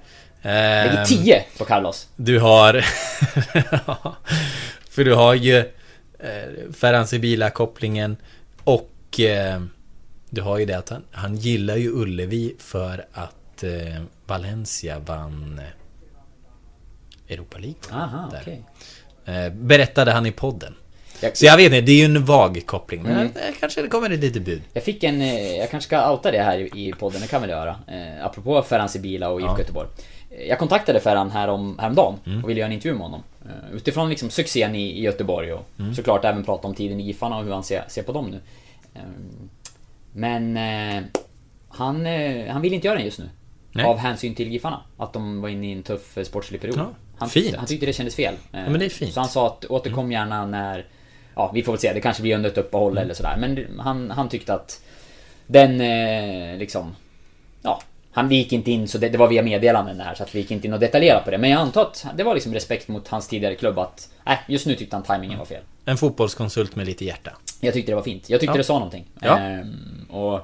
Eh, 0.42 0.50
Lägger 0.50 1.05
10 1.05 1.44
på 1.59 1.64
Carlos. 1.64 2.09
Du 2.16 2.38
har... 2.38 2.72
för 4.90 5.05
du 5.05 5.14
har 5.14 5.34
ju 5.34 5.59
eh, 6.18 6.72
Ferhan 6.72 7.07
Sibila-kopplingen 7.07 8.16
och 8.64 9.20
eh, 9.20 9.61
du 10.30 10.42
har 10.42 10.59
ju 10.59 10.64
det 10.64 10.78
att 10.78 10.88
han, 10.88 11.05
han 11.12 11.36
gillar 11.36 11.76
ju 11.76 11.90
Ullevi 11.92 12.57
för 12.59 13.07
att 13.12 13.62
eh, 13.62 14.02
Valencia 14.26 14.98
vann 14.98 15.61
Europa 17.28 17.59
League. 17.59 17.80
Aha. 17.92 18.32
Eh, 19.24 19.52
berättade 19.52 20.12
han 20.12 20.26
i 20.26 20.32
podden. 20.32 20.74
Jag- 21.24 21.36
Så 21.36 21.46
jag 21.46 21.56
vet 21.56 21.64
inte, 21.66 21.80
det 21.80 21.92
är 21.92 21.96
ju 21.96 22.04
en 22.04 22.24
vag 22.24 22.62
koppling. 22.66 23.02
Men 23.02 23.12
Mm. 23.12 23.26
eh, 23.26 23.54
kanske 23.60 23.82
det 23.82 23.88
kommer 23.88 24.10
ett 24.10 24.20
litet 24.20 24.42
bud. 24.42 24.62
Jag 24.72 24.82
fick 24.84 25.04
en, 25.04 25.20
eh, 25.22 25.56
jag 25.56 25.70
kanske 25.70 25.86
ska 25.88 26.12
outa 26.12 26.30
det 26.30 26.42
här 26.42 26.58
i 26.58 26.88
i 26.88 26.92
podden, 26.92 27.20
det 27.20 27.26
kan 27.26 27.42
vi 27.42 27.48
göra. 27.48 27.76
Eh, 27.88 28.26
apropå 28.26 28.62
Ferhan 28.62 28.88
Sibila 28.88 29.28
och 29.28 29.40
IFK 29.40 29.52
Ja. 29.52 29.58
Göteborg. 29.58 29.88
Eh, 30.30 30.46
Jag 30.48 30.58
kontaktade 30.58 31.00
Ferhan 31.00 31.30
härom, 31.30 31.78
häromdagen 31.78 32.14
Mm. 32.26 32.44
och 32.44 32.50
ville 32.50 32.60
göra 32.60 32.66
en 32.68 32.72
intervju 32.74 32.92
med 32.94 33.02
honom. 33.02 33.22
Eh, 33.44 33.76
Utifrån 33.76 34.08
liksom 34.10 34.30
succén 34.30 34.74
i, 34.74 34.98
i 34.98 35.02
Göteborg 35.02 35.52
och 35.52 35.66
Mm. 35.78 35.94
såklart 35.94 36.24
även 36.24 36.44
prata 36.44 36.68
om 36.68 36.74
tiden 36.74 37.00
i 37.00 37.02
Giffarna 37.02 37.38
och 37.38 37.44
hur 37.44 37.52
han 37.52 37.64
ser, 37.64 37.84
ser 37.88 38.02
på 38.02 38.12
dem 38.12 38.26
nu. 38.30 38.40
Eh, 38.94 39.00
Men 40.12 40.56
eh, 40.56 41.02
han, 41.68 42.06
eh, 42.06 42.46
han 42.52 42.62
vill 42.62 42.72
inte 42.74 42.86
göra 42.86 42.96
den 42.96 43.04
just 43.06 43.18
nu. 43.18 43.28
Nej. 43.72 43.84
Av 43.84 43.98
hänsyn 43.98 44.34
till 44.34 44.52
Giffarna. 44.52 44.80
Att 44.96 45.12
de 45.12 45.40
var 45.40 45.48
inne 45.48 45.66
i 45.66 45.72
en 45.72 45.82
tuff 45.82 46.18
sportslig 46.22 46.60
period. 46.60 46.78
Ja, 46.78 46.88
han, 47.16 47.28
fint. 47.30 47.56
han 47.56 47.66
tyckte 47.66 47.86
det 47.86 47.92
kändes 47.92 48.14
fel. 48.14 48.34
Eh, 48.52 48.60
men 48.70 48.78
det 48.78 48.84
är 48.84 48.88
fint. 48.88 49.12
Så 49.14 49.20
han 49.20 49.28
sa 49.28 49.46
att 49.46 49.64
återkom 49.64 50.12
gärna 50.12 50.46
när... 50.46 50.86
Ja, 51.37 51.51
vi 51.55 51.62
får 51.62 51.72
väl 51.72 51.80
se. 51.80 51.93
Det 51.93 52.01
kanske 52.01 52.22
blir 52.22 52.35
under 52.35 52.51
ett 52.51 52.59
uppehåll 52.59 52.93
Mm. 52.93 53.05
eller 53.05 53.14
sådär. 53.14 53.37
Men 53.39 53.55
det- 53.55 53.66
han, 53.78 54.11
han 54.11 54.28
tyckte 54.28 54.55
att 54.55 54.82
den 55.47 55.80
eh, 55.80 56.59
liksom... 56.59 56.97
Ja, 57.62 57.82
han 58.12 58.28
vi 58.28 58.37
gick 58.37 58.53
inte 58.53 58.70
in 58.70 58.89
så 58.89 58.99
det, 58.99 59.09
det 59.09 59.18
var 59.18 59.28
via 59.28 59.43
meddelanden 59.43 59.99
där 59.99 60.14
så 60.14 60.22
att 60.22 60.35
vi 60.35 60.39
gick 60.39 60.51
inte 60.51 60.66
in 60.66 60.72
och 60.72 60.80
detaljerade 60.80 61.24
på 61.24 61.30
det. 61.30 61.39
Men 61.39 61.51
jag 61.51 61.61
antar 61.61 61.82
att 61.82 62.07
det 62.16 62.24
var 62.24 62.35
liksom 62.35 62.55
respekt 62.55 62.89
mot 62.89 63.09
hans 63.09 63.28
tidigare 63.28 63.55
klubb 63.55 63.78
att... 63.78 64.09
Nej, 64.26 64.39
just 64.49 64.66
nu 64.66 64.74
tyckte 64.74 64.97
han 64.97 65.03
timingen 65.03 65.39
var 65.39 65.47
fel. 65.47 65.62
En 65.85 65.97
fotbollskonsult 65.97 66.76
med 66.76 66.87
lite 66.87 67.05
hjärta. 67.05 67.30
Jag 67.61 67.74
tyckte 67.74 67.93
det 67.93 67.97
var 67.97 68.03
fint. 68.03 68.30
Jag 68.30 68.41
tyckte 68.41 68.55
Ja. 68.55 68.59
det 68.59 68.64
sa 68.64 68.74
någonting. 68.74 69.05
Ja. 69.20 69.39
Ehm, 69.39 70.07
och... 70.11 70.41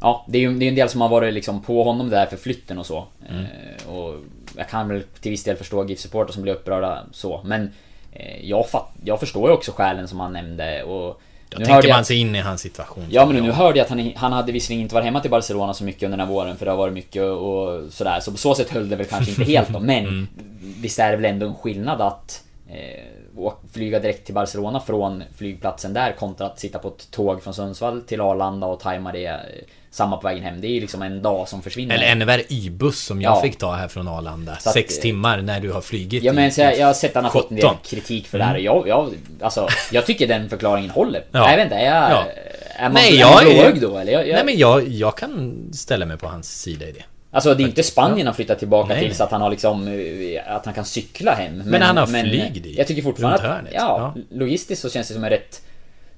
Ja, 0.00 0.24
det 0.28 0.38
är 0.38 0.42
ju 0.42 0.54
det 0.58 0.64
är 0.64 0.68
en 0.68 0.74
del 0.74 0.88
som 0.88 1.00
har 1.00 1.08
varit 1.08 1.34
liksom 1.34 1.62
på 1.62 1.84
honom 1.84 2.10
där 2.10 2.26
för 2.26 2.36
flytten 2.36 2.78
och 2.78 2.86
så. 2.86 3.04
Mm. 3.28 3.40
Ehm, 3.44 3.94
och 3.94 4.14
jag 4.56 4.68
kan 4.68 4.88
väl 4.88 5.02
till 5.20 5.30
viss 5.30 5.44
del 5.44 5.56
förstå 5.56 5.84
GIF-supportrar 5.84 6.32
som 6.32 6.42
blir 6.42 6.52
upprörda 6.52 7.04
så. 7.12 7.40
Men 7.44 7.72
jag, 8.42 8.68
fatt, 8.68 8.88
jag 9.04 9.20
förstår 9.20 9.48
ju 9.50 9.54
också 9.54 9.72
skälen 9.72 10.08
som 10.08 10.20
han 10.20 10.32
nämnde 10.32 10.82
och... 10.82 11.20
Då 11.48 11.58
nu 11.58 11.64
tänker 11.64 11.74
hörde 11.74 11.88
jag- 11.88 11.94
man 11.96 12.04
sig 12.04 12.16
in 12.16 12.34
i 12.36 12.40
hans 12.40 12.60
situation. 12.60 13.06
Ja 13.10 13.26
men 13.26 13.42
nu 13.42 13.50
hörde 13.52 13.78
jag 13.78 13.84
att 13.84 13.90
han, 13.90 14.12
han 14.16 14.32
hade 14.32 14.52
visserligen 14.52 14.82
inte 14.82 14.94
varit 14.94 15.04
hemma 15.04 15.20
till 15.20 15.30
Barcelona 15.30 15.74
så 15.74 15.84
mycket 15.84 16.02
under 16.02 16.18
den 16.18 16.26
här 16.26 16.34
våren 16.34 16.56
för 16.56 16.64
det 16.64 16.70
har 16.70 16.78
varit 16.78 16.94
mycket 16.94 17.22
och 17.22 17.92
sådär. 17.92 18.20
Så 18.20 18.30
på 18.30 18.36
så 18.38 18.54
sätt 18.54 18.70
höll 18.70 18.88
det 18.88 18.96
väl 18.96 19.06
kanske 19.06 19.30
inte 19.30 19.44
helt 19.44 19.68
då. 19.68 19.80
Men 19.80 20.04
Mm. 20.64 20.80
visst 20.80 20.98
är 20.98 21.10
det 21.10 21.16
väl 21.16 21.24
ändå 21.24 21.46
en 21.46 21.54
skillnad 21.54 22.00
att 22.00 22.42
eh, 22.70 23.04
flyga 23.72 23.98
direkt 24.00 24.24
till 24.26 24.34
Barcelona 24.34 24.80
från 24.80 25.22
flygplatsen 25.36 25.92
där 25.94 26.12
kontra 26.12 26.46
att 26.46 26.60
sitta 26.60 26.78
på 26.78 26.88
ett 26.88 27.10
tåg 27.10 27.42
från 27.42 27.54
Sundsvall 27.54 28.00
till 28.02 28.20
Arlanda 28.20 28.66
och 28.66 28.80
tajma 28.80 29.12
det 29.12 29.26
eh, 29.26 29.36
samma 29.90 30.16
på 30.16 30.28
vägen 30.28 30.42
hem. 30.44 30.60
Det 30.60 30.66
är 30.66 30.70
ju 30.70 30.80
liksom 30.80 31.02
en 31.02 31.22
dag 31.22 31.48
som 31.48 31.62
försvinner. 31.62 31.94
Eller 31.94 32.06
ännu 32.06 32.24
värre 32.24 32.42
Y-buss 32.48 33.00
som 33.04 33.22
jag 33.22 33.36
Ja. 33.36 33.42
fick 33.42 33.58
ta 33.58 33.72
här 33.74 33.88
från 33.88 34.08
Arlanda. 34.08 34.52
Att, 34.52 34.62
Sex 34.62 34.98
timmar 35.00 35.42
när 35.42 35.60
du 35.60 35.72
har 35.72 35.80
flugit 35.80 36.22
Ja 36.22 36.32
men 36.32 36.50
jag, 36.56 36.78
jag 36.78 36.86
har 36.86 36.94
sett 36.94 37.10
att 37.10 37.14
han 37.14 37.24
har 37.24 37.30
fått 37.30 37.50
en 37.50 37.56
del 37.56 37.64
17. 37.68 37.76
kritik 37.84 38.26
för 38.26 38.38
det 38.38 38.44
här 38.44 38.54
och 38.54 38.60
jag, 38.62 38.88
jag, 38.88 39.14
alltså, 39.40 39.68
jag 39.92 40.06
tycker 40.06 40.28
den 40.28 40.48
förklaringen 40.48 40.90
håller. 40.90 41.18
Mm. 41.18 41.28
Ja. 41.32 41.46
Vet 41.56 41.64
inte, 41.64 41.74
är 41.74 41.84
jag... 42.00 42.10
Ja. 42.10 42.24
Är 42.76 42.82
man, 42.82 42.92
Nej, 42.92 43.16
är 43.16 43.20
jag 43.20 43.34
man 43.34 43.46
är- 43.46 43.54
blåögd 43.54 43.82
då 43.82 43.98
eller? 43.98 44.12
Jag, 44.12 44.28
jag, 44.28 44.34
Nej 44.34 44.44
men 44.44 44.58
jag, 44.58 44.88
jag 44.88 45.16
kan 45.16 45.56
ställa 45.72 46.06
mig 46.06 46.16
på 46.16 46.26
hans 46.26 46.60
sida 46.62 46.86
i 46.88 46.92
det. 46.92 47.02
Alltså 47.34 47.54
det 47.54 47.62
är 47.62 47.66
inte 47.66 47.82
Spanien 47.82 48.26
han 48.26 48.34
flyttat 48.36 48.58
tillbaka 48.58 48.94
Nej, 48.94 49.04
till 49.06 49.14
så 49.16 49.24
att 49.24 49.30
han 49.30 49.40
har 49.40 49.50
liksom... 49.50 49.88
eh, 49.88 50.56
Att 50.56 50.64
han 50.64 50.74
kan 50.74 50.84
cykla 50.84 51.32
hem. 51.34 51.62
Men, 51.66 51.82
han 51.82 51.96
har 51.96 52.06
flyg 52.06 52.62
dit, 52.62 52.78
Jag 52.78 52.86
tycker 52.86 53.02
fortfarande 53.02 53.38
att... 53.38 53.44
hörnet. 53.54 53.72
Ja, 53.74 54.12
Ja. 54.16 54.22
logistiskt 54.30 54.82
så 54.82 54.90
känns 54.90 55.08
det 55.08 55.14
som 55.14 55.24
en 55.24 55.30
rätt 55.30 55.62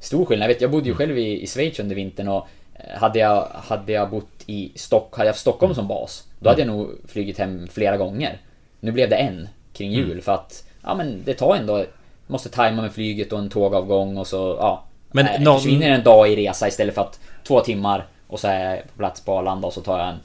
stor 0.00 0.24
skillnad. 0.24 0.44
Jag 0.44 0.54
vet, 0.54 0.60
jag 0.62 0.70
bodde 0.70 0.84
ju 0.84 0.90
Mm. 0.90 0.98
själv 0.98 1.18
i, 1.18 1.42
i 1.42 1.46
Schweiz 1.46 1.78
under 1.80 1.94
vintern 1.96 2.28
och 2.28 2.48
eh, 2.74 2.98
hade 3.00 3.18
jag, 3.18 3.46
hade 3.54 3.92
jag 3.92 4.10
bott 4.10 4.28
i 4.46 4.72
Stock, 4.74 5.16
hade 5.16 5.26
jag 5.26 5.32
haft 5.32 5.40
Stockholm 5.40 5.74
som 5.74 5.88
bas 5.88 6.24
Då 6.38 6.48
hade 6.48 6.60
jag 6.60 6.68
nog 6.68 6.90
flugit 7.08 7.38
hem 7.38 7.68
flera 7.72 7.96
gånger 7.96 8.38
Nu 8.80 8.92
blev 8.92 9.10
det 9.10 9.16
en 9.16 9.48
kring 9.72 9.92
jul 9.92 10.10
Mm. 10.10 10.22
för 10.22 10.32
att 10.34 10.64
Ja 10.82 10.94
men 10.94 11.22
det 11.24 11.34
tar 11.34 11.56
ändå 11.56 11.84
Måste 12.26 12.48
tajma 12.48 12.82
med 12.82 12.92
flyget 12.92 13.32
och 13.32 13.38
en 13.38 13.50
tågavgång 13.50 14.16
och 14.16 14.26
så 14.26 14.56
ja 14.60 14.84
Men 15.10 15.24
Nej, 15.24 15.40
någon- 15.40 15.58
försvinner 15.60 15.90
en 15.90 16.02
dag 16.02 16.32
i 16.32 16.36
resa 16.36 16.68
istället 16.68 16.94
för 16.94 17.02
att 17.02 17.20
Två 17.46 17.60
timmar 17.60 18.06
och 18.26 18.40
så 18.40 18.48
är 18.48 18.70
jag 18.74 18.82
på 18.92 18.98
plats 18.98 19.20
på 19.20 19.38
Arlanda 19.38 19.66
och 19.66 19.72
så 19.72 19.80
tar 19.80 19.98
jag 19.98 20.08
en 20.08 20.16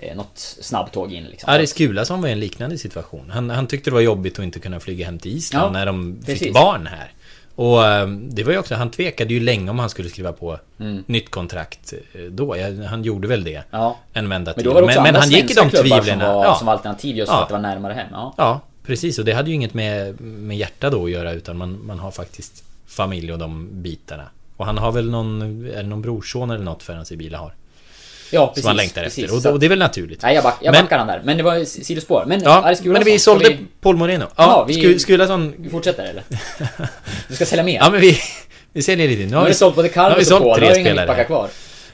eh, 0.00 0.16
Något 0.16 0.38
snabbtåg 0.60 1.12
in 1.12 1.24
liksom 1.24 1.50
Aris 1.54 1.72
Gulason 1.74 2.20
var 2.22 2.28
i 2.28 2.32
en 2.32 2.40
liknande 2.40 2.78
situation. 2.78 3.30
Han, 3.30 3.50
han 3.50 3.66
tyckte 3.66 3.90
det 3.90 3.94
var 3.94 4.00
jobbigt 4.00 4.38
att 4.38 4.44
inte 4.44 4.60
kunna 4.60 4.80
flyga 4.80 5.04
hem 5.06 5.18
till 5.18 5.36
Island 5.36 5.66
Ja, 5.66 5.70
när 5.78 5.86
de 5.86 6.16
fick 6.16 6.26
precis. 6.26 6.54
barn 6.54 6.86
här. 6.86 7.12
Och 7.54 7.86
eh, 7.86 8.08
det 8.08 8.44
var 8.44 8.52
ju 8.52 8.58
också, 8.58 8.74
han 8.74 8.90
tvekade 8.90 9.34
ju 9.34 9.40
länge 9.40 9.70
om 9.70 9.78
han 9.78 9.90
skulle 9.90 10.08
skriva 10.08 10.32
på 10.32 10.58
Mm. 10.80 11.04
nytt 11.06 11.30
kontrakt 11.30 11.92
eh, 12.12 12.20
då. 12.22 12.56
Han 12.88 13.02
gjorde 13.02 13.28
väl 13.28 13.44
det. 13.44 13.62
Ja. 13.70 13.96
En 14.12 14.28
vända 14.28 14.52
Men 14.56 14.64
till. 14.64 14.74
men, 14.74 14.84
men 14.86 14.98
andra 15.06 15.20
han 15.20 15.30
gick 15.30 15.50
i 15.50 15.54
de 15.54 15.70
tvivlen. 15.70 16.04
som 16.04 16.18
var, 16.18 16.44
ja. 16.44 16.54
som 16.54 16.68
alternativ 16.68 17.16
just 17.16 17.30
Ja. 17.32 17.36
för 17.36 17.42
att 17.42 17.48
det 17.48 17.54
var 17.54 17.60
närmare 17.60 17.92
hem. 17.92 18.06
Ja. 18.12 18.34
ja, 18.36 18.60
precis. 18.86 19.18
Och 19.18 19.24
det 19.24 19.32
hade 19.32 19.48
ju 19.50 19.54
inget 19.54 19.74
med, 19.74 20.20
med 20.20 20.56
hjärta 20.56 20.90
då 20.90 21.04
att 21.04 21.10
göra 21.10 21.32
utan 21.32 21.56
man, 21.56 21.86
man 21.86 21.98
har 21.98 22.10
faktiskt 22.10 22.64
familj 22.86 23.32
och 23.32 23.38
de 23.38 23.68
bitarna. 23.72 24.24
Och 24.56 24.66
han 24.66 24.78
har 24.78 24.92
väl 24.92 25.10
någon, 25.10 25.42
är 25.66 25.76
det 25.76 25.88
någon 25.88 26.02
brorson 26.02 26.50
eller 26.50 26.64
något 26.64 26.82
för 26.82 26.94
hans 26.94 27.12
i 27.12 27.16
bilar 27.16 27.38
har. 27.38 27.54
Ja, 28.30 28.46
precis. 28.46 28.62
som 28.62 28.68
han 28.68 28.76
längtar 28.76 29.02
precis. 29.02 29.24
efter. 29.24 29.48
Och, 29.48 29.54
och 29.54 29.60
det 29.60 29.66
är 29.66 29.68
väl 29.70 29.78
naturligt. 29.78 30.22
Nej, 30.22 30.34
jag, 30.34 30.44
back, 30.44 30.58
jag 30.62 30.72
Men- 30.72 30.84
backar 30.84 30.98
han 30.98 31.06
där. 31.06 31.20
Men 31.24 31.36
det 31.36 31.42
var 31.42 31.64
sidospår. 31.64 32.24
Men 32.26 32.42
Ja, 32.42 32.74
men 32.84 33.04
vi 33.04 33.18
sålde 33.18 33.48
vi, 33.48 33.58
Paul 33.80 33.96
Moreno. 33.96 34.24
Ja, 34.24 34.30
Jaha, 34.36 34.64
vi- 34.68 34.74
Sku- 34.74 34.98
Skulason... 34.98 35.54
vi 35.58 35.70
fortsätter 35.70 36.04
eller? 36.04 36.22
Du 37.28 37.34
ska 37.34 37.46
sälja 37.46 37.64
mer? 37.64 37.74
Ja 37.74 37.90
men 37.90 38.00
vi, 38.00 38.18
vi 38.72 38.82
säljer 38.82 39.08
lite. 39.08 39.22
Nu 39.22 39.28
nu 39.30 39.36
har 39.36 39.46
vi 39.46 39.54
sålt 39.54 39.74
både 39.76 39.88
nu 39.88 39.94
Carlos 39.94 40.30
och 40.30 40.38
Paul, 40.42 40.56
tre 40.58 40.74
spelare. 40.74 40.94
mittbackar 40.94 41.24
kvar. 41.24 41.48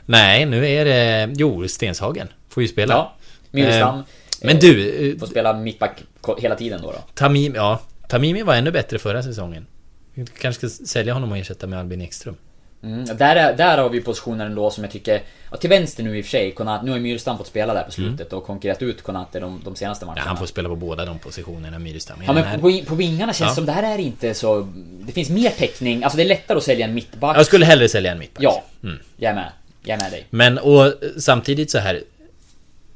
Nej, 0.07 0.47
nu 0.47 0.68
är 0.68 0.84
det... 0.84 1.30
Jo, 1.37 1.68
Stenshagen 1.68 2.28
får 2.49 2.62
ju 2.62 2.68
spela. 2.68 2.95
Ja. 2.95 3.16
Myrstam. 3.51 3.99
Eh, 3.99 4.05
Men 4.43 4.59
du, 4.59 4.91
eh, 5.12 5.18
Får 5.18 5.26
spela 5.26 5.53
mittback 5.53 6.03
hela 6.39 6.55
tiden 6.55 6.82
då. 6.82 6.91
då. 6.93 6.99
Tamimi, 7.14 7.57
ja. 7.57 7.80
Tamimi 8.09 8.43
var 8.43 8.55
ännu 8.55 8.70
bättre 8.70 8.99
förra 8.99 9.22
säsongen. 9.22 9.66
Vi 10.14 10.26
kanske 10.41 10.68
ska 10.70 10.84
sälja 10.87 11.12
honom 11.14 11.32
och 11.32 11.39
ersätta 11.39 11.66
med 11.66 11.78
Albin 11.78 12.01
Ekström. 12.03 12.37
Mm. 12.83 13.05
Där, 13.16 13.37
är, 13.37 13.57
där 13.57 13.79
har 13.79 13.89
vi 13.89 14.01
positioner 14.01 14.47
ändå 14.47 14.70
som 14.70 14.85
jag 14.85 14.91
tycker... 14.93 15.22
Ja, 15.51 15.57
till 15.57 15.70
vänster 15.70 16.03
nu 16.03 16.18
i 16.18 16.20
och 16.20 16.24
för 16.24 16.31
sig. 16.31 16.53
Konat, 16.53 16.85
nu 16.85 16.91
har 16.91 16.99
Myrstam 16.99 17.39
fått 17.39 17.47
spela 17.47 17.74
där 17.74 17.83
på 17.83 17.91
slutet 17.93 18.33
och 18.33 18.45
konkurrerat 18.47 18.83
ut 18.83 19.03
Konate 19.03 19.41
de, 19.41 19.61
de 19.64 19.77
senaste 19.77 20.07
matcherna. 20.07 20.20
Ja, 20.24 20.29
han 20.29 20.37
får 20.37 20.47
spela 20.47 20.68
på 20.68 20.77
båda 20.77 21.05
de 21.05 21.18
positionerna, 21.18 21.79
Myrestam. 21.79 22.18
Ja 22.27 22.33
men 22.33 22.45
här- 22.45 22.59
på, 22.59 22.81
på 22.87 22.95
vingarna 22.95 23.33
känns 23.33 23.51
Ja. 23.51 23.55
som 23.55 23.66
där 23.66 23.83
är 23.83 23.97
det 23.97 24.03
inte 24.03 24.35
så... 24.35 24.68
Det 25.01 25.12
finns 25.12 25.31
mer 25.31 25.51
täckning, 25.51 26.05
alltså 26.05 26.16
det 26.16 26.22
är 26.22 26.29
lättare 26.29 26.59
att 26.59 26.64
sälja 26.64 26.87
en 26.87 26.95
mittback. 26.95 27.37
Jag 27.37 27.47
skulle 27.47 27.64
hellre 27.66 27.89
sälja 27.89 28.12
en 28.12 28.18
mittback. 28.18 28.43
Ja, 28.45 28.64
Mm. 28.83 28.99
jag 29.16 29.31
är 29.31 29.35
med. 29.35 29.53
Jag 29.85 29.99
är 29.99 30.03
med 30.03 30.12
dig. 30.12 30.27
Men 30.31 30.59
och 30.59 30.93
samtidigt 31.18 31.70
så 31.70 31.79
här 31.79 32.03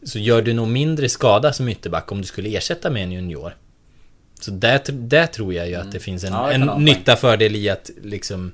Så 0.04 0.18
gör 0.18 0.42
du 0.42 0.52
nog 0.52 0.68
mindre 0.68 1.08
skada 1.08 1.52
som 1.52 1.68
ytterback 1.68 2.12
om 2.12 2.20
du 2.20 2.26
skulle 2.26 2.56
ersätta 2.56 2.90
med 2.90 3.02
en 3.02 3.12
junior 3.12 3.56
Så 4.40 4.50
där, 4.50 4.80
där 4.92 5.26
tror 5.26 5.54
jag 5.54 5.68
ju 5.68 5.74
att 5.74 5.92
det 5.92 6.00
finns 6.00 6.24
en, 6.24 6.32
Mm. 6.32 6.40
Ja, 6.42 6.46
det 6.48 6.52
kan 6.52 6.62
en 6.62 6.68
ha 6.68 6.76
en 6.76 6.84
nytta 6.84 7.16
fördel 7.16 7.56
i 7.56 7.68
att 7.70 7.90
liksom 8.02 8.52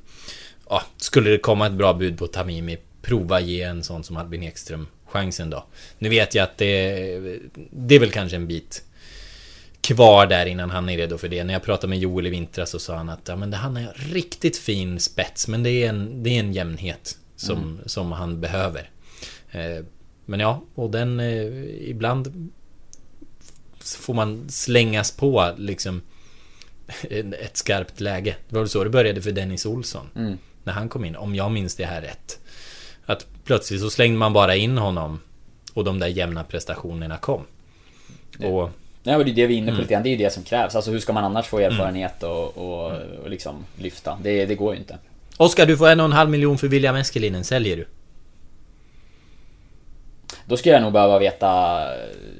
Ja, 0.69 0.83
skulle 0.97 1.31
det 1.31 1.39
komma 1.39 1.67
ett 1.67 1.73
bra 1.73 1.95
bud 1.95 2.19
på 2.19 2.27
Tamimi 2.27 2.79
Prova 3.03 3.41
ge 3.41 3.63
en 3.63 3.83
sån 3.85 4.05
som 4.05 4.17
Albin 4.17 4.43
Ekström 4.43 4.87
chansen 5.07 5.51
då 5.51 5.65
Nu 5.99 6.09
vet 6.09 6.35
jag 6.35 6.43
att 6.43 6.59
det 6.59 7.39
Det 7.71 7.95
är 7.95 8.01
väl 8.01 8.11
kanske 8.11 8.37
en 8.37 8.47
bit 8.47 8.83
Kvar 9.81 10.27
där 10.27 10.47
innan 10.47 10.71
han 10.71 10.89
är 10.89 10.97
redo 10.97 11.19
för 11.19 11.29
det 11.29 11.45
När 11.45 11.53
jag 11.53 11.63
pratade 11.63 11.89
med 11.91 11.99
Joel 11.99 12.27
i 12.27 12.31
vintras 12.31 12.71
så 12.71 12.79
sa 12.79 12.97
han 12.97 13.09
att 13.09 13.29
ja, 13.29 13.37
men 13.37 13.51
det, 13.51 13.57
han 13.57 13.77
har 13.77 13.93
riktigt 14.13 14.57
fin 14.59 15.01
spets 15.01 15.49
Men 15.49 15.63
det 15.63 15.71
är 15.71 15.89
en, 15.89 16.23
det 16.23 16.31
är 16.31 16.41
en 16.41 16.53
jämnhet 16.53 17.19
som, 17.37 17.59
Mm. 17.59 17.79
som 17.87 18.13
han 18.13 18.41
behöver 18.41 18.91
Eh, 19.51 19.85
Men 20.25 20.41
ja, 20.41 20.65
och 20.75 20.91
den 20.91 21.21
eh, 21.21 21.89
ibland 21.91 22.51
får 23.85 24.15
man 24.15 24.49
slängas 24.49 25.11
på 25.17 25.53
liksom 25.59 26.03
ett 27.41 27.57
skarpt 27.57 28.01
läge. 28.01 28.37
Det 28.49 28.55
var 28.55 28.63
väl 28.63 28.69
så 28.69 28.85
det 28.85 28.91
började 28.91 29.23
för 29.23 29.33
Dennis 29.33 29.67
Olsson. 29.67 30.07
Mm. 30.17 30.39
När 30.67 30.73
han 30.73 30.89
kom 30.89 31.05
in, 31.05 31.17
om 31.17 31.35
jag 31.35 31.51
minns 31.53 31.75
det 31.75 31.85
här 31.85 32.01
rätt. 32.01 32.39
Att 33.07 33.27
plötsligt 33.45 33.81
så 33.81 33.91
slängde 33.91 34.19
man 34.19 34.33
bara 34.33 34.57
in 34.57 34.79
honom 34.79 35.21
och 35.75 35.85
de 35.85 35.99
där 35.99 36.07
jämna 36.07 36.45
prestationerna 36.45 37.17
kom. 37.19 37.43
Och 38.39 38.71
Ja, 39.03 39.17
och 39.17 39.25
det 39.25 39.31
är 39.31 39.35
det 39.35 39.47
vi 39.47 39.55
är 39.55 39.59
inne 39.59 39.67
på 39.67 39.71
Mm. 39.73 39.81
lite 39.81 39.93
grann. 39.95 40.03
Det 40.03 40.09
är 40.09 40.11
ju 40.11 40.17
det 40.17 40.31
som 40.33 40.43
krävs. 40.43 40.75
Alltså 40.75 40.91
hur 40.91 40.99
ska 40.99 41.13
man 41.13 41.25
annars 41.25 41.47
få 41.47 41.59
erfarenhet 41.59 42.23
och, 42.23 42.57
och, 42.59 42.93
och 43.25 43.31
liksom 43.31 43.65
lyfta? 43.79 44.19
Det, 44.23 44.47
det 44.47 44.55
går 44.55 44.75
ju 44.75 44.79
inte. 44.81 44.99
Oskar, 45.37 45.67
du 45.67 45.77
får 45.77 45.89
en 45.89 46.01
och 46.01 46.07
en 46.07 46.13
halv 46.13 46.31
miljon 46.31 46.59
för 46.59 46.69
William 46.69 46.97
Eskelinen. 46.97 47.45
Säljer 47.45 47.77
du? 47.77 47.87
Då 50.47 50.57
skulle 50.57 50.75
jag 50.75 50.83
nog 50.83 50.93
behöva 50.93 51.19
veta 51.19 51.47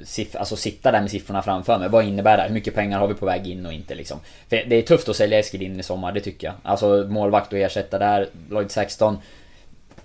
siff- 0.05 0.37
Alltså 0.37 0.57
sitta 0.57 0.93
där 0.93 1.01
med 1.01 1.11
siffrorna 1.11 1.43
framför 1.43 1.79
mig. 1.79 1.89
Vad 1.89 2.05
innebär 2.05 2.37
det? 2.37 2.43
Hur 2.43 2.55
mycket 2.55 2.75
pengar 2.75 2.99
har 2.99 3.07
vi 3.09 3.15
på 3.15 3.27
väg 3.27 3.47
in 3.47 3.67
och 3.67 3.73
inte 3.73 3.95
liksom? 3.95 4.21
För 4.49 4.57
det 4.67 4.77
är 4.77 4.83
tufft 4.83 5.09
att 5.09 5.17
sälja 5.17 5.39
Eskilin 5.39 5.81
i 5.81 5.83
sommar, 5.83 6.13
det 6.13 6.21
tycker 6.21 6.47
jag. 6.47 6.55
Alltså 6.63 7.07
målvakt 7.09 7.53
och 7.53 7.59
ersätta 7.59 7.99
där. 7.99 8.29
Lloyd 8.51 8.71
16 8.71 9.19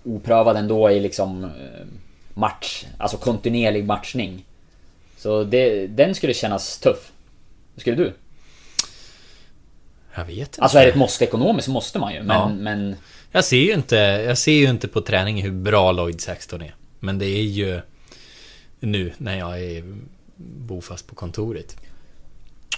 Oprövad 0.03 0.57
ändå 0.57 0.91
i 0.91 0.99
liksom 0.99 1.43
eh, 1.43 1.49
match, 2.33 2.85
alltså 2.97 3.17
kontinuerlig 3.17 3.85
matchning. 3.85 4.45
Så 5.17 5.43
det, 5.43 5.87
den 5.87 6.15
skulle 6.15 6.33
kännas 6.33 6.77
tuff. 6.79 7.11
Skulle 7.77 7.95
du? 7.95 8.13
Jag 10.15 10.25
vet 10.25 10.37
inte. 10.37 10.61
Alltså 10.61 10.77
är 10.77 10.83
det 10.83 10.89
ett 10.89 10.95
måste 10.95 11.25
ekonomiskt 11.25 11.65
så 11.65 11.71
måste 11.71 11.99
man 11.99 12.13
ju, 12.13 12.23
men, 12.23 12.37
Ja. 12.37 12.49
men 12.49 12.95
Jag 13.31 13.45
ser 13.45 13.57
ju 13.57 13.73
inte, 13.73 13.95
jag 13.95 14.37
ser 14.37 14.51
ju 14.51 14.69
inte 14.69 14.87
på 14.87 15.01
träning 15.01 15.41
hur 15.41 15.51
bra 15.51 15.91
Lloyd 15.91 16.21
16 16.21 16.61
är. 16.61 16.75
Men 17.03 17.19
det 17.19 17.25
är 17.25 17.43
ju 17.43 17.81
nu 18.79 19.13
när 19.17 19.37
jag 19.37 19.63
är 19.63 19.83
bofast 20.37 21.07
på 21.07 21.15
kontoret. 21.15 21.77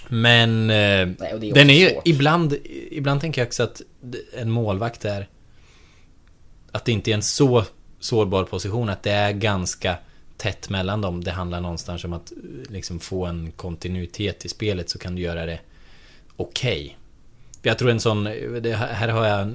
Men 0.08 0.70
eh, 0.70 1.08
det 1.08 1.26
är 1.26 1.54
den 1.54 1.70
är 1.70 1.74
ju 1.74 2.00
ibland, 2.04 2.56
ibland 2.90 3.20
tänker 3.20 3.40
jag 3.40 3.46
också 3.46 3.62
att 3.62 3.82
en 4.36 4.50
målvakt 4.50 5.04
är 5.04 5.28
att 6.72 6.84
det 6.84 6.92
inte 6.92 7.10
är 7.10 7.14
en 7.14 7.22
så 7.22 7.64
sårbar 8.00 8.44
position 8.44 8.88
att 8.88 9.02
det 9.02 9.10
är 9.10 9.32
ganska 9.32 9.96
tätt 10.36 10.68
mellan 10.68 11.00
dem. 11.00 11.24
Det 11.24 11.30
handlar 11.30 11.60
någonstans 11.60 12.04
om 12.04 12.12
att 12.12 12.32
eh, 12.32 12.72
liksom 12.72 13.00
få 13.00 13.26
en 13.26 13.52
kontinuitet 13.52 14.44
i 14.44 14.48
spelet 14.48 14.90
så 14.90 14.98
kan 14.98 15.14
du 15.14 15.22
göra 15.22 15.46
det 15.46 15.60
okej. 16.36 16.98
Jag 17.62 17.78
tror 17.78 17.90
en 17.90 18.00
sån, 18.00 18.24
det 18.60 18.76
här 18.76 19.08
har 19.08 19.26
jag 19.26 19.54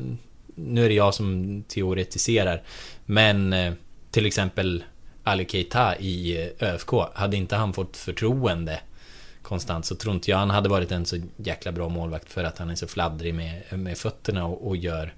Nu 0.56 0.86
är 0.86 0.90
det 0.90 0.96
jag 0.96 1.14
som 1.14 1.64
teoretiserar 1.68 2.64
Men 3.06 3.54
eh, 3.54 3.74
till 4.12 4.26
exempel 4.26 4.84
Ali 5.24 5.46
Keita 5.46 5.98
i 5.98 6.44
eh, 6.60 6.74
ÖFK 6.74 6.92
Hade 7.14 7.38
inte 7.38 7.56
han 7.56 7.74
fått 7.74 7.98
förtroende 7.98 8.82
Konstant 9.42 9.86
så 9.86 9.96
tror 9.96 10.16
inte 10.16 10.32
jag 10.32 10.38
han 10.38 10.50
hade 10.50 10.70
varit 10.70 10.92
en 10.92 11.06
så 11.06 11.18
jäkla 11.38 11.72
bra 11.72 11.90
målvakt 11.90 12.32
För 12.32 12.44
att 12.44 12.58
han 12.58 12.70
är 12.70 12.76
så 12.76 12.88
fladdrig 12.88 13.34
med, 13.34 13.80
med 13.80 13.98
fötterna 13.98 14.46
och, 14.46 14.68
och 14.68 14.78
gör 14.78 15.14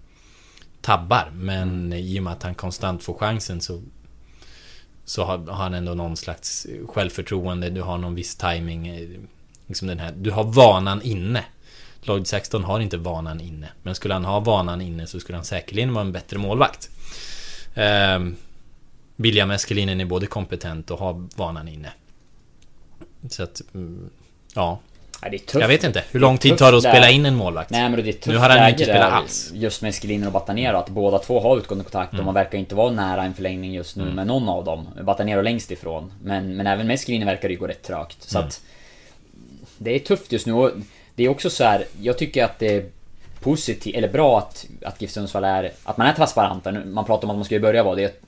Tabbar 0.81 1.31
Men 1.33 1.93
i 1.93 2.19
och 2.19 2.23
med 2.23 2.33
att 2.33 2.43
han 2.43 2.55
konstant 2.55 3.03
får 3.03 3.13
chansen 3.13 3.61
så 3.61 3.81
Så 5.05 5.23
har, 5.23 5.37
har 5.37 5.63
han 5.63 5.73
ändå 5.73 5.93
någon 5.93 6.17
slags 6.17 6.67
självförtroende 6.87 7.69
Du 7.69 7.81
har 7.81 7.97
någon 7.97 8.15
viss 8.15 8.35
timing 8.35 8.87
eh, 8.87 9.09
Liksom 9.67 9.87
den 9.87 9.99
här, 9.99 10.13
du 10.17 10.31
har 10.31 10.43
vanan 10.43 11.01
inne 11.01 11.45
Lloyd 12.03 12.27
16 12.27 12.63
har 12.63 12.79
inte 12.79 12.97
vanan 12.97 13.41
inne. 13.41 13.69
Men 13.83 13.95
skulle 13.95 14.13
han 14.13 14.25
ha 14.25 14.39
vanan 14.39 14.81
inne 14.81 15.07
så 15.07 15.19
skulle 15.19 15.37
han 15.37 15.45
säkerligen 15.45 15.93
vara 15.93 16.05
en 16.05 16.11
bättre 16.11 16.37
målvakt. 16.37 16.89
Ehm, 17.75 18.35
William 19.21 19.51
Eskelinen 19.51 20.01
är 20.01 20.05
både 20.05 20.25
kompetent 20.27 20.91
och 20.91 20.99
har 20.99 21.27
vanan 21.35 21.67
inne. 21.67 21.91
Så 23.29 23.43
att... 23.43 23.61
mm, 23.73 24.09
Ja. 24.55 24.79
Ja, 25.23 25.29
det 25.29 25.35
är 25.35 25.39
tufft. 25.39 25.61
Jag 25.61 25.67
vet 25.67 25.83
inte. 25.83 26.03
Hur 26.11 26.19
lång 26.19 26.37
tid 26.37 26.57
tar 26.57 26.71
det 26.71 26.77
att 26.77 26.83
spela 26.83 27.09
in 27.09 27.25
en 27.25 27.35
målvakt? 27.35 27.69
Nej 27.69 27.81
men 27.89 28.03
det 28.03 28.09
är 28.09 28.13
tufft 28.13 28.27
Nu 28.27 28.37
har 28.37 28.49
han 28.49 28.69
inte 28.69 28.83
spelat 28.83 29.11
alls. 29.13 29.51
Just 29.53 29.81
med 29.81 29.89
Eskelinen 29.89 30.27
och 30.27 30.33
Batanero, 30.33 30.77
att 30.77 30.89
båda 30.89 31.19
två 31.19 31.39
har 31.39 31.57
utgående 31.57 31.83
kontakt 31.83 32.09
och 32.09 32.13
Mm. 32.13 32.25
man 32.25 32.33
verkar 32.33 32.57
inte 32.57 32.75
vara 32.75 32.91
nära 32.91 33.23
en 33.23 33.33
förlängning 33.33 33.73
just 33.73 33.95
nu 33.95 34.05
med 34.05 34.27
någon 34.27 34.49
av 34.49 34.65
dem. 34.65 34.87
Batanero 35.03 35.41
längst 35.41 35.71
ifrån. 35.71 36.13
Men, 36.23 36.55
men 36.57 36.67
även 36.67 36.87
med 36.87 36.93
Eskelinen 36.93 37.27
verkar 37.27 37.47
det 37.47 37.53
ju 37.53 37.59
gå 37.59 37.67
rätt 37.67 37.83
trögt. 37.83 38.17
Så 38.23 38.37
Mm. 38.37 38.47
att... 38.47 38.61
Det 39.77 39.95
är 39.95 39.99
tufft 39.99 40.31
just 40.31 40.45
nu 40.45 40.53
och 40.53 40.71
det 41.15 41.23
är 41.23 41.29
också 41.29 41.49
så 41.49 41.63
här. 41.63 41.85
jag 42.01 42.17
tycker 42.17 42.43
att 42.45 42.59
det 42.59 42.75
är 42.75 42.85
positivt, 43.39 43.95
eller 43.95 44.09
bra 44.09 44.37
att, 44.37 44.65
att 44.85 45.01
GIF 45.01 45.11
Sundsvall 45.11 45.43
är, 45.43 45.71
att 45.83 45.97
man 45.97 46.07
är 46.07 46.13
transparenta. 46.13 46.71
Man 46.71 47.05
pratar 47.05 47.23
om 47.23 47.29
att 47.29 47.35
man 47.37 47.45
ska 47.45 47.59
börja 47.59 47.83
vara 47.83 47.95
det. 47.95 48.21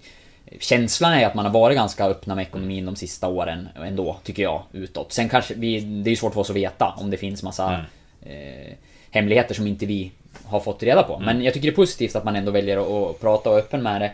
Känslan 0.60 1.14
är 1.14 1.26
att 1.26 1.36
man 1.36 1.46
har 1.46 1.54
varit 1.54 1.78
ganska 1.78 2.06
öppna 2.06 2.36
med 2.36 2.42
ekonomin 2.42 2.86
de 2.86 2.96
sista 2.96 3.28
åren 3.28 3.70
ändå, 3.76 4.18
tycker 4.24 4.44
jag, 4.44 4.64
utåt. 4.72 5.14
Sen 5.14 5.30
kanske 5.30 5.54
vi, 5.54 5.80
det 5.80 6.12
är 6.12 6.16
svårt 6.16 6.34
för 6.34 6.42
oss 6.42 6.50
att 6.50 6.56
veta 6.56 6.94
om 6.98 7.10
det 7.10 7.18
finns 7.18 7.44
massa 7.44 7.86
eh, 8.22 8.74
hemligheter 9.12 9.56
som 9.56 9.68
inte 9.68 9.86
vi 9.86 10.12
har 10.46 10.60
fått 10.60 10.84
reda 10.84 11.04
på. 11.04 11.20
Men 11.20 11.44
jag 11.44 11.54
tycker 11.54 11.68
det 11.68 11.74
är 11.74 11.76
positivt 11.76 12.16
att 12.16 12.24
man 12.24 12.36
ändå 12.36 12.52
väljer 12.52 13.10
att, 13.10 13.22
prata 13.22 13.50
och 13.50 13.58
öppen 13.58 13.84
med 13.84 14.02
det. 14.02 14.12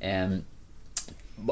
Ehm, 0.00 0.42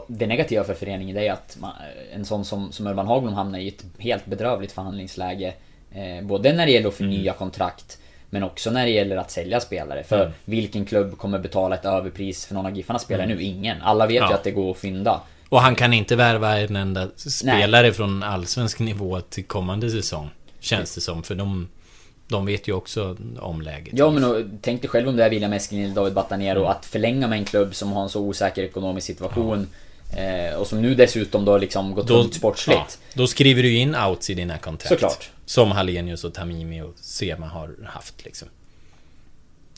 det 0.07 0.27
negativa 0.27 0.65
för 0.65 0.75
föreningen 0.75 1.17
är 1.17 1.33
att 1.33 1.57
man, 1.61 1.73
en 2.13 2.25
sån 2.25 2.45
som, 2.45 2.73
som 2.73 2.87
Urban 2.87 3.07
Hagblom 3.07 3.35
hamnar 3.35 3.59
i 3.59 3.69
ett 3.69 3.85
helt 3.99 4.27
bedrövligt 4.27 4.73
förhandlingsläge. 4.73 5.55
Eh, 5.93 6.25
både 6.25 6.53
när 6.53 6.67
det 6.67 6.73
gäller 6.73 6.89
att 6.89 6.95
förnya 6.95 7.33
kontrakt 7.33 7.99
men 8.31 8.43
också 8.43 8.71
när 8.71 8.85
det 8.85 8.91
gäller 8.93 9.17
att 9.17 9.31
sälja 9.31 9.61
spelare. 9.61 10.05
För 10.05 10.21
Mm. 10.21 10.33
vilken 10.45 10.85
klubb 10.85 11.19
kommer 11.19 11.39
betala 11.39 11.75
ett 11.77 11.85
överpris 11.85 12.47
för 12.47 12.55
någon 12.55 12.67
av 12.67 12.77
Giffarnas 12.77 13.03
spelare 13.03 13.25
Mm. 13.25 13.37
nu? 13.39 13.43
Ingen. 13.45 13.83
Alla 13.83 14.07
vet 14.07 14.15
ju 14.15 14.19
Ja. 14.19 14.35
att 14.35 14.45
det 14.45 14.51
går 14.51 14.71
att 14.71 14.79
fynda. 14.79 15.21
Och 15.49 15.61
han 15.61 15.75
kan 15.75 15.93
inte 15.93 16.17
värva 16.17 16.59
en 16.59 16.77
enda 16.77 17.09
spelare 17.17 17.93
från 17.93 18.23
allsvensk 18.23 18.79
nivå 18.79 19.21
till 19.21 19.45
kommande 19.45 19.91
säsong. 19.91 20.31
Känns 20.61 20.95
det 20.95 21.01
som. 21.01 21.23
För 21.23 21.35
de, 21.35 21.69
de 22.29 22.47
vet 22.47 22.69
ju 22.69 22.73
också 22.73 23.17
om 23.41 23.61
läget. 23.63 23.95
Ja 23.97 24.11
men 24.11 24.25
och, 24.25 24.37
tänk 24.63 24.81
dig 24.83 24.89
själv 24.91 25.09
om 25.09 25.17
det 25.17 25.25
är 25.25 25.31
William 25.31 25.53
Eskelin 25.53 25.85
eller 25.85 25.95
David 25.95 26.13
Batanero 26.15 26.59
Mm. 26.59 26.71
att 26.71 26.87
förlänga 26.87 27.29
med 27.29 27.39
en 27.39 27.45
klubb 27.45 27.75
som 27.75 27.93
har 27.93 28.03
en 28.03 28.09
så 28.09 28.21
osäker 28.21 28.63
ekonomisk 28.63 29.07
situation. 29.07 29.67
Eh, 30.17 30.55
och 30.61 30.67
som 30.67 30.83
nu 30.83 30.95
dessutom 30.95 31.45
då 31.45 31.59
liksom 31.59 31.95
gått 31.95 32.11
runt 32.11 32.35
sportsligt. 32.35 32.79
ja, 32.79 33.15
då 33.15 33.27
skriver 33.27 33.63
du 33.63 33.69
ju 33.71 33.79
in 33.79 33.95
outs 33.97 34.31
i 34.31 34.35
dina 34.35 34.59
kontrakt. 34.59 34.89
Såklart. 34.89 35.31
Som 35.49 35.71
Hallenius 35.71 36.25
och 36.25 36.35
Tamimi 36.35 36.83
och 36.83 36.95
Sema 36.97 37.47
har 37.47 37.75
haft 37.85 38.25
liksom. 38.25 38.49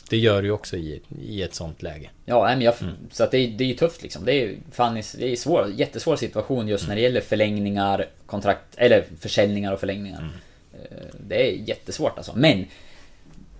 Det 0.09 0.17
gör 0.17 0.41
du 0.41 0.51
också 0.51 0.77
i, 0.77 1.01
i 1.21 1.41
ett 1.41 1.53
sånt 1.55 1.81
läge. 1.81 2.09
Ja, 2.25 2.43
men 2.43 2.61
jag, 2.61 2.73
Mm. 2.81 2.93
så 3.11 3.23
att 3.23 3.31
det, 3.31 3.37
är- 3.37 3.47
det 3.51 3.63
är 3.63 3.67
ju 3.67 3.73
tufft 3.73 4.03
liksom. 4.03 4.25
Det 4.25 4.33
är 4.33 4.55
fan 4.71 4.93
det 4.93 5.31
är 5.31 5.35
svår, 5.35 5.71
jättesvår 5.75 6.15
situation 6.15 6.67
just 6.67 6.87
när 6.87 6.95
det 6.95 7.01
gäller 7.01 7.21
förlängningar, 7.21 8.05
kontrakt, 8.25 8.63
eller 8.77 9.05
försäljningar 9.19 9.73
och 9.73 9.79
förlängningar. 9.79 10.17
Mm. 10.19 10.31
Eh, 10.73 11.07
Det 11.27 11.47
är 11.49 11.51
jättesvårt 11.51 12.17
alltså. 12.17 12.31
Men 12.35 12.65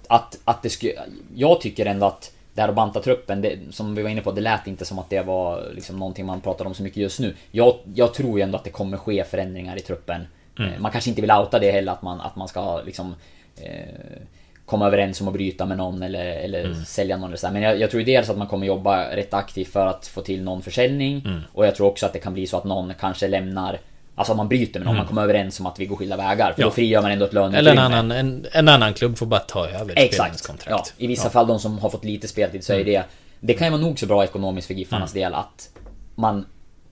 att, 0.07 0.39
att 0.45 0.63
det 0.63 0.69
skulle... 0.69 0.93
Jag 1.35 1.61
tycker 1.61 1.85
ändå 1.85 2.05
att 2.05 2.31
det 2.53 2.61
här 2.61 2.69
att 2.69 2.75
banta 2.75 3.01
truppen, 3.01 3.41
det, 3.41 3.59
som 3.71 3.95
vi 3.95 4.01
var 4.01 4.09
inne 4.09 4.21
på, 4.21 4.31
det 4.31 4.41
lät 4.41 4.67
inte 4.67 4.85
som 4.85 4.99
att 4.99 5.09
det 5.09 5.21
var 5.21 5.71
liksom 5.75 5.99
någonting 5.99 6.25
man 6.25 6.41
pratar 6.41 6.65
om 6.65 6.73
så 6.73 6.83
mycket 6.83 6.97
just 6.97 7.19
nu. 7.19 7.35
Jag, 7.51 7.77
jag 7.93 8.13
tror 8.13 8.39
ju 8.39 8.43
ändå 8.43 8.57
att 8.57 8.63
det 8.63 8.69
kommer 8.69 8.97
ske 8.97 9.23
förändringar 9.23 9.77
i 9.77 9.79
truppen. 9.79 10.27
Mm. 10.59 10.73
Eh, 10.73 10.79
Man 10.79 10.91
kanske 10.91 11.09
inte 11.09 11.21
vill 11.21 11.31
outa 11.31 11.59
det 11.59 11.71
heller, 11.71 11.91
att 11.91 12.01
man, 12.01 12.21
att 12.21 12.35
man 12.35 12.47
ska 12.47 12.81
liksom... 12.81 13.15
Eh, 13.57 14.21
komma 14.65 14.87
överens 14.87 15.21
om 15.21 15.27
att 15.27 15.33
bryta 15.33 15.65
med 15.65 15.77
någon 15.77 16.03
eller, 16.03 16.25
eller 16.25 16.73
sälja 16.73 17.17
någon 17.17 17.27
eller 17.29 17.37
så. 17.37 17.49
Men 17.51 17.61
jag, 17.61 17.79
jag 17.79 17.91
tror 17.91 18.01
dels 18.01 18.29
att 18.29 18.37
man 18.37 18.47
kommer 18.47 18.67
jobba 18.67 19.15
rätt 19.15 19.33
aktivt 19.33 19.67
för 19.67 19.85
att 19.85 20.07
få 20.07 20.21
till 20.21 20.43
någon 20.43 20.61
försäljning. 20.61 21.41
Och 21.53 21.65
jag 21.65 21.75
tror 21.75 21.87
också 21.87 22.05
att 22.05 22.13
det 22.13 22.19
kan 22.19 22.33
bli 22.33 22.47
så 22.47 22.57
att 22.57 22.63
någon 22.63 22.93
kanske 22.99 23.27
lämnar 23.27 23.79
Alltså 24.15 24.33
om 24.33 24.37
man 24.37 24.47
bryter 24.47 24.79
med 24.79 24.87
någon, 24.87 24.97
man 24.97 25.05
kommer 25.07 25.21
överens 25.23 25.59
om 25.59 25.65
att 25.65 25.79
vi 25.79 25.85
går 25.85 25.95
skilda 25.95 26.17
vägar. 26.17 26.53
För 26.53 26.61
Ja. 26.61 26.67
då 26.67 26.71
frigör 26.71 27.01
man 27.01 27.11
ändå 27.11 27.25
ett 27.25 27.33
löneutrymme. 27.33 27.59
Eller 27.59 27.71
en 27.71 27.93
annan, 27.93 28.11
en, 28.11 28.45
en 28.51 28.67
annan 28.69 28.93
klubb 28.93 29.17
får 29.17 29.25
bara 29.25 29.39
ta 29.39 29.67
över 29.67 29.93
Exakt. 29.97 30.49
Ja. 30.69 30.85
I 30.97 31.07
vissa 31.07 31.29
fall 31.29 31.47
de 31.47 31.59
som 31.59 31.79
har 31.79 31.89
fått 31.89 32.05
lite 32.05 32.27
speltid 32.27 32.63
så 32.63 32.73
är 32.73 32.83
det 32.85 33.03
Det 33.39 33.53
kan 33.53 33.67
ju 33.67 33.71
vara 33.71 33.81
nog 33.81 33.99
så 33.99 34.05
bra 34.05 34.23
ekonomiskt 34.23 34.67
för 34.67 34.73
Giffarnas 34.73 35.13
del 35.13 35.33
att 35.33 35.69
Man 36.15 36.45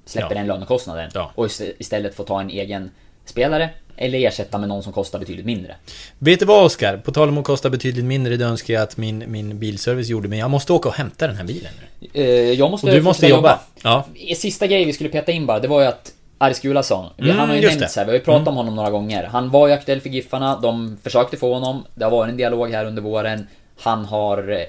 släpper 0.05 0.25
Mm. 0.27 0.37
Ja. 0.37 0.39
den 0.41 0.47
lönekostnaden 0.47 1.11
Ja. 1.13 1.31
och 1.35 1.45
ist- 1.47 1.73
istället 1.79 2.15
får 2.15 2.23
ta 2.23 2.41
en 2.41 2.49
egen 2.49 2.91
spelare 3.29 3.69
eller 3.97 4.19
ersätta 4.27 4.57
med 4.57 4.69
någon 4.69 4.83
som 4.83 4.93
kostar 4.93 5.19
betydligt 5.19 5.45
mindre. 5.45 5.75
Vet 6.19 6.39
du 6.39 6.45
vad 6.45 6.65
Oskar? 6.65 6.97
På 6.97 7.11
tal 7.11 7.29
om 7.29 7.37
att 7.37 7.43
kosta 7.45 7.69
betydligt 7.69 8.05
mindre, 8.05 8.37
det 8.37 8.45
önskar 8.45 8.73
jag 8.73 8.83
att 8.83 8.97
min, 8.97 9.23
min 9.27 9.59
bilservice 9.59 10.07
gjorde. 10.09 10.27
Men 10.27 10.39
jag 10.39 10.49
måste 10.49 10.73
åka 10.73 10.89
och 10.89 10.95
hämta 10.95 11.27
den 11.27 11.35
här 11.35 11.43
bilen 11.43 11.71
nu. 12.01 12.07
Eh, 12.21 12.51
Jag 12.51 12.71
måste 12.71 12.87
Och 12.87 12.93
du 12.93 13.01
måste 13.01 13.21
fortsätta 13.21 13.35
jobba. 13.37 13.59
Ja. 13.83 14.05
Sista 14.35 14.67
grej 14.67 14.85
vi 14.85 14.93
skulle 14.93 15.09
peta 15.09 15.31
in 15.31 15.45
bara, 15.45 15.59
det 15.59 15.67
var 15.67 15.81
ju 15.81 15.87
att 15.87 16.13
Aris 16.37 16.59
Gulason, 16.59 17.05
Mm, 17.17 17.37
han 17.37 17.49
har 17.49 17.55
ju 17.55 17.67
nämnts 17.67 17.95
här, 17.95 18.05
vi 18.05 18.11
har 18.11 18.17
ju 18.17 18.23
pratat 18.23 18.47
om 18.47 18.55
honom 18.55 18.75
några 18.75 18.89
gånger. 18.89 19.23
Han 19.23 19.49
var 19.49 19.67
ju 19.67 19.73
aktuell 19.73 20.01
för 20.01 20.09
Giffarna, 20.09 20.59
de 20.59 20.97
försökte 21.03 21.37
få 21.37 21.53
honom. 21.53 21.85
Det 21.95 22.03
har 22.03 22.11
varit 22.11 22.29
en 22.31 22.37
dialog 22.37 22.71
här 22.71 22.85
under 22.85 23.01
våren. 23.01 23.47
Han 23.79 24.05
har... 24.05 24.51
eh, 24.51 24.59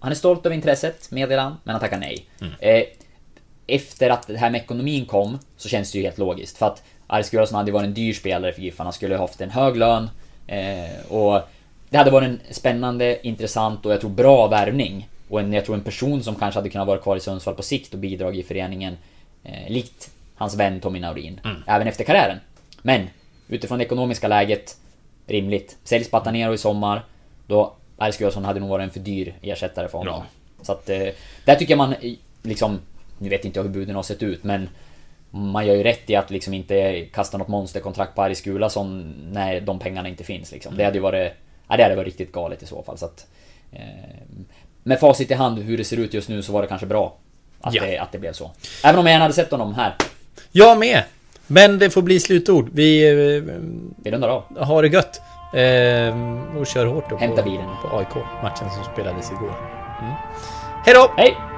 Han 0.00 0.10
är 0.12 0.16
stolt 0.16 0.46
över 0.46 0.56
intresset, 0.56 1.10
meddelar 1.10 1.42
han, 1.42 1.56
men 1.64 1.72
han 1.72 1.80
tackar 1.80 1.98
nej. 1.98 2.26
Mm. 2.40 2.52
Eh, 2.60 2.82
efter 3.66 4.10
att 4.10 4.26
det 4.26 4.36
här 4.38 4.50
med 4.50 4.60
ekonomin 4.60 5.06
kom, 5.06 5.38
så 5.56 5.68
känns 5.68 5.92
det 5.92 5.98
ju 5.98 6.04
helt 6.04 6.18
logiskt. 6.18 6.58
För 6.58 6.66
att 6.66 6.82
Aris 7.10 7.30
Gulason 7.30 7.56
hade 7.56 7.72
varit 7.72 7.86
en 7.86 7.94
dyr 7.94 8.12
spelare 8.12 8.52
för 8.52 8.62
Giffarna, 8.62 8.92
skulle 8.92 9.14
ha 9.14 9.22
haft 9.22 9.40
en 9.40 9.50
hög 9.50 9.76
lön. 9.76 10.10
Eh, 10.46 11.12
och 11.12 11.40
det 11.90 11.96
hade 11.96 12.10
varit 12.10 12.28
en 12.28 12.40
spännande, 12.50 13.26
intressant 13.26 13.86
och 13.86 13.92
jag 13.92 14.00
tror 14.00 14.10
bra 14.10 14.46
värvning. 14.46 15.08
Och 15.28 15.40
en, 15.40 15.52
jag 15.52 15.64
tror 15.64 15.74
en 15.74 15.82
person 15.82 16.22
som 16.22 16.34
kanske 16.34 16.58
hade 16.58 16.70
kunnat 16.70 16.86
vara 16.86 16.98
kvar 16.98 17.16
i 17.16 17.20
Sundsvall 17.20 17.54
på 17.54 17.62
sikt 17.62 17.92
och 17.92 17.98
bidragit 17.98 18.44
i 18.44 18.48
föreningen. 18.48 18.96
Eh, 19.44 19.70
likt 19.72 20.10
hans 20.34 20.56
vän 20.56 20.80
Tommy 20.80 21.00
Naurin. 21.00 21.40
Även 21.66 21.88
efter 21.88 22.04
karriären. 22.04 22.38
Men 22.82 23.06
utifrån 23.48 23.78
det 23.78 23.84
ekonomiska 23.84 24.28
läget, 24.28 24.76
rimligt. 25.26 25.76
Säljs 25.84 26.10
Batanero 26.10 26.54
i 26.54 26.58
sommar, 26.58 27.04
då 27.46 27.72
Aris 27.98 28.16
Gulason 28.18 28.44
hade 28.44 28.60
nog 28.60 28.68
varit 28.68 28.84
en 28.84 28.90
för 28.90 29.00
dyr 29.00 29.34
ersättare 29.42 29.88
för 29.88 29.98
honom. 29.98 30.14
Så 30.62 30.72
att, 30.72 30.88
eh, 30.88 31.08
där 31.44 31.54
tycker 31.54 31.72
jag 31.72 31.78
man 31.78 31.92
eh, 31.92 32.12
liksom... 32.42 32.78
Nu 33.18 33.28
vet 33.28 33.44
inte 33.44 33.58
jag 33.58 33.64
hur 33.64 33.70
buden 33.70 33.96
har 33.96 34.02
sett 34.02 34.22
ut 34.22 34.44
men... 34.44 34.68
Man 35.30 35.66
gör 35.66 35.74
ju 35.74 35.82
rätt 35.82 36.10
i 36.10 36.16
att 36.16 36.30
liksom 36.30 36.54
inte 36.54 37.04
kasta 37.12 37.38
något 37.38 37.48
monsterkontrakt 37.48 38.14
på 38.14 38.22
Aris 38.22 38.42
Gulason 38.42 39.14
när 39.32 39.60
de 39.60 39.78
pengarna 39.78 40.08
inte 40.08 40.24
finns 40.24 40.52
liksom. 40.52 40.76
Det 40.76 40.84
hade 40.84 40.96
ju 40.96 41.02
varit... 41.02 41.32
Ja, 41.68 41.76
det 41.76 41.82
hade 41.82 41.96
varit 41.96 42.06
riktigt 42.06 42.32
galet 42.32 42.62
i 42.62 42.66
så 42.66 42.82
fall 42.82 42.98
så 42.98 43.04
att... 43.06 43.26
Eh, 43.72 43.80
med 44.82 45.00
facit 45.00 45.30
i 45.30 45.34
hand 45.34 45.58
hur 45.58 45.78
det 45.78 45.84
ser 45.84 45.96
ut 45.96 46.14
just 46.14 46.28
nu 46.28 46.42
så 46.42 46.52
var 46.52 46.62
det 46.62 46.68
kanske 46.68 46.86
bra. 46.86 47.16
Att, 47.60 47.74
Ja. 47.74 47.82
det, 47.82 47.98
att 47.98 48.12
det 48.12 48.18
blev 48.18 48.32
så. 48.32 48.50
Även 48.84 48.98
om 49.00 49.06
jag 49.06 49.12
gärna 49.12 49.24
hade 49.24 49.34
sett 49.34 49.50
honom 49.50 49.74
här. 49.74 49.94
Jag 50.52 50.78
med! 50.78 51.02
Men 51.46 51.78
det 51.78 51.90
får 51.90 52.02
bli 52.02 52.20
slutord. 52.20 52.68
Vi 52.72 53.10
Vi 53.96 54.10
rundar 54.10 54.28
av. 54.28 54.42
eh, 54.58 54.64
har 54.66 54.82
det 54.82 54.88
gött. 54.88 55.20
Eh, 55.54 56.58
och 56.60 56.66
kör 56.66 56.86
hårt 56.86 57.10
då 57.10 57.16
Hämta 57.16 57.42
på, 57.42 57.50
bilen. 57.50 57.66
på 57.82 57.98
AIK. 57.98 58.14
Matchen 58.42 58.70
som 58.70 58.84
spelades 58.92 59.30
igår. 59.30 59.54
Mm. 60.02 60.12
Hej 60.84 60.94
då! 60.94 61.10
Hej! 61.16 61.57